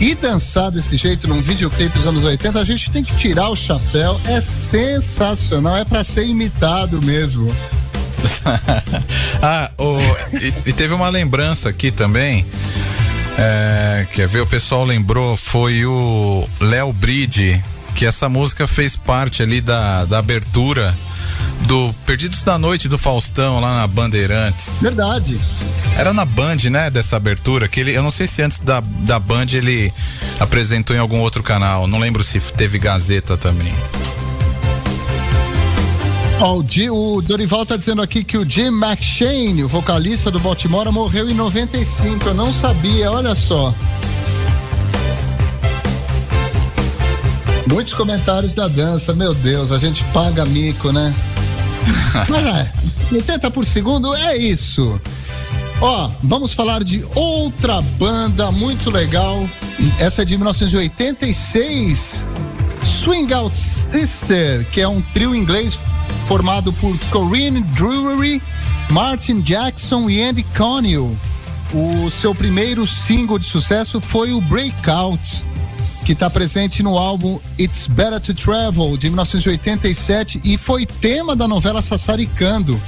e 0.00 0.14
dançar 0.14 0.70
desse 0.70 0.96
jeito 0.96 1.26
num 1.26 1.40
videoclipe 1.40 1.96
dos 1.98 2.06
anos 2.06 2.22
80, 2.24 2.58
a 2.60 2.64
gente 2.64 2.90
tem 2.90 3.02
que 3.02 3.14
tirar 3.14 3.48
o 3.48 3.56
chapéu. 3.56 4.20
É 4.26 4.40
sensacional, 4.40 5.76
é 5.76 5.84
pra 5.84 6.04
ser 6.04 6.26
imitado 6.26 7.00
mesmo. 7.00 7.54
ah, 9.42 9.70
o- 9.78 9.98
e, 10.42 10.52
e 10.70 10.72
teve 10.72 10.92
uma 10.92 11.08
lembrança 11.08 11.68
aqui 11.68 11.90
também. 11.90 12.44
É, 13.38 14.06
quer 14.12 14.26
ver? 14.28 14.40
O 14.40 14.46
pessoal 14.46 14.84
lembrou, 14.84 15.36
foi 15.36 15.84
o 15.84 16.46
Léo 16.60 16.92
Bride, 16.92 17.62
que 17.96 18.04
essa 18.06 18.28
música 18.28 18.66
fez 18.66 18.94
parte 18.94 19.42
ali 19.42 19.60
da, 19.60 20.04
da 20.04 20.18
abertura 20.18 20.94
do 21.66 21.92
Perdidos 22.04 22.44
da 22.44 22.58
Noite 22.58 22.88
do 22.88 22.98
Faustão 22.98 23.58
lá 23.58 23.78
na 23.78 23.86
Bandeirantes. 23.86 24.80
Verdade. 24.82 25.40
Era 25.96 26.12
na 26.12 26.26
Band, 26.26 26.56
né, 26.70 26.90
dessa 26.90 27.16
abertura, 27.16 27.66
que 27.66 27.80
ele, 27.80 27.92
eu 27.96 28.02
não 28.02 28.10
sei 28.10 28.26
se 28.26 28.42
antes 28.42 28.60
da, 28.60 28.80
da 28.80 29.18
Band 29.18 29.46
ele 29.52 29.90
apresentou 30.38 30.94
em 30.94 30.98
algum 30.98 31.18
outro 31.20 31.42
canal, 31.42 31.86
não 31.86 31.98
lembro 31.98 32.22
se 32.22 32.38
teve 32.38 32.78
Gazeta 32.78 33.36
também. 33.36 33.72
Ó, 36.38 36.58
o, 36.58 36.62
Di- 36.62 36.90
o 36.90 37.22
Dorival 37.22 37.64
tá 37.64 37.78
dizendo 37.78 38.02
aqui 38.02 38.22
que 38.22 38.36
o 38.36 38.48
Jim 38.48 38.66
McShane, 38.68 39.64
o 39.64 39.68
vocalista 39.68 40.30
do 40.30 40.38
Baltimore, 40.38 40.92
morreu 40.92 41.30
em 41.30 41.34
95. 41.34 42.28
Eu 42.28 42.34
não 42.34 42.52
sabia, 42.52 43.10
olha 43.10 43.34
só. 43.34 43.74
Muitos 47.66 47.94
comentários 47.94 48.54
da 48.54 48.68
dança, 48.68 49.12
meu 49.12 49.34
Deus, 49.34 49.72
a 49.72 49.78
gente 49.78 50.04
paga 50.04 50.44
mico, 50.46 50.92
né? 50.92 51.14
Mas 52.28 52.46
é, 52.46 52.72
80 53.12 53.50
por 53.50 53.64
segundo 53.64 54.14
é 54.14 54.36
isso. 54.36 55.00
Ó, 55.80 56.10
vamos 56.22 56.52
falar 56.52 56.82
de 56.82 57.04
outra 57.14 57.82
banda 57.98 58.50
muito 58.50 58.90
legal. 58.90 59.48
Essa 59.98 60.22
é 60.22 60.24
de 60.24 60.36
1986. 60.36 62.26
Swing 62.84 63.32
Out 63.34 63.56
Sister, 63.58 64.64
que 64.70 64.80
é 64.80 64.88
um 64.88 65.02
trio 65.12 65.34
inglês 65.34 65.78
formado 66.26 66.72
por 66.74 66.96
Corinne 67.10 67.62
Drury, 67.74 68.40
Martin 68.90 69.40
Jackson 69.40 70.08
e 70.08 70.22
Andy 70.22 70.44
Connell. 70.56 71.16
O 71.74 72.10
seu 72.10 72.34
primeiro 72.34 72.86
single 72.86 73.38
de 73.38 73.46
sucesso 73.46 74.00
foi 74.00 74.32
o 74.32 74.40
Breakout, 74.40 75.44
que 76.06 76.12
está 76.12 76.30
presente 76.30 76.84
no 76.84 76.96
álbum 76.96 77.40
It's 77.58 77.88
Better 77.88 78.20
to 78.20 78.32
Travel, 78.32 78.96
de 78.96 79.08
1987, 79.08 80.40
e 80.44 80.56
foi 80.56 80.86
tema 80.86 81.34
da 81.34 81.48
novela 81.48 81.82
Sassaricando. 81.82 82.80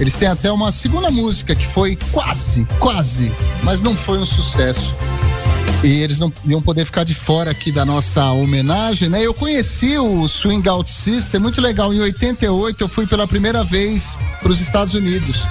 Eles 0.00 0.16
têm 0.16 0.26
até 0.26 0.50
uma 0.50 0.72
segunda 0.72 1.10
música 1.10 1.54
que 1.54 1.66
foi 1.66 1.98
quase, 2.10 2.66
quase, 2.78 3.30
mas 3.62 3.82
não 3.82 3.94
foi 3.94 4.18
um 4.18 4.24
sucesso. 4.24 4.96
E 5.84 6.00
eles 6.00 6.18
não 6.18 6.32
iam 6.46 6.62
poder 6.62 6.86
ficar 6.86 7.04
de 7.04 7.14
fora 7.14 7.50
aqui 7.50 7.70
da 7.70 7.84
nossa 7.84 8.24
homenagem, 8.32 9.10
né? 9.10 9.20
Eu 9.20 9.34
conheci 9.34 9.98
o 9.98 10.26
Swing 10.26 10.66
Out 10.66 10.90
Sister, 10.90 11.38
muito 11.38 11.60
legal. 11.60 11.92
Em 11.92 12.00
88 12.00 12.82
eu 12.82 12.88
fui 12.88 13.06
pela 13.06 13.28
primeira 13.28 13.62
vez 13.64 14.16
para 14.40 14.50
os 14.50 14.62
Estados 14.62 14.94
Unidos. 14.94 15.46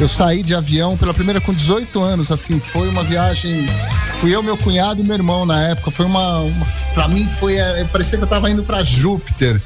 Eu 0.00 0.06
saí 0.06 0.44
de 0.44 0.54
avião 0.54 0.96
pela 0.96 1.12
primeira 1.12 1.40
com 1.40 1.52
18 1.52 2.00
anos, 2.00 2.30
assim, 2.30 2.60
foi 2.60 2.88
uma 2.88 3.02
viagem. 3.02 3.66
Fui 4.20 4.34
eu, 4.34 4.42
meu 4.42 4.56
cunhado 4.56 5.00
e 5.00 5.04
meu 5.04 5.14
irmão 5.14 5.44
na 5.44 5.60
época. 5.70 5.90
Foi 5.90 6.06
uma. 6.06 6.38
uma 6.38 6.66
para 6.94 7.08
mim 7.08 7.26
foi. 7.26 7.56
é, 7.56 7.84
Parecia 7.84 8.16
que 8.16 8.24
eu 8.24 8.28
tava 8.28 8.48
indo 8.48 8.62
para 8.62 8.84
Júpiter. 8.84 9.60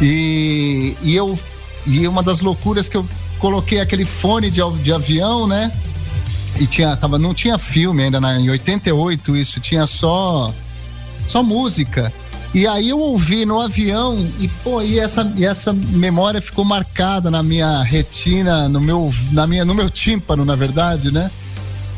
E, 0.00 0.94
e 1.02 1.14
eu. 1.14 1.38
E 1.86 2.06
uma 2.06 2.22
das 2.22 2.40
loucuras 2.40 2.88
que 2.88 2.96
eu 2.96 3.08
coloquei 3.38 3.80
aquele 3.80 4.04
fone 4.04 4.50
de, 4.50 4.60
de 4.82 4.92
avião, 4.92 5.46
né? 5.46 5.72
E 6.58 6.66
tinha, 6.66 6.96
tava, 6.96 7.18
não 7.18 7.32
tinha 7.32 7.58
filme 7.58 8.02
ainda, 8.02 8.20
na, 8.20 8.38
em 8.38 8.50
88 8.50 9.36
isso, 9.36 9.60
tinha 9.60 9.86
só 9.86 10.52
só 11.26 11.42
música. 11.42 12.12
E 12.56 12.66
aí 12.66 12.88
eu 12.88 12.98
ouvi 12.98 13.44
no 13.44 13.60
avião 13.60 14.16
e, 14.40 14.48
pô, 14.48 14.80
e 14.80 14.98
essa, 14.98 15.30
e 15.36 15.44
essa 15.44 15.74
memória 15.74 16.40
ficou 16.40 16.64
marcada 16.64 17.30
na 17.30 17.42
minha 17.42 17.82
retina, 17.82 18.66
no 18.66 18.80
meu, 18.80 19.12
na 19.30 19.46
minha, 19.46 19.62
no 19.62 19.74
meu 19.74 19.90
tímpano, 19.90 20.42
na 20.42 20.56
verdade, 20.56 21.12
né? 21.12 21.30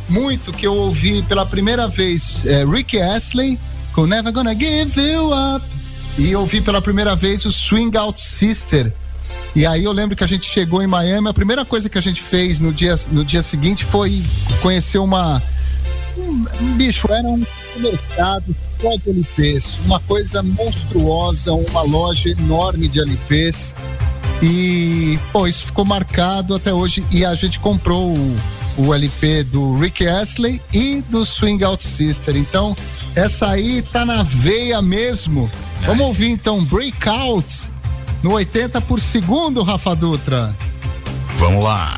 Muito 0.09 0.53
que 0.53 0.67
eu 0.67 0.75
ouvi 0.75 1.23
pela 1.23 1.47
primeira 1.47 1.87
vez 1.87 2.45
é, 2.45 2.65
Rick 2.65 3.01
Astley 3.01 3.57
com 3.93 4.05
Never 4.05 4.33
Gonna 4.33 4.53
Give 4.53 5.01
You 5.01 5.31
Up. 5.33 5.65
E 6.19 6.35
ouvi 6.35 6.61
pela 6.61 6.83
primeira 6.83 7.15
vez 7.15 7.45
o 7.45 7.53
Swing 7.53 7.97
Out 7.97 8.21
Sister. 8.21 8.93
E 9.55 9.65
aí 9.65 9.85
eu 9.85 9.93
lembro 9.93 10.17
que 10.17 10.25
a 10.25 10.29
gente 10.29 10.51
chegou 10.51 10.83
em 10.83 10.89
Miami, 10.89 11.29
a 11.29 11.33
primeira 11.33 11.65
coisa 11.65 11.89
que 11.89 11.99
a 11.99 12.03
gente 12.03 12.21
fez 12.21 12.59
no 12.59 12.73
dia, 12.73 12.97
no 13.13 13.25
dia 13.25 13.43
seguinte 13.43 13.85
foi 13.85 14.25
conhecer 14.61 14.99
uma. 14.99 15.41
Um, 16.17 16.47
um 16.61 16.75
bicho, 16.75 17.07
era 17.13 17.29
um 17.29 17.47
mercado 17.77 18.57
de 18.79 19.11
LPs, 19.11 19.81
uma 19.85 20.01
coisa 20.01 20.43
monstruosa, 20.43 21.53
uma 21.53 21.83
loja 21.83 22.29
enorme 22.31 22.89
de 22.89 23.01
LPs. 23.01 23.75
E, 24.43 25.19
pô, 25.33 25.47
isso 25.47 25.67
ficou 25.67 25.85
marcado 25.85 26.55
até 26.55 26.73
hoje. 26.73 27.05
E 27.11 27.25
a 27.25 27.35
gente 27.35 27.59
comprou 27.59 28.15
o, 28.15 28.37
o 28.77 28.95
LP 28.95 29.43
do 29.45 29.77
Rick 29.79 30.07
Astley 30.07 30.61
e 30.73 31.03
do 31.09 31.25
Swing 31.25 31.63
Out 31.65 31.83
Sister. 31.83 32.37
Então, 32.37 32.77
essa 33.17 33.51
aí 33.51 33.83
tá 33.83 34.05
na 34.05 34.23
veia 34.23 34.81
mesmo. 34.81 35.51
Vamos 35.83 36.07
ouvir 36.07 36.31
então 36.31 36.65
Breakout 36.65 37.69
no 38.23 38.33
80 38.33 38.81
por 38.83 39.01
segundo, 39.01 39.63
Rafa 39.63 39.95
Dutra. 39.95 40.55
Vamos 41.39 41.63
lá. 41.63 41.97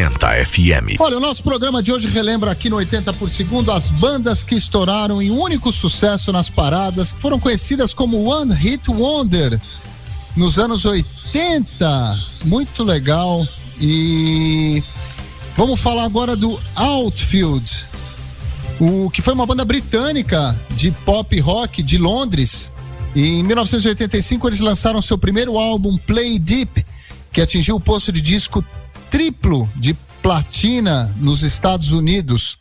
80 0.00 0.46
FM. 0.46 0.98
Olha, 0.98 1.18
o 1.18 1.20
nosso 1.20 1.42
programa 1.42 1.82
de 1.82 1.92
hoje 1.92 2.08
relembra 2.08 2.50
aqui 2.50 2.70
no 2.70 2.76
80 2.76 3.12
por 3.12 3.28
segundo 3.28 3.70
as 3.70 3.90
bandas 3.90 4.42
que 4.42 4.54
estouraram 4.54 5.20
em 5.20 5.30
único 5.30 5.70
sucesso 5.70 6.32
nas 6.32 6.48
paradas, 6.48 7.12
que 7.12 7.20
foram 7.20 7.38
conhecidas 7.38 7.92
como 7.92 8.24
One 8.24 8.54
Hit 8.54 8.90
Wonder 8.90 9.60
nos 10.34 10.58
anos 10.58 10.86
80. 10.86 12.18
Muito 12.46 12.82
legal. 12.82 13.46
E 13.78 14.82
vamos 15.54 15.78
falar 15.80 16.04
agora 16.04 16.34
do 16.34 16.58
Outfield, 16.76 17.84
o 18.78 19.10
que 19.10 19.20
foi 19.20 19.34
uma 19.34 19.44
banda 19.44 19.66
britânica 19.66 20.58
de 20.70 20.90
pop 20.90 21.38
rock 21.40 21.82
de 21.82 21.98
Londres. 21.98 22.72
E 23.14 23.40
em 23.40 23.42
1985 23.42 24.48
eles 24.48 24.60
lançaram 24.60 25.02
seu 25.02 25.18
primeiro 25.18 25.58
álbum 25.58 25.98
Play 25.98 26.38
Deep, 26.38 26.86
que 27.32 27.40
atingiu 27.42 27.76
o 27.76 27.80
posto 27.80 28.10
de 28.12 28.20
disco 28.22 28.64
triplo 29.10 29.68
de 29.76 29.92
platina 30.22 31.12
nos 31.16 31.42
Estados 31.42 31.92
Unidos. 31.92 32.58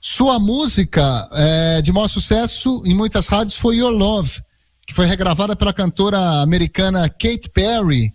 Sua 0.00 0.38
música 0.38 1.28
eh, 1.32 1.82
de 1.82 1.90
maior 1.90 2.08
sucesso 2.08 2.82
em 2.84 2.94
muitas 2.94 3.26
rádios 3.26 3.56
foi 3.56 3.76
Your 3.76 3.92
Love, 3.92 4.40
que 4.86 4.94
foi 4.94 5.06
regravada 5.06 5.56
pela 5.56 5.72
cantora 5.72 6.40
americana 6.42 7.08
Kate 7.08 7.48
Perry. 7.52 8.12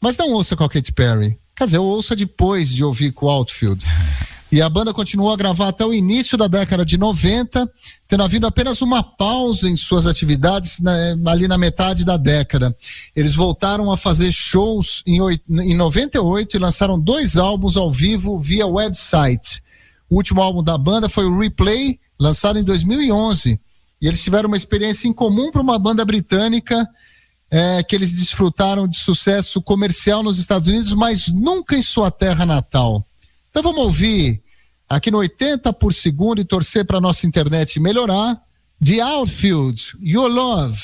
Mas 0.00 0.16
não 0.16 0.30
ouça 0.30 0.56
com 0.56 0.64
a 0.64 0.68
Kate 0.68 0.92
Perry. 0.92 1.38
Quer 1.56 1.64
dizer, 1.64 1.78
ouça 1.78 2.14
depois 2.14 2.72
de 2.72 2.84
ouvir 2.84 3.12
com 3.12 3.26
o 3.26 3.30
Outfield. 3.30 3.84
E 4.50 4.62
a 4.62 4.68
banda 4.68 4.94
continuou 4.94 5.30
a 5.30 5.36
gravar 5.36 5.68
até 5.68 5.84
o 5.84 5.92
início 5.92 6.38
da 6.38 6.48
década 6.48 6.82
de 6.84 6.96
90, 6.96 7.70
tendo 8.06 8.22
havido 8.22 8.46
apenas 8.46 8.80
uma 8.80 9.02
pausa 9.02 9.68
em 9.68 9.76
suas 9.76 10.06
atividades 10.06 10.80
ali 11.26 11.46
na 11.46 11.58
metade 11.58 12.02
da 12.02 12.16
década. 12.16 12.74
Eles 13.14 13.34
voltaram 13.34 13.90
a 13.92 13.96
fazer 13.96 14.32
shows 14.32 15.02
em, 15.06 15.18
em 15.50 15.74
98 15.76 16.56
e 16.56 16.60
lançaram 16.60 16.98
dois 16.98 17.36
álbuns 17.36 17.76
ao 17.76 17.92
vivo 17.92 18.38
via 18.38 18.66
website. 18.66 19.62
O 20.08 20.16
último 20.16 20.40
álbum 20.40 20.62
da 20.62 20.78
banda 20.78 21.10
foi 21.10 21.26
o 21.26 21.38
Replay, 21.38 22.00
lançado 22.18 22.58
em 22.58 22.64
2011. 22.64 23.60
E 24.00 24.06
eles 24.06 24.22
tiveram 24.22 24.46
uma 24.46 24.56
experiência 24.56 25.06
incomum 25.06 25.50
para 25.50 25.60
uma 25.60 25.78
banda 25.78 26.02
britânica 26.06 26.88
é, 27.50 27.82
que 27.82 27.94
eles 27.94 28.12
desfrutaram 28.12 28.88
de 28.88 28.98
sucesso 28.98 29.60
comercial 29.60 30.22
nos 30.22 30.38
Estados 30.38 30.68
Unidos, 30.68 30.94
mas 30.94 31.28
nunca 31.28 31.76
em 31.76 31.82
sua 31.82 32.10
terra 32.10 32.46
natal. 32.46 33.07
Então 33.58 33.72
vamos 33.72 33.86
ouvir 33.86 34.40
aqui 34.88 35.10
no 35.10 35.18
80 35.18 35.72
por 35.72 35.92
segundo 35.92 36.40
e 36.40 36.44
torcer 36.44 36.86
para 36.86 37.00
nossa 37.00 37.26
internet 37.26 37.80
melhorar. 37.80 38.40
The 38.80 39.00
Outfield, 39.00 39.94
Your 40.00 40.28
Love. 40.28 40.80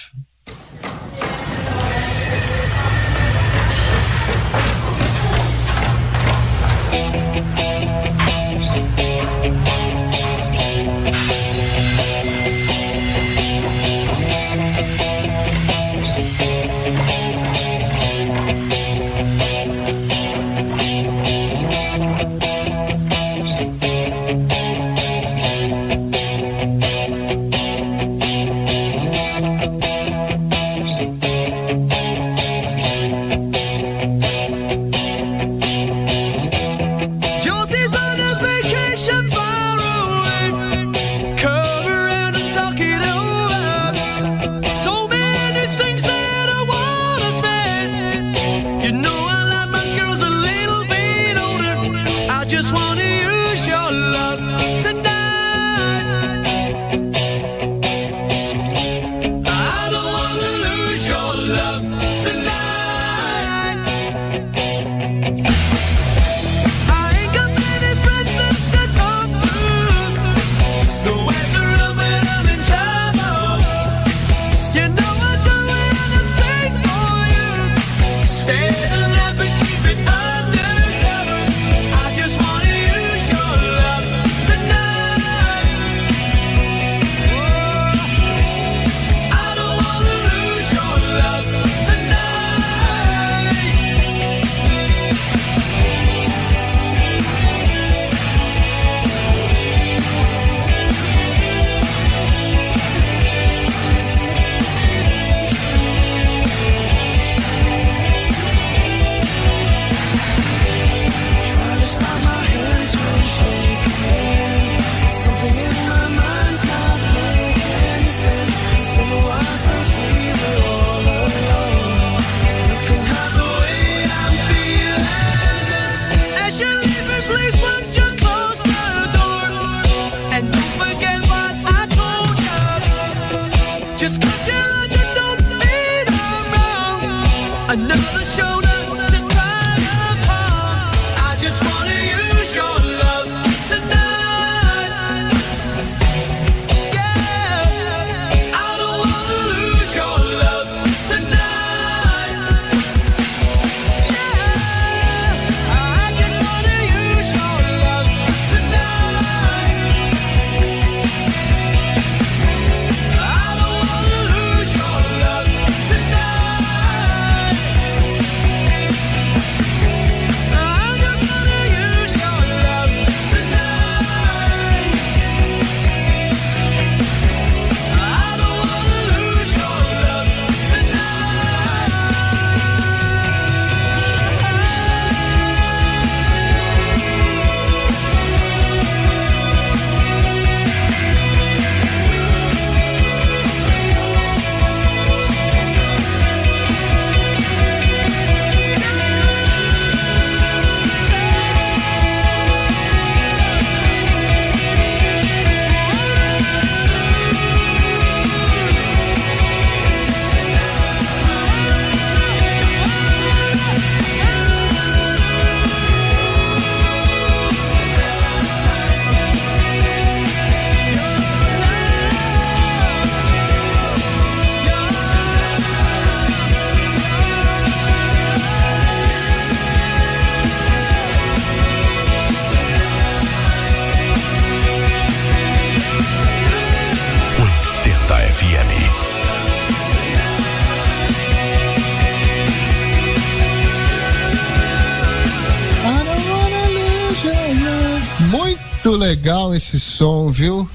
Legal 248.97 249.55
esse 249.55 249.79
som, 249.81 250.31
viu? 250.31 250.69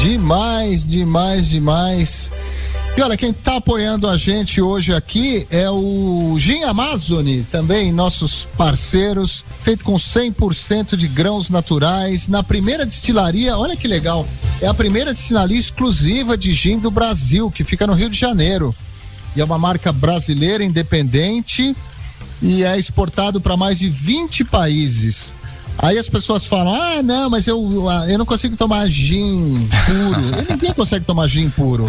Demais, 0.00 0.88
demais, 0.88 1.48
demais. 1.48 2.32
E 2.96 3.02
olha, 3.02 3.16
quem 3.16 3.30
tá 3.30 3.56
apoiando 3.56 4.08
a 4.08 4.16
gente 4.16 4.60
hoje 4.62 4.94
aqui 4.94 5.46
é 5.50 5.68
o 5.68 6.34
Gin 6.38 6.62
Amazone, 6.62 7.46
também 7.52 7.92
nossos 7.92 8.48
parceiros, 8.56 9.44
feito 9.62 9.84
com 9.84 9.96
100% 9.96 10.96
de 10.96 11.06
grãos 11.06 11.50
naturais, 11.50 12.26
na 12.26 12.42
primeira 12.42 12.86
destilaria, 12.86 13.58
olha 13.58 13.76
que 13.76 13.86
legal, 13.86 14.26
é 14.62 14.66
a 14.66 14.72
primeira 14.72 15.12
destilaria 15.12 15.58
exclusiva 15.58 16.38
de 16.38 16.54
gin 16.54 16.78
do 16.78 16.90
Brasil, 16.90 17.50
que 17.50 17.64
fica 17.64 17.86
no 17.86 17.92
Rio 17.92 18.08
de 18.08 18.18
Janeiro. 18.18 18.74
E 19.36 19.42
é 19.42 19.44
uma 19.44 19.58
marca 19.58 19.92
brasileira 19.92 20.64
independente 20.64 21.76
e 22.40 22.64
é 22.64 22.78
exportado 22.78 23.42
para 23.42 23.58
mais 23.58 23.78
de 23.78 23.90
20 23.90 24.42
países. 24.44 25.34
Aí 25.86 25.98
as 25.98 26.08
pessoas 26.08 26.44
falam: 26.44 26.74
ah, 26.74 27.00
não, 27.00 27.30
mas 27.30 27.46
eu, 27.46 27.88
ah, 27.88 28.10
eu 28.10 28.18
não 28.18 28.26
consigo 28.26 28.56
tomar 28.56 28.88
gin 28.88 29.68
puro. 29.86 30.42
Ninguém 30.50 30.74
consegue 30.74 31.04
tomar 31.04 31.28
gin 31.28 31.48
puro. 31.48 31.86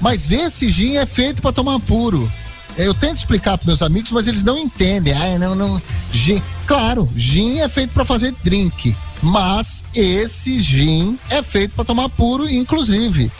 Mas 0.00 0.30
esse 0.30 0.70
gin 0.70 0.94
é 0.94 1.04
feito 1.04 1.42
para 1.42 1.50
tomar 1.50 1.80
puro. 1.80 2.30
Eu 2.78 2.94
tento 2.94 3.16
explicar 3.16 3.58
para 3.58 3.66
meus 3.66 3.82
amigos, 3.82 4.12
mas 4.12 4.28
eles 4.28 4.44
não 4.44 4.56
entendem. 4.56 5.12
Ah, 5.14 5.36
não, 5.36 5.56
não. 5.56 5.82
Gin. 6.12 6.40
Claro, 6.64 7.10
gin 7.16 7.58
é 7.58 7.68
feito 7.68 7.90
para 7.90 8.04
fazer 8.04 8.32
drink. 8.44 8.96
Mas 9.20 9.82
esse 9.92 10.62
gin 10.62 11.18
é 11.28 11.42
feito 11.42 11.74
para 11.74 11.84
tomar 11.84 12.08
puro, 12.10 12.48
inclusive. 12.48 13.32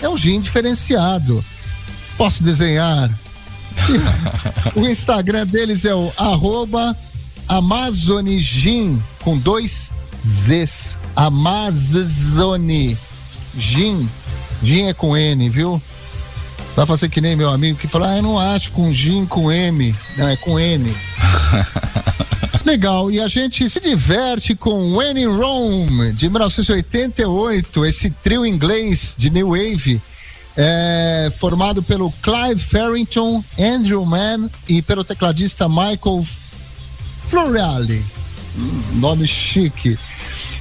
É 0.00 0.08
um 0.08 0.16
gin 0.16 0.40
diferenciado. 0.40 1.44
Posso 2.16 2.40
desenhar? 2.40 3.10
o 4.76 4.86
Instagram 4.86 5.44
deles 5.44 5.84
é 5.84 5.92
o 5.92 6.12
arroba 6.16 6.96
Amazonigin 7.48 9.02
com 9.26 9.36
dois 9.36 9.92
Zs. 10.24 10.96
Amazone 11.16 12.96
Gin. 13.58 14.08
Gin 14.62 14.84
é 14.84 14.94
com 14.94 15.16
N, 15.16 15.50
viu? 15.50 15.82
Vai 16.76 16.86
fazer 16.86 17.08
que 17.08 17.20
nem 17.20 17.34
meu 17.34 17.50
amigo 17.50 17.76
que 17.76 17.88
falou: 17.88 18.06
Ah, 18.06 18.18
eu 18.18 18.22
não 18.22 18.38
acho 18.38 18.70
com 18.70 18.92
gin 18.92 19.26
com 19.26 19.50
M. 19.50 19.92
Não, 20.16 20.28
é 20.28 20.36
com 20.36 20.60
N. 20.60 20.94
Legal, 22.64 23.10
e 23.10 23.18
a 23.18 23.26
gente 23.26 23.68
se 23.68 23.80
diverte 23.80 24.54
com 24.54 24.96
When 24.96 25.18
in 25.18 25.26
Rome, 25.26 26.12
de 26.12 26.28
1988, 26.28 27.84
esse 27.84 28.10
trio 28.10 28.46
inglês 28.46 29.16
de 29.18 29.28
New 29.28 29.48
Wave, 29.50 30.00
é, 30.56 31.32
formado 31.36 31.82
pelo 31.82 32.12
Clive 32.22 32.60
Farrington, 32.60 33.42
Andrew 33.58 34.04
Mann 34.04 34.48
e 34.68 34.80
pelo 34.82 35.02
tecladista 35.02 35.68
Michael 35.68 36.24
Florale. 37.26 38.15
Nome 38.94 39.26
chique. 39.26 39.98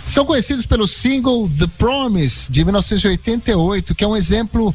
São 0.08 0.26
conhecidos 0.26 0.66
pelo 0.66 0.88
single 0.88 1.50
The 1.58 1.68
Promise, 1.78 2.52
de 2.52 2.64
1988, 2.64 3.96
que 3.96 4.04
é 4.04 4.08
um 4.08 4.16
exemplo 4.16 4.74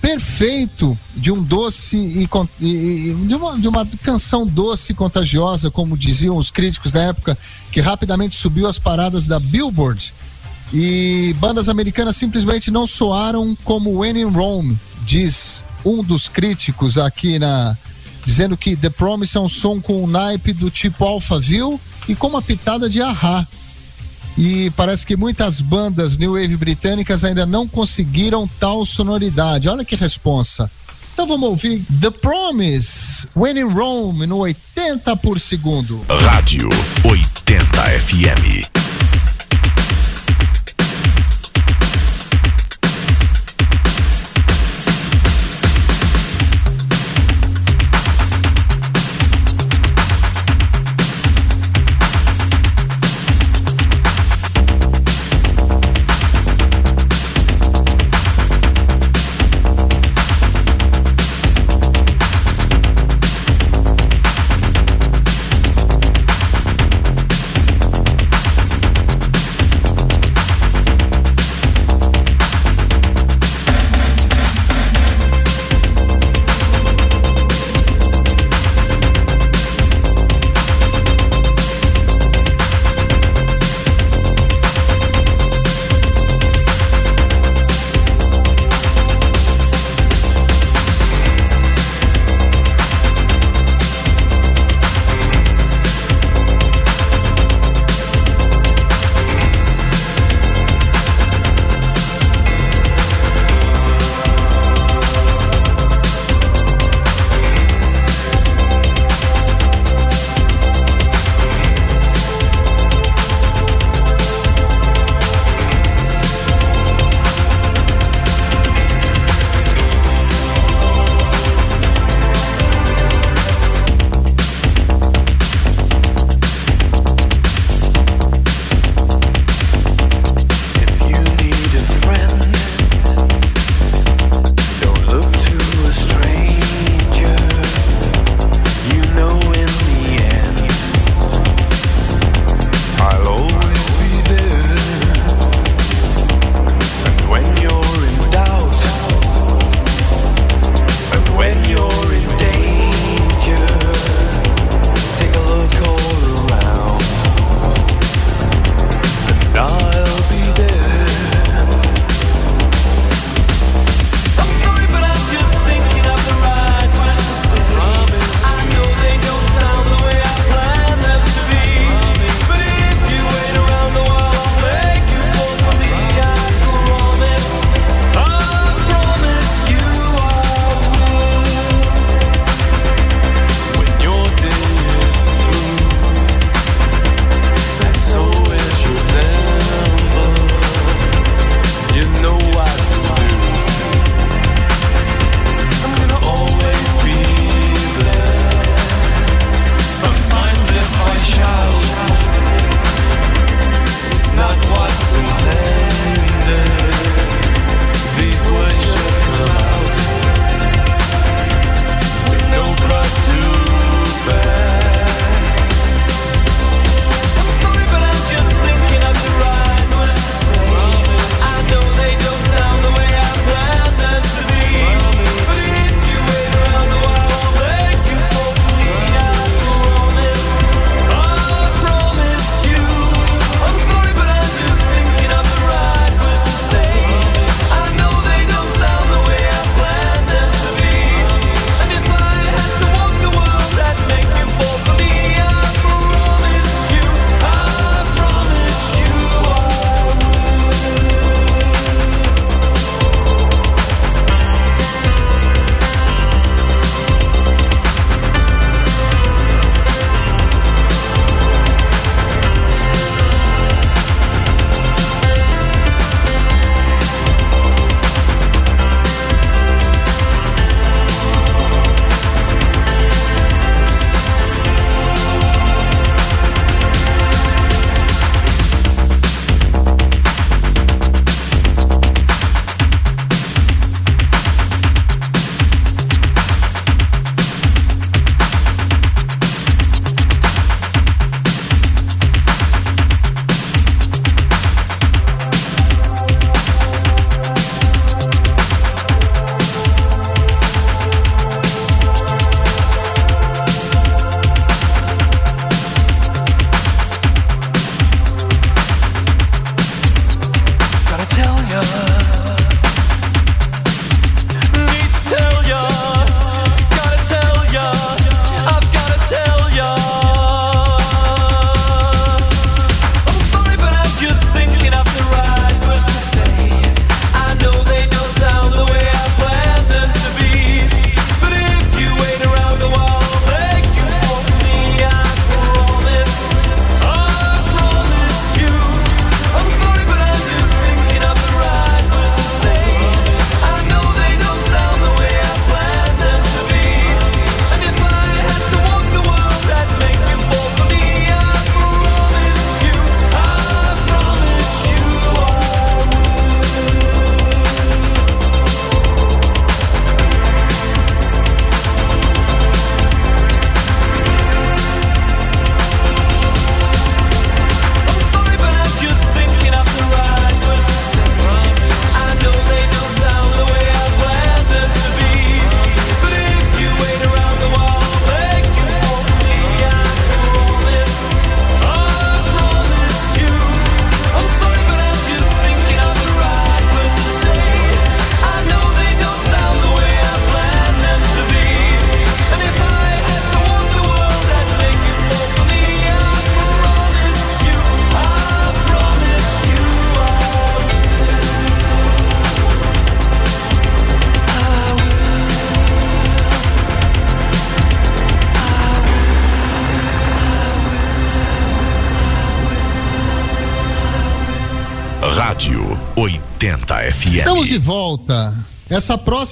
perfeito 0.00 0.96
de 1.16 1.32
um 1.32 1.42
doce 1.42 1.96
e- 1.96 2.28
e- 2.60 3.14
de, 3.26 3.34
uma, 3.34 3.58
de 3.58 3.66
uma 3.68 3.86
canção 4.02 4.46
doce 4.46 4.92
e 4.92 4.94
contagiosa, 4.94 5.70
como 5.70 5.96
diziam 5.96 6.36
os 6.36 6.50
críticos 6.50 6.92
da 6.92 7.02
época, 7.02 7.36
que 7.72 7.80
rapidamente 7.80 8.36
subiu 8.36 8.66
as 8.66 8.78
paradas 8.78 9.26
da 9.26 9.40
Billboard. 9.40 10.14
E 10.72 11.34
bandas 11.40 11.68
americanas 11.68 12.16
simplesmente 12.16 12.70
não 12.70 12.86
soaram 12.86 13.56
como 13.64 13.98
When 13.98 14.18
in 14.20 14.24
Rome, 14.30 14.78
diz 15.04 15.64
um 15.84 16.02
dos 16.02 16.28
críticos 16.28 16.98
aqui 16.98 17.38
na 17.38 17.76
dizendo 18.28 18.58
que 18.58 18.76
The 18.76 18.90
Promise 18.90 19.38
é 19.38 19.40
um 19.40 19.48
som 19.48 19.80
com 19.80 20.04
um 20.04 20.06
naipe 20.06 20.52
do 20.52 20.70
tipo 20.70 21.02
Alphaville 21.02 21.80
e 22.06 22.14
com 22.14 22.26
uma 22.26 22.42
pitada 22.42 22.86
de 22.86 23.00
ahá. 23.00 23.46
E 24.36 24.70
parece 24.76 25.06
que 25.06 25.16
muitas 25.16 25.62
bandas 25.62 26.18
new 26.18 26.34
wave 26.34 26.54
britânicas 26.58 27.24
ainda 27.24 27.46
não 27.46 27.66
conseguiram 27.66 28.46
tal 28.60 28.84
sonoridade. 28.84 29.66
Olha 29.66 29.82
que 29.82 29.96
responsa. 29.96 30.70
Então 31.14 31.26
vamos 31.26 31.48
ouvir 31.48 31.82
The 32.00 32.10
Promise, 32.10 33.26
When 33.34 33.58
in 33.58 33.72
Rome, 33.72 34.26
no 34.26 34.40
80 34.40 35.16
por 35.16 35.40
segundo. 35.40 36.04
Rádio 36.06 36.68
80 37.02 37.82
FM. 37.82 38.87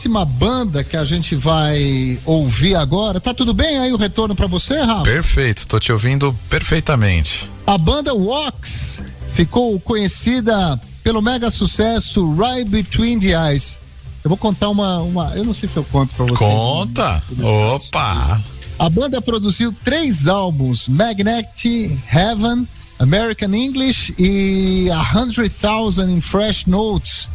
Próxima 0.06 0.24
banda 0.24 0.84
que 0.84 0.96
a 0.96 1.04
gente 1.04 1.34
vai 1.34 2.18
ouvir 2.24 2.76
agora, 2.76 3.20
tá 3.20 3.34
tudo 3.34 3.52
bem 3.52 3.78
aí 3.78 3.92
o 3.92 3.96
retorno 3.96 4.34
pra 4.34 4.46
você, 4.46 4.80
Rafa? 4.80 5.02
Perfeito, 5.02 5.66
tô 5.66 5.80
te 5.80 5.90
ouvindo 5.90 6.34
perfeitamente. 6.48 7.48
A 7.66 7.76
banda 7.76 8.14
Wax 8.14 9.02
ficou 9.32 9.78
conhecida 9.80 10.80
pelo 11.02 11.20
mega 11.20 11.50
sucesso 11.50 12.32
Right 12.34 12.70
Between 12.70 13.18
the 13.18 13.30
Eyes. 13.30 13.78
Eu 14.22 14.28
vou 14.28 14.36
contar 14.36 14.68
uma, 14.68 14.98
uma 14.98 15.34
eu 15.34 15.44
não 15.44 15.52
sei 15.52 15.68
se 15.68 15.76
eu 15.76 15.84
conto 15.84 16.14
pra 16.14 16.24
você. 16.24 16.44
Conta! 16.44 17.22
Opa! 17.42 18.40
A 18.78 18.88
banda 18.88 19.20
produziu 19.20 19.74
três 19.84 20.28
álbuns: 20.28 20.88
Magnetic 20.88 21.98
Heaven, 22.12 22.66
American 22.98 23.54
English 23.54 24.14
e 24.18 24.88
A 24.90 25.18
Hundred 25.18 25.50
Thousand 25.50 26.10
in 26.10 26.20
Fresh 26.20 26.66
Notes, 26.66 27.28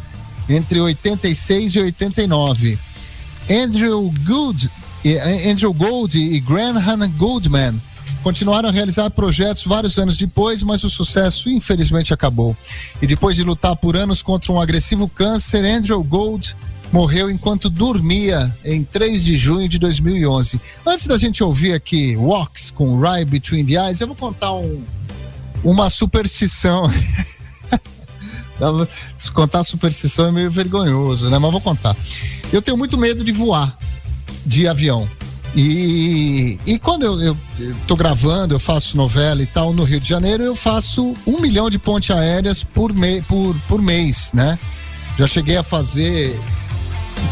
entre 0.48 0.80
86 0.80 1.74
e 1.74 1.80
89. 1.80 2.78
Andrew 3.50 4.12
Good, 4.24 4.70
e- 5.04 5.14
eh, 5.14 5.50
Andrew 5.50 5.72
Gold 5.72 6.18
e 6.18 6.38
Graham 6.40 7.08
Goldman 7.16 7.80
continuaram 8.22 8.68
a 8.68 8.72
realizar 8.72 9.10
projetos 9.10 9.64
vários 9.64 9.98
anos 9.98 10.16
depois, 10.16 10.62
mas 10.62 10.84
o 10.84 10.90
sucesso 10.90 11.50
infelizmente 11.50 12.14
acabou. 12.14 12.56
E 13.00 13.06
depois 13.06 13.34
de 13.34 13.42
lutar 13.42 13.74
por 13.76 13.96
anos 13.96 14.22
contra 14.22 14.52
um 14.52 14.60
agressivo 14.60 15.08
câncer, 15.08 15.64
Andrew 15.64 16.02
Gold 16.04 16.54
morreu 16.92 17.30
enquanto 17.30 17.70
dormia 17.70 18.54
em 18.64 18.84
3 18.84 19.24
de 19.24 19.36
junho 19.36 19.68
de 19.68 19.78
2011. 19.78 20.60
Antes 20.86 21.06
da 21.06 21.16
gente 21.16 21.42
ouvir 21.42 21.72
aqui 21.72 22.16
Walks 22.16 22.70
com 22.70 23.00
Right 23.00 23.24
Between 23.24 23.64
the 23.64 23.74
Eyes, 23.74 24.00
eu 24.00 24.06
vou 24.06 24.16
contar 24.16 24.52
um, 24.52 24.82
uma 25.64 25.90
superstição. 25.90 26.90
Se 29.18 29.30
contar 29.30 29.64
superstição 29.64 30.26
é 30.28 30.32
meio 30.32 30.50
vergonhoso, 30.50 31.28
né? 31.28 31.38
Mas 31.38 31.50
vou 31.50 31.60
contar. 31.60 31.96
Eu 32.52 32.62
tenho 32.62 32.76
muito 32.76 32.98
medo 32.98 33.24
de 33.24 33.32
voar 33.32 33.76
de 34.44 34.68
avião. 34.68 35.08
E, 35.54 36.58
e 36.64 36.78
quando 36.78 37.04
eu, 37.04 37.20
eu, 37.20 37.36
eu 37.58 37.76
tô 37.86 37.94
gravando, 37.94 38.54
eu 38.54 38.58
faço 38.58 38.96
novela 38.96 39.42
e 39.42 39.46
tal 39.46 39.72
no 39.72 39.84
Rio 39.84 40.00
de 40.00 40.08
Janeiro, 40.08 40.42
eu 40.42 40.54
faço 40.54 41.14
um 41.26 41.40
milhão 41.40 41.68
de 41.68 41.78
pontes 41.78 42.10
aéreas 42.10 42.64
por, 42.64 42.92
me, 42.92 43.20
por, 43.22 43.54
por 43.68 43.82
mês, 43.82 44.30
né? 44.32 44.58
Já 45.18 45.26
cheguei 45.26 45.56
a 45.56 45.62
fazer 45.62 46.38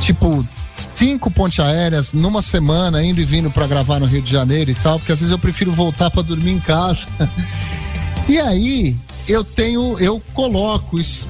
tipo 0.02 0.47
cinco 0.94 1.30
pontes 1.30 1.60
aéreas 1.60 2.12
numa 2.12 2.42
semana, 2.42 3.02
indo 3.02 3.20
e 3.20 3.24
vindo 3.24 3.51
para 3.51 3.66
gravar 3.66 3.98
no 3.98 4.06
Rio 4.06 4.20
de 4.20 4.30
Janeiro 4.30 4.70
e 4.70 4.74
tal, 4.74 4.98
porque 4.98 5.12
às 5.12 5.20
vezes 5.20 5.32
eu 5.32 5.38
prefiro 5.38 5.72
voltar 5.72 6.10
para 6.10 6.22
dormir 6.22 6.52
em 6.52 6.60
casa. 6.60 7.06
E 8.28 8.38
aí 8.38 8.97
eu 9.28 9.42
tenho, 9.44 9.98
eu 9.98 10.20
coloco 10.34 10.98
isso 10.98 11.28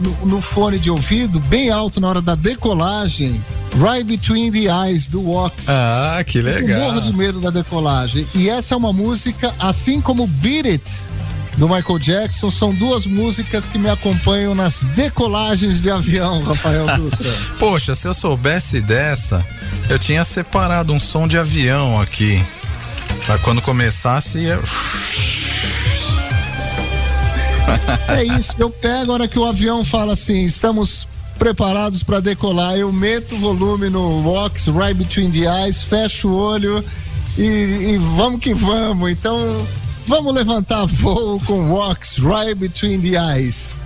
no, 0.00 0.26
no 0.26 0.40
fone 0.40 0.78
de 0.78 0.90
ouvido 0.90 1.40
bem 1.40 1.70
alto 1.70 2.00
na 2.00 2.08
hora 2.08 2.20
da 2.22 2.34
decolagem, 2.34 3.42
Right 3.74 4.04
Between 4.04 4.50
the 4.50 4.66
Eyes 4.70 5.06
do 5.06 5.30
Wax. 5.30 5.66
Ah, 5.68 6.22
que 6.26 6.38
Eu 6.38 6.44
legal. 6.44 6.80
morro 6.80 7.00
de 7.00 7.12
medo 7.12 7.40
da 7.40 7.50
decolagem. 7.50 8.26
E 8.34 8.48
essa 8.48 8.74
é 8.74 8.76
uma 8.76 8.92
música, 8.92 9.54
assim 9.58 10.00
como 10.00 10.26
Beat 10.26 10.66
It, 10.66 10.90
do 11.56 11.66
Michael 11.68 11.98
Jackson, 11.98 12.50
são 12.50 12.74
duas 12.74 13.06
músicas 13.06 13.68
que 13.68 13.78
me 13.78 13.88
acompanham 13.88 14.54
nas 14.54 14.84
decolagens 14.94 15.80
de 15.80 15.90
avião, 15.90 16.42
Rafael 16.42 16.84
Dutra. 16.98 17.32
Poxa, 17.58 17.94
se 17.94 18.06
eu 18.06 18.12
soubesse 18.12 18.80
dessa, 18.82 19.44
eu 19.88 19.98
tinha 19.98 20.22
separado 20.24 20.92
um 20.92 21.00
som 21.00 21.26
de 21.26 21.38
avião 21.38 21.98
aqui. 22.00 22.44
Pra 23.24 23.38
quando 23.38 23.62
começasse, 23.62 24.38
ia... 24.40 24.60
É 28.08 28.24
isso, 28.24 28.52
eu 28.58 28.70
pego 28.70 29.10
a 29.10 29.14
hora 29.14 29.28
que 29.28 29.38
o 29.38 29.44
avião 29.44 29.84
fala 29.84 30.12
assim, 30.12 30.44
estamos 30.44 31.06
preparados 31.38 32.02
para 32.02 32.20
decolar, 32.20 32.76
eu 32.76 32.92
meto 32.92 33.34
o 33.34 33.38
volume 33.38 33.90
no 33.90 34.22
Wax, 34.28 34.68
right 34.68 34.94
between 34.94 35.30
the 35.30 35.40
eyes, 35.40 35.82
fecho 35.82 36.28
o 36.28 36.34
olho 36.34 36.84
e, 37.36 37.42
e 37.42 37.98
vamos 38.16 38.40
que 38.40 38.54
vamos. 38.54 39.10
Então, 39.10 39.38
vamos 40.06 40.34
levantar 40.34 40.86
voo 40.86 41.40
com 41.40 41.72
Wax, 41.72 42.18
right 42.18 42.54
between 42.54 43.00
the 43.00 43.16
eyes. 43.18 43.80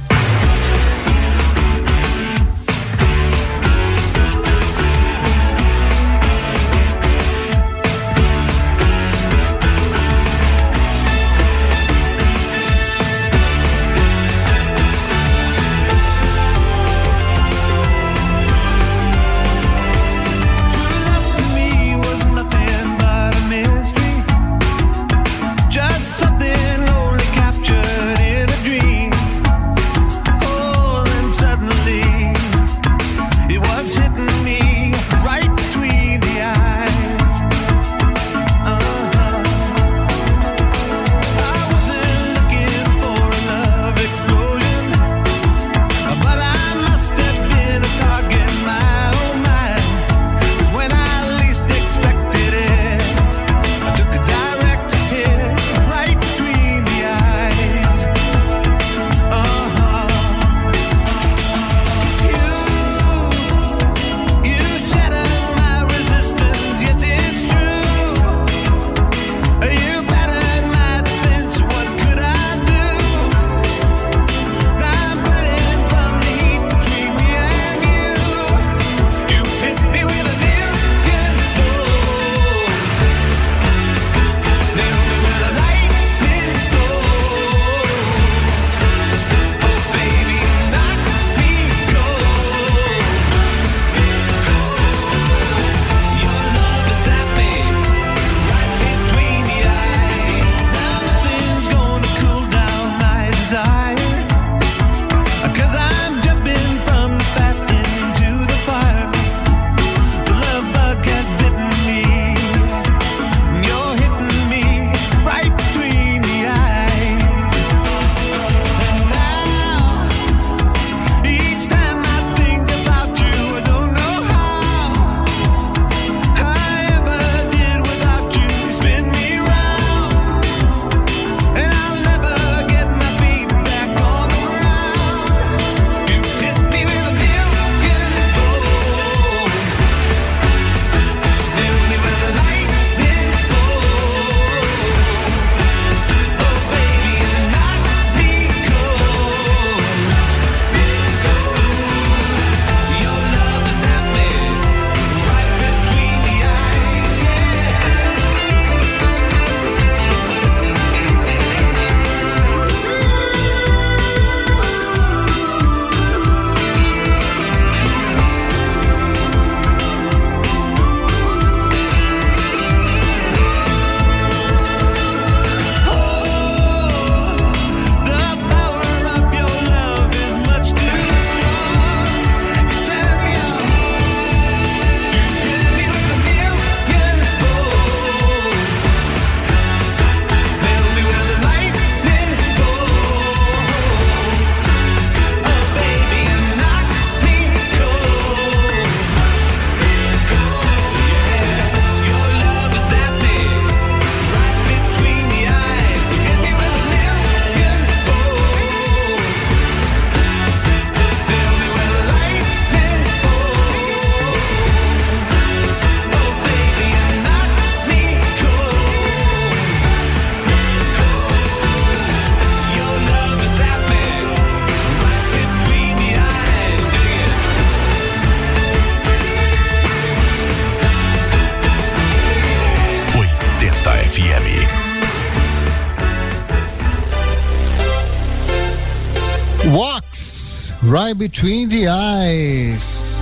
Between 241.14 241.68
the 241.68 241.86
Eyes. 241.88 243.16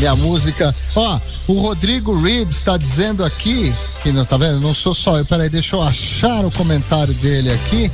E 0.00 0.06
a 0.06 0.14
música. 0.14 0.74
Ó, 0.94 1.18
o 1.48 1.54
Rodrigo 1.54 2.20
Reeves 2.20 2.56
está 2.56 2.76
dizendo 2.76 3.24
aqui, 3.24 3.74
que 4.02 4.12
não 4.12 4.24
tá 4.24 4.36
vendo? 4.36 4.60
Não 4.60 4.74
sou 4.74 4.94
só 4.94 5.18
eu. 5.18 5.24
Peraí, 5.24 5.48
deixa 5.48 5.76
eu 5.76 5.82
achar 5.82 6.44
o 6.44 6.50
comentário 6.50 7.14
dele 7.14 7.52
aqui. 7.52 7.90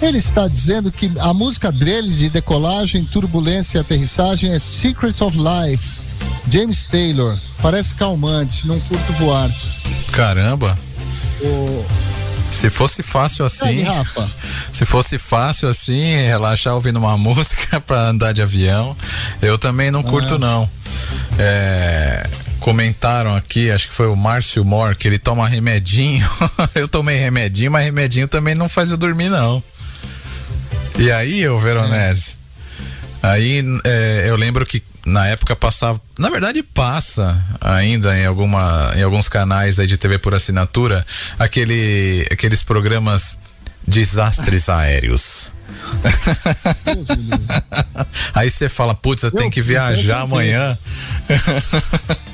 Ele 0.00 0.18
está 0.18 0.46
dizendo 0.46 0.92
que 0.92 1.10
a 1.18 1.32
música 1.32 1.72
dele 1.72 2.14
de 2.14 2.28
decolagem, 2.28 3.04
turbulência 3.04 3.78
e 3.78 3.80
aterrissagem 3.80 4.52
é 4.52 4.58
Secret 4.58 5.20
of 5.22 5.36
Life. 5.36 6.04
James 6.48 6.84
Taylor. 6.84 7.38
Parece 7.62 7.94
calmante, 7.94 8.66
não 8.66 8.78
curto 8.80 9.12
voar. 9.14 9.50
Caramba. 10.12 10.78
O... 11.42 11.84
Se 12.52 12.70
fosse 12.70 13.02
fácil 13.02 13.44
E 13.44 13.64
aí, 13.66 13.82
assim, 13.82 13.82
Rafa? 13.82 14.30
Se 14.74 14.84
fosse 14.84 15.18
fácil 15.18 15.68
assim, 15.68 16.26
relaxar 16.26 16.74
ouvindo 16.74 16.98
uma 16.98 17.16
música 17.16 17.80
pra 17.80 18.08
andar 18.08 18.32
de 18.32 18.42
avião, 18.42 18.96
eu 19.40 19.56
também 19.56 19.88
não 19.88 20.02
curto 20.02 20.36
não. 20.36 20.68
É, 21.38 22.28
comentaram 22.58 23.36
aqui, 23.36 23.70
acho 23.70 23.88
que 23.88 23.94
foi 23.94 24.08
o 24.08 24.16
Márcio 24.16 24.64
Mor, 24.64 24.96
que 24.96 25.06
ele 25.06 25.18
toma 25.18 25.48
remedinho. 25.48 26.28
eu 26.74 26.88
tomei 26.88 27.16
remedinho, 27.16 27.70
mas 27.70 27.84
remedinho 27.84 28.26
também 28.26 28.56
não 28.56 28.68
faz 28.68 28.90
eu 28.90 28.96
dormir 28.96 29.28
não. 29.28 29.62
E 30.98 31.08
aí, 31.12 31.48
ô 31.48 31.56
Veronese? 31.60 32.34
Aí 33.22 33.64
é, 33.84 34.24
eu 34.26 34.34
lembro 34.34 34.66
que 34.66 34.82
na 35.06 35.28
época 35.28 35.54
passava, 35.54 36.00
na 36.18 36.30
verdade 36.30 36.62
passa 36.62 37.40
ainda 37.60 38.18
em 38.18 38.26
alguma, 38.26 38.92
em 38.96 39.02
alguns 39.02 39.28
canais 39.28 39.78
aí 39.78 39.86
de 39.86 39.96
TV 39.96 40.18
por 40.18 40.34
assinatura, 40.34 41.06
aquele, 41.38 42.26
aqueles 42.30 42.62
programas 42.62 43.38
desastres 43.94 44.68
aéreos. 44.68 45.52
Aí 48.34 48.50
você 48.50 48.68
fala, 48.68 48.94
putz, 48.94 49.22
eu 49.22 49.30
tenho 49.30 49.50
que 49.50 49.62
viajar 49.62 50.22
amanhã. 50.22 50.76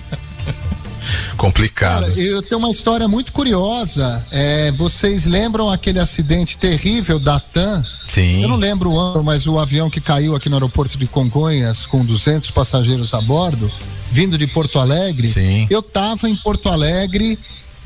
Complicado. 1.37 2.07
Cara, 2.07 2.21
eu 2.21 2.43
tenho 2.43 2.59
uma 2.59 2.71
história 2.71 3.09
muito 3.09 3.33
curiosa. 3.33 4.25
É, 4.31 4.71
vocês 4.73 5.27
lembram 5.27 5.71
aquele 5.71 5.99
acidente 5.99 6.59
terrível 6.59 7.19
da 7.19 7.41
TAM? 7.41 7.85
Sim. 8.09 8.43
Eu 8.43 8.49
não 8.49 8.57
lembro 8.57 8.93
o 8.93 8.99
ano, 8.99 9.25
mas 9.25 9.47
o 9.47 9.59
avião 9.59 9.89
que 9.89 10.01
caiu 10.01 10.37
aqui 10.37 10.49
no 10.49 10.57
aeroporto 10.57 10.99
de 10.99 11.07
Congonhas 11.07 11.87
com 11.87 12.05
200 12.05 12.51
passageiros 12.51 13.15
a 13.15 13.21
bordo, 13.21 13.71
vindo 14.11 14.37
de 14.37 14.47
Porto 14.47 14.79
Alegre. 14.79 15.29
Sim. 15.29 15.67
Eu 15.71 15.83
tava 15.83 16.29
em 16.29 16.37
Porto 16.37 16.69
Alegre 16.69 17.39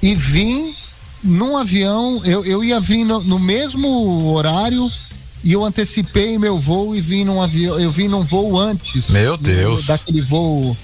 e 0.03 0.15
vim 0.15 0.75
num 1.25 1.57
avião, 1.57 2.21
eu, 2.25 2.45
eu 2.45 2.63
ia 2.63 2.79
vir 2.79 3.05
no, 3.05 3.21
no 3.25 3.39
mesmo 3.39 4.33
horário 4.33 4.91
e 5.43 5.53
eu 5.53 5.65
antecipei 5.65 6.39
meu 6.39 6.59
voo 6.59 6.95
e 6.95 7.01
vim 7.01 7.25
num 7.25 7.41
avião, 7.41 7.79
eu 7.81 7.91
vim 7.91 8.09
num 8.09 8.23
voo 8.23 8.59
antes. 8.59 9.11
Meu 9.11 9.37
do- 9.37 9.43
Deus. 9.43 9.87
daquele 9.87 10.21
voo. 10.23 10.77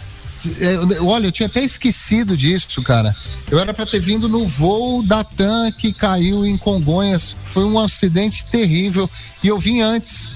É, 0.58 0.74
eu- 0.76 1.06
Olha, 1.06 1.26
eu 1.26 1.32
tinha 1.32 1.46
até 1.46 1.62
esquecido 1.62 2.34
disso, 2.36 2.80
cara. 2.82 3.14
Eu 3.50 3.58
era 3.58 3.74
pra 3.74 3.84
ter 3.84 4.00
vindo 4.00 4.28
no 4.28 4.46
voo 4.48 5.02
da 5.02 5.22
TAM 5.22 5.70
que 5.72 5.92
caiu 5.92 6.46
em 6.46 6.56
Congonhas. 6.56 7.36
Foi 7.46 7.64
um 7.64 7.78
acidente 7.78 8.46
terrível 8.46 9.08
e 9.42 9.48
eu 9.48 9.58
vim 9.58 9.80
antes. 9.82 10.32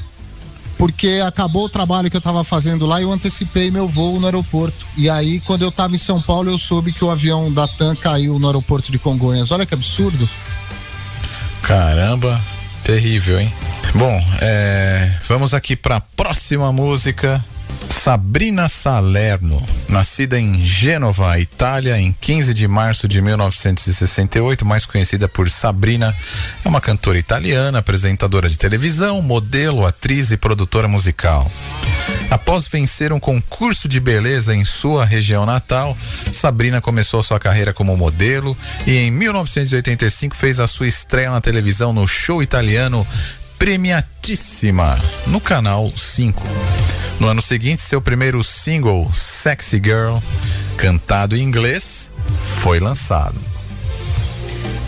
Porque 0.76 1.22
acabou 1.24 1.66
o 1.66 1.68
trabalho 1.68 2.10
que 2.10 2.16
eu 2.16 2.20
tava 2.20 2.42
fazendo 2.42 2.86
lá 2.86 3.00
e 3.00 3.04
eu 3.04 3.12
antecipei 3.12 3.70
meu 3.70 3.86
voo 3.86 4.18
no 4.18 4.26
aeroporto. 4.26 4.86
E 4.96 5.08
aí, 5.08 5.40
quando 5.40 5.62
eu 5.62 5.70
tava 5.70 5.94
em 5.94 5.98
São 5.98 6.20
Paulo, 6.20 6.50
eu 6.50 6.58
soube 6.58 6.92
que 6.92 7.04
o 7.04 7.10
avião 7.10 7.52
da 7.52 7.68
TAM 7.68 7.94
caiu 7.94 8.38
no 8.38 8.46
aeroporto 8.46 8.90
de 8.90 8.98
Congonhas. 8.98 9.50
Olha 9.50 9.64
que 9.64 9.74
absurdo. 9.74 10.28
Caramba, 11.62 12.40
terrível, 12.82 13.40
hein? 13.40 13.52
Bom, 13.94 14.22
é, 14.40 15.12
vamos 15.28 15.54
aqui 15.54 15.76
para 15.76 16.00
próxima 16.00 16.72
música. 16.72 17.42
Sabrina 18.04 18.68
Salerno, 18.68 19.66
nascida 19.88 20.38
em 20.38 20.62
Gênova, 20.62 21.38
Itália, 21.38 21.98
em 21.98 22.12
15 22.12 22.52
de 22.52 22.68
março 22.68 23.08
de 23.08 23.22
1968, 23.22 24.62
mais 24.62 24.84
conhecida 24.84 25.26
por 25.26 25.48
Sabrina, 25.48 26.14
é 26.62 26.68
uma 26.68 26.82
cantora 26.82 27.18
italiana, 27.18 27.78
apresentadora 27.78 28.46
de 28.46 28.58
televisão, 28.58 29.22
modelo, 29.22 29.86
atriz 29.86 30.30
e 30.32 30.36
produtora 30.36 30.86
musical. 30.86 31.50
Após 32.30 32.68
vencer 32.68 33.10
um 33.10 33.18
concurso 33.18 33.88
de 33.88 34.00
beleza 34.00 34.54
em 34.54 34.66
sua 34.66 35.06
região 35.06 35.46
natal, 35.46 35.96
Sabrina 36.30 36.82
começou 36.82 37.22
sua 37.22 37.40
carreira 37.40 37.72
como 37.72 37.96
modelo 37.96 38.54
e 38.86 38.96
em 38.96 39.10
1985 39.10 40.36
fez 40.36 40.60
a 40.60 40.66
sua 40.66 40.88
estreia 40.88 41.30
na 41.30 41.40
televisão 41.40 41.92
no 41.92 42.06
show 42.06 42.42
italiano 42.42 43.06
Premiatíssima, 43.64 45.00
no 45.26 45.40
canal 45.40 45.90
5. 45.96 46.42
No 47.18 47.26
ano 47.28 47.40
seguinte, 47.40 47.80
seu 47.80 47.98
primeiro 47.98 48.44
single, 48.44 49.10
Sexy 49.10 49.80
Girl, 49.82 50.18
cantado 50.76 51.34
em 51.34 51.40
inglês, 51.40 52.12
foi 52.62 52.78
lançado. 52.78 53.40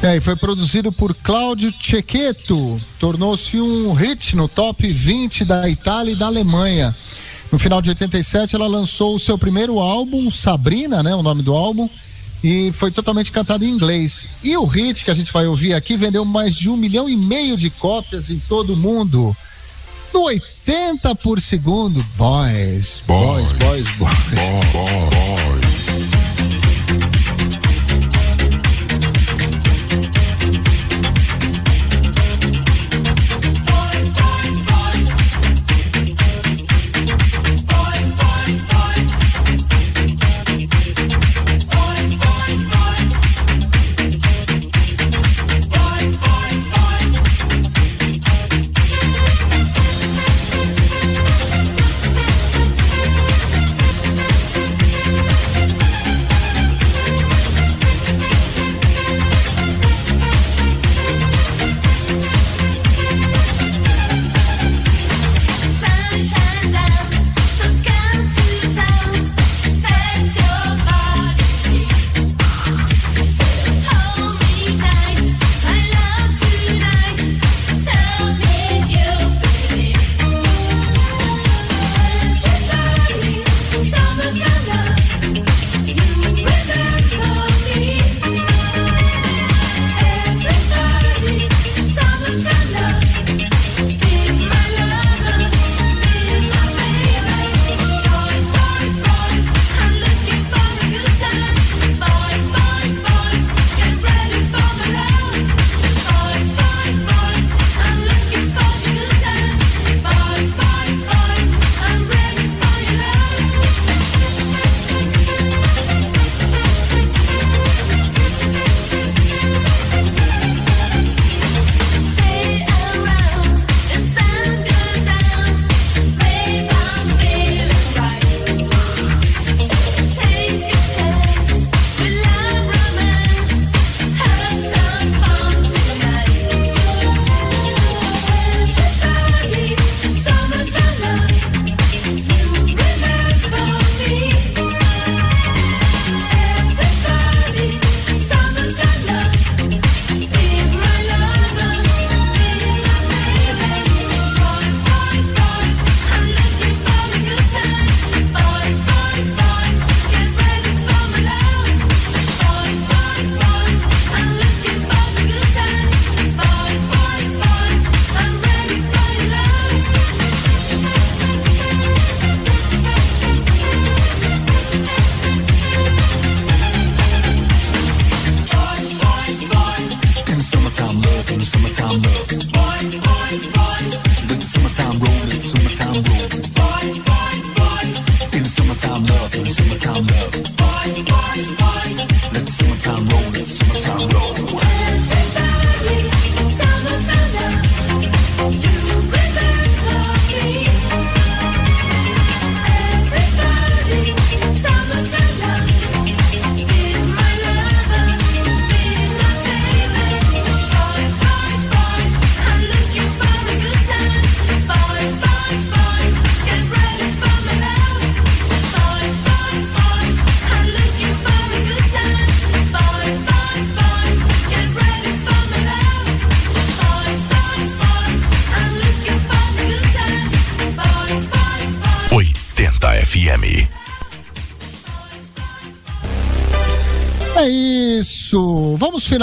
É, 0.02 0.18
e 0.18 0.20
foi 0.20 0.36
produzido 0.36 0.92
por 0.92 1.14
Cláudio 1.14 1.72
Cecchetto. 1.72 2.78
Tornou-se 2.98 3.58
um 3.58 3.94
hit 3.94 4.36
no 4.36 4.46
top 4.46 4.86
20 4.86 5.46
da 5.46 5.66
Itália 5.70 6.12
e 6.12 6.16
da 6.16 6.26
Alemanha. 6.26 6.94
No 7.50 7.58
final 7.58 7.80
de 7.80 7.88
87, 7.88 8.56
ela 8.56 8.66
lançou 8.66 9.14
o 9.14 9.18
seu 9.18 9.38
primeiro 9.38 9.80
álbum, 9.80 10.30
Sabrina, 10.30 11.02
né? 11.02 11.14
O 11.14 11.22
nome 11.22 11.42
do 11.42 11.54
álbum. 11.54 11.88
E 12.42 12.70
foi 12.72 12.90
totalmente 12.90 13.32
cantado 13.32 13.64
em 13.64 13.70
inglês. 13.70 14.26
E 14.42 14.56
o 14.56 14.64
hit 14.64 15.04
que 15.04 15.10
a 15.10 15.14
gente 15.14 15.32
vai 15.32 15.46
ouvir 15.46 15.74
aqui 15.74 15.96
vendeu 15.96 16.24
mais 16.24 16.54
de 16.54 16.68
um 16.68 16.76
milhão 16.76 17.08
e 17.08 17.16
meio 17.16 17.56
de 17.56 17.70
cópias 17.70 18.30
em 18.30 18.38
todo 18.38 18.74
o 18.74 18.76
mundo. 18.76 19.36
No 20.12 20.24
80 20.24 21.14
por 21.16 21.40
segundo. 21.40 22.04
Boys, 22.16 23.02
boys, 23.06 23.52
boys, 23.52 23.88
boys. 23.96 24.16
FM. 24.30 25.85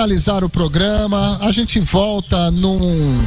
Finalizar 0.04 0.44
o 0.44 0.50
programa. 0.50 1.38
A 1.42 1.52
gente 1.54 1.80
volta 1.80 2.52
num 2.52 3.26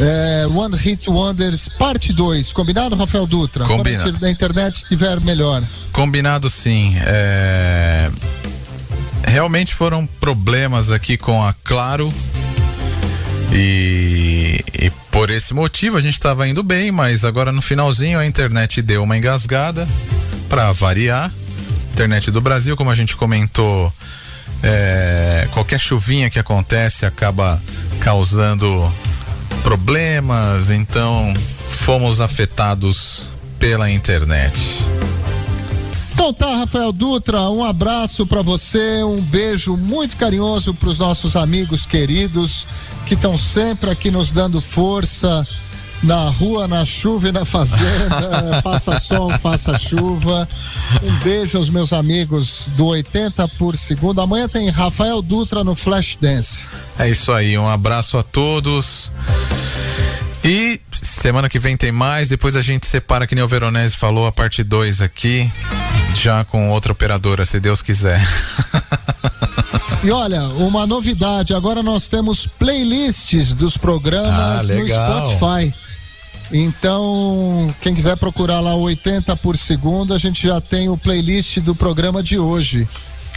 é, 0.00 0.44
One 0.52 0.76
Hit 0.76 1.08
Wonders 1.08 1.68
parte 1.68 2.12
2. 2.12 2.52
Combinado, 2.52 2.96
Rafael 2.96 3.26
Dutra? 3.26 3.64
Combinado. 3.64 4.10
Quando 4.10 4.24
a 4.24 4.30
internet 4.30 4.74
estiver 4.76 5.20
melhor. 5.20 5.62
Combinado 5.92 6.50
sim. 6.50 6.96
É... 6.98 8.10
Realmente 9.24 9.72
foram 9.72 10.04
problemas 10.04 10.90
aqui 10.90 11.16
com 11.16 11.44
a 11.44 11.52
Claro. 11.62 12.12
E, 13.52 14.64
e 14.76 14.90
por 15.12 15.30
esse 15.30 15.54
motivo 15.54 15.96
a 15.96 16.00
gente 16.00 16.14
estava 16.14 16.48
indo 16.48 16.64
bem, 16.64 16.90
mas 16.90 17.24
agora 17.24 17.52
no 17.52 17.62
finalzinho 17.62 18.18
a 18.18 18.26
internet 18.26 18.82
deu 18.82 19.04
uma 19.04 19.16
engasgada 19.16 19.86
para 20.48 20.72
variar. 20.72 21.30
Internet 21.92 22.32
do 22.32 22.40
Brasil, 22.40 22.76
como 22.76 22.90
a 22.90 22.96
gente 22.96 23.14
comentou, 23.14 23.92
é, 24.64 25.03
qualquer 25.48 25.78
chuvinha 25.78 26.30
que 26.30 26.38
acontece 26.38 27.06
acaba 27.06 27.62
causando 28.00 28.92
problemas, 29.62 30.70
então 30.70 31.32
fomos 31.70 32.20
afetados 32.20 33.30
pela 33.58 33.90
internet. 33.90 34.84
Então 36.12 36.32
tá, 36.32 36.58
Rafael 36.58 36.92
Dutra, 36.92 37.50
um 37.50 37.64
abraço 37.64 38.26
pra 38.26 38.40
você, 38.40 39.02
um 39.02 39.20
beijo 39.20 39.76
muito 39.76 40.16
carinhoso 40.16 40.72
pros 40.72 40.98
nossos 40.98 41.34
amigos 41.34 41.84
queridos 41.86 42.66
que 43.04 43.14
estão 43.14 43.36
sempre 43.36 43.90
aqui 43.90 44.10
nos 44.10 44.32
dando 44.32 44.60
força 44.60 45.46
na 46.04 46.28
rua, 46.28 46.68
na 46.68 46.84
chuva 46.84 47.28
e 47.28 47.32
na 47.32 47.44
fazenda. 47.44 48.60
faça 48.62 48.98
sol, 48.98 49.30
faça 49.38 49.76
chuva. 49.78 50.48
Um 51.02 51.12
beijo 51.20 51.58
aos 51.58 51.70
meus 51.70 51.92
amigos 51.92 52.68
do 52.76 52.86
80 52.86 53.48
por 53.58 53.76
segundo. 53.76 54.20
Amanhã 54.20 54.48
tem 54.48 54.68
Rafael 54.68 55.20
Dutra 55.20 55.64
no 55.64 55.74
Flash 55.74 56.16
Dance. 56.20 56.66
É 56.98 57.08
isso 57.08 57.32
aí, 57.32 57.56
um 57.58 57.68
abraço 57.68 58.18
a 58.18 58.22
todos. 58.22 59.10
E 60.44 60.78
semana 60.92 61.48
que 61.48 61.58
vem 61.58 61.76
tem 61.76 61.90
mais, 61.90 62.28
depois 62.28 62.54
a 62.54 62.60
gente 62.60 62.86
separa, 62.86 63.26
que 63.26 63.34
nem 63.34 63.42
o 63.42 63.48
Veronese 63.48 63.96
falou, 63.96 64.26
a 64.26 64.32
parte 64.32 64.62
2 64.62 65.00
aqui, 65.00 65.50
já 66.14 66.44
com 66.44 66.70
outra 66.70 66.92
operadora, 66.92 67.46
se 67.46 67.58
Deus 67.58 67.80
quiser. 67.80 68.20
E 70.02 70.10
olha, 70.10 70.42
uma 70.56 70.86
novidade, 70.86 71.54
agora 71.54 71.82
nós 71.82 72.08
temos 72.08 72.46
playlists 72.46 73.52
dos 73.52 73.76
programas 73.76 74.68
Ah, 74.68 74.74
no. 74.74 74.88
Spotify. 74.88 75.74
Então, 76.52 77.74
quem 77.80 77.94
quiser 77.94 78.16
procurar 78.16 78.60
lá 78.60 78.74
80 78.74 79.34
por 79.36 79.56
segundo, 79.56 80.12
a 80.12 80.18
gente 80.18 80.46
já 80.46 80.60
tem 80.60 80.88
o 80.88 80.96
playlist 80.96 81.58
do 81.60 81.74
programa 81.74 82.22
de 82.22 82.38
hoje. 82.38 82.86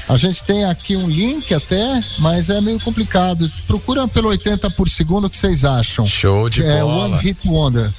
A 0.10 0.18
gente 0.18 0.44
tem 0.44 0.66
aqui 0.66 0.96
um 0.96 1.08
link 1.10 1.54
até, 1.54 2.02
mas 2.20 2.50
é 2.50 2.62
meio 2.62 2.80
complicado. 2.80 3.50
Procura 3.66 4.08
pelo 4.08 4.30
80 4.30 4.70
por 4.72 4.88
segundo 4.90 5.26
o 5.26 5.30
que 5.30 5.36
vocês 5.36 5.64
acham. 5.66 6.06
Show 6.06 6.50
de 6.50 6.64
é 6.64 6.80
bola. 6.82 7.16
One 7.16 7.18
Hit 7.24 7.48
Wonder. 7.48 7.92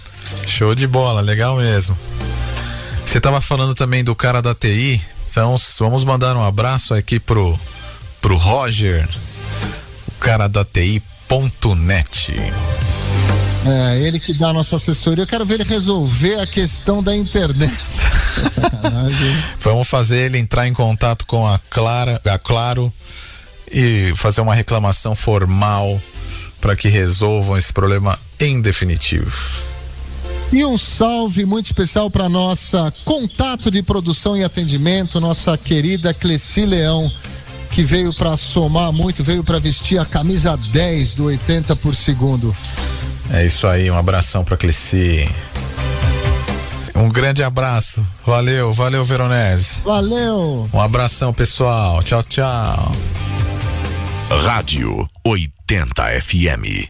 Show 0.47 0.75
de 0.75 0.87
bola, 0.87 1.21
legal 1.21 1.57
mesmo. 1.57 1.97
Você 3.07 3.21
tava 3.21 3.41
falando 3.41 3.75
também 3.75 4.05
do 4.05 4.15
cara 4.15 4.41
da 4.43 4.55
TI, 4.55 5.01
então 5.31 5.57
vamos 5.79 6.05
mandar 6.05 6.37
um 6.37 6.45
abraço 6.45 6.93
aqui 6.93 7.19
pro, 7.19 7.59
pro 8.21 8.37
Roger, 8.37 9.09
o 10.09 10.21
cara 10.21 10.49
da 10.49 10.65
TI.net. 10.65 12.35
É, 13.67 13.99
ele 14.01 14.21
que 14.21 14.33
dá 14.33 14.49
a 14.49 14.53
nossa 14.53 14.77
assessoria. 14.77 15.25
Eu 15.25 15.27
quero 15.27 15.45
ver 15.45 15.55
ele 15.55 15.65
resolver 15.65 16.41
a 16.41 16.47
questão 16.47 17.03
da 17.03 17.15
internet. 17.15 17.73
Vamos 19.61 19.89
fazer 19.89 20.27
ele 20.27 20.39
entrar 20.39 20.67
em 20.67 20.73
contato 20.73 21.27
com 21.27 21.47
a 21.47 21.59
Clara, 21.71 22.21
a 22.25 22.39
Claro 22.39 22.93
e 23.71 24.13
fazer 24.17 24.41
uma 24.41 24.55
reclamação 24.55 25.15
formal 25.15 26.01
para 26.61 26.77
que 26.77 26.89
resolvam 26.89 27.57
esse 27.57 27.73
problema 27.73 28.19
em 28.41 28.61
definitivo. 28.61 29.37
E 30.51 30.65
um 30.65 30.79
salve 30.79 31.45
muito 31.45 31.67
especial 31.67 32.11
para 32.11 32.29
nossa 32.29 32.93
contato 33.05 33.71
de 33.71 33.83
produção 33.83 34.37
e 34.37 34.43
atendimento, 34.43 35.21
nossa 35.21 35.59
querida 35.59 36.15
Cleci 36.15 36.65
Leão, 36.65 37.13
que 37.71 37.83
veio 37.83 38.13
para 38.15 38.37
somar 38.37 38.93
muito, 38.93 39.23
veio 39.23 39.45
para 39.45 39.59
vestir 39.59 39.99
a 39.99 40.05
camisa 40.05 40.57
10 40.57 41.15
do 41.15 41.25
80 41.25 41.77
por 41.77 41.95
segundo. 41.95 42.55
É 43.31 43.45
isso 43.45 43.67
aí, 43.67 43.91
um 43.91 43.97
abração 43.97 44.45
pra 44.45 44.57
Cleci. 44.57 45.29
Um 46.95 47.09
grande 47.09 47.43
abraço. 47.43 48.05
Valeu, 48.27 48.73
valeu, 48.73 49.05
Veronese. 49.05 49.83
Valeu! 49.85 50.69
Um 50.73 50.81
abração, 50.81 51.33
pessoal. 51.33 52.03
Tchau, 52.03 52.23
tchau. 52.25 52.93
Rádio 54.29 55.09
80 55.25 56.21
FM. 56.21 56.87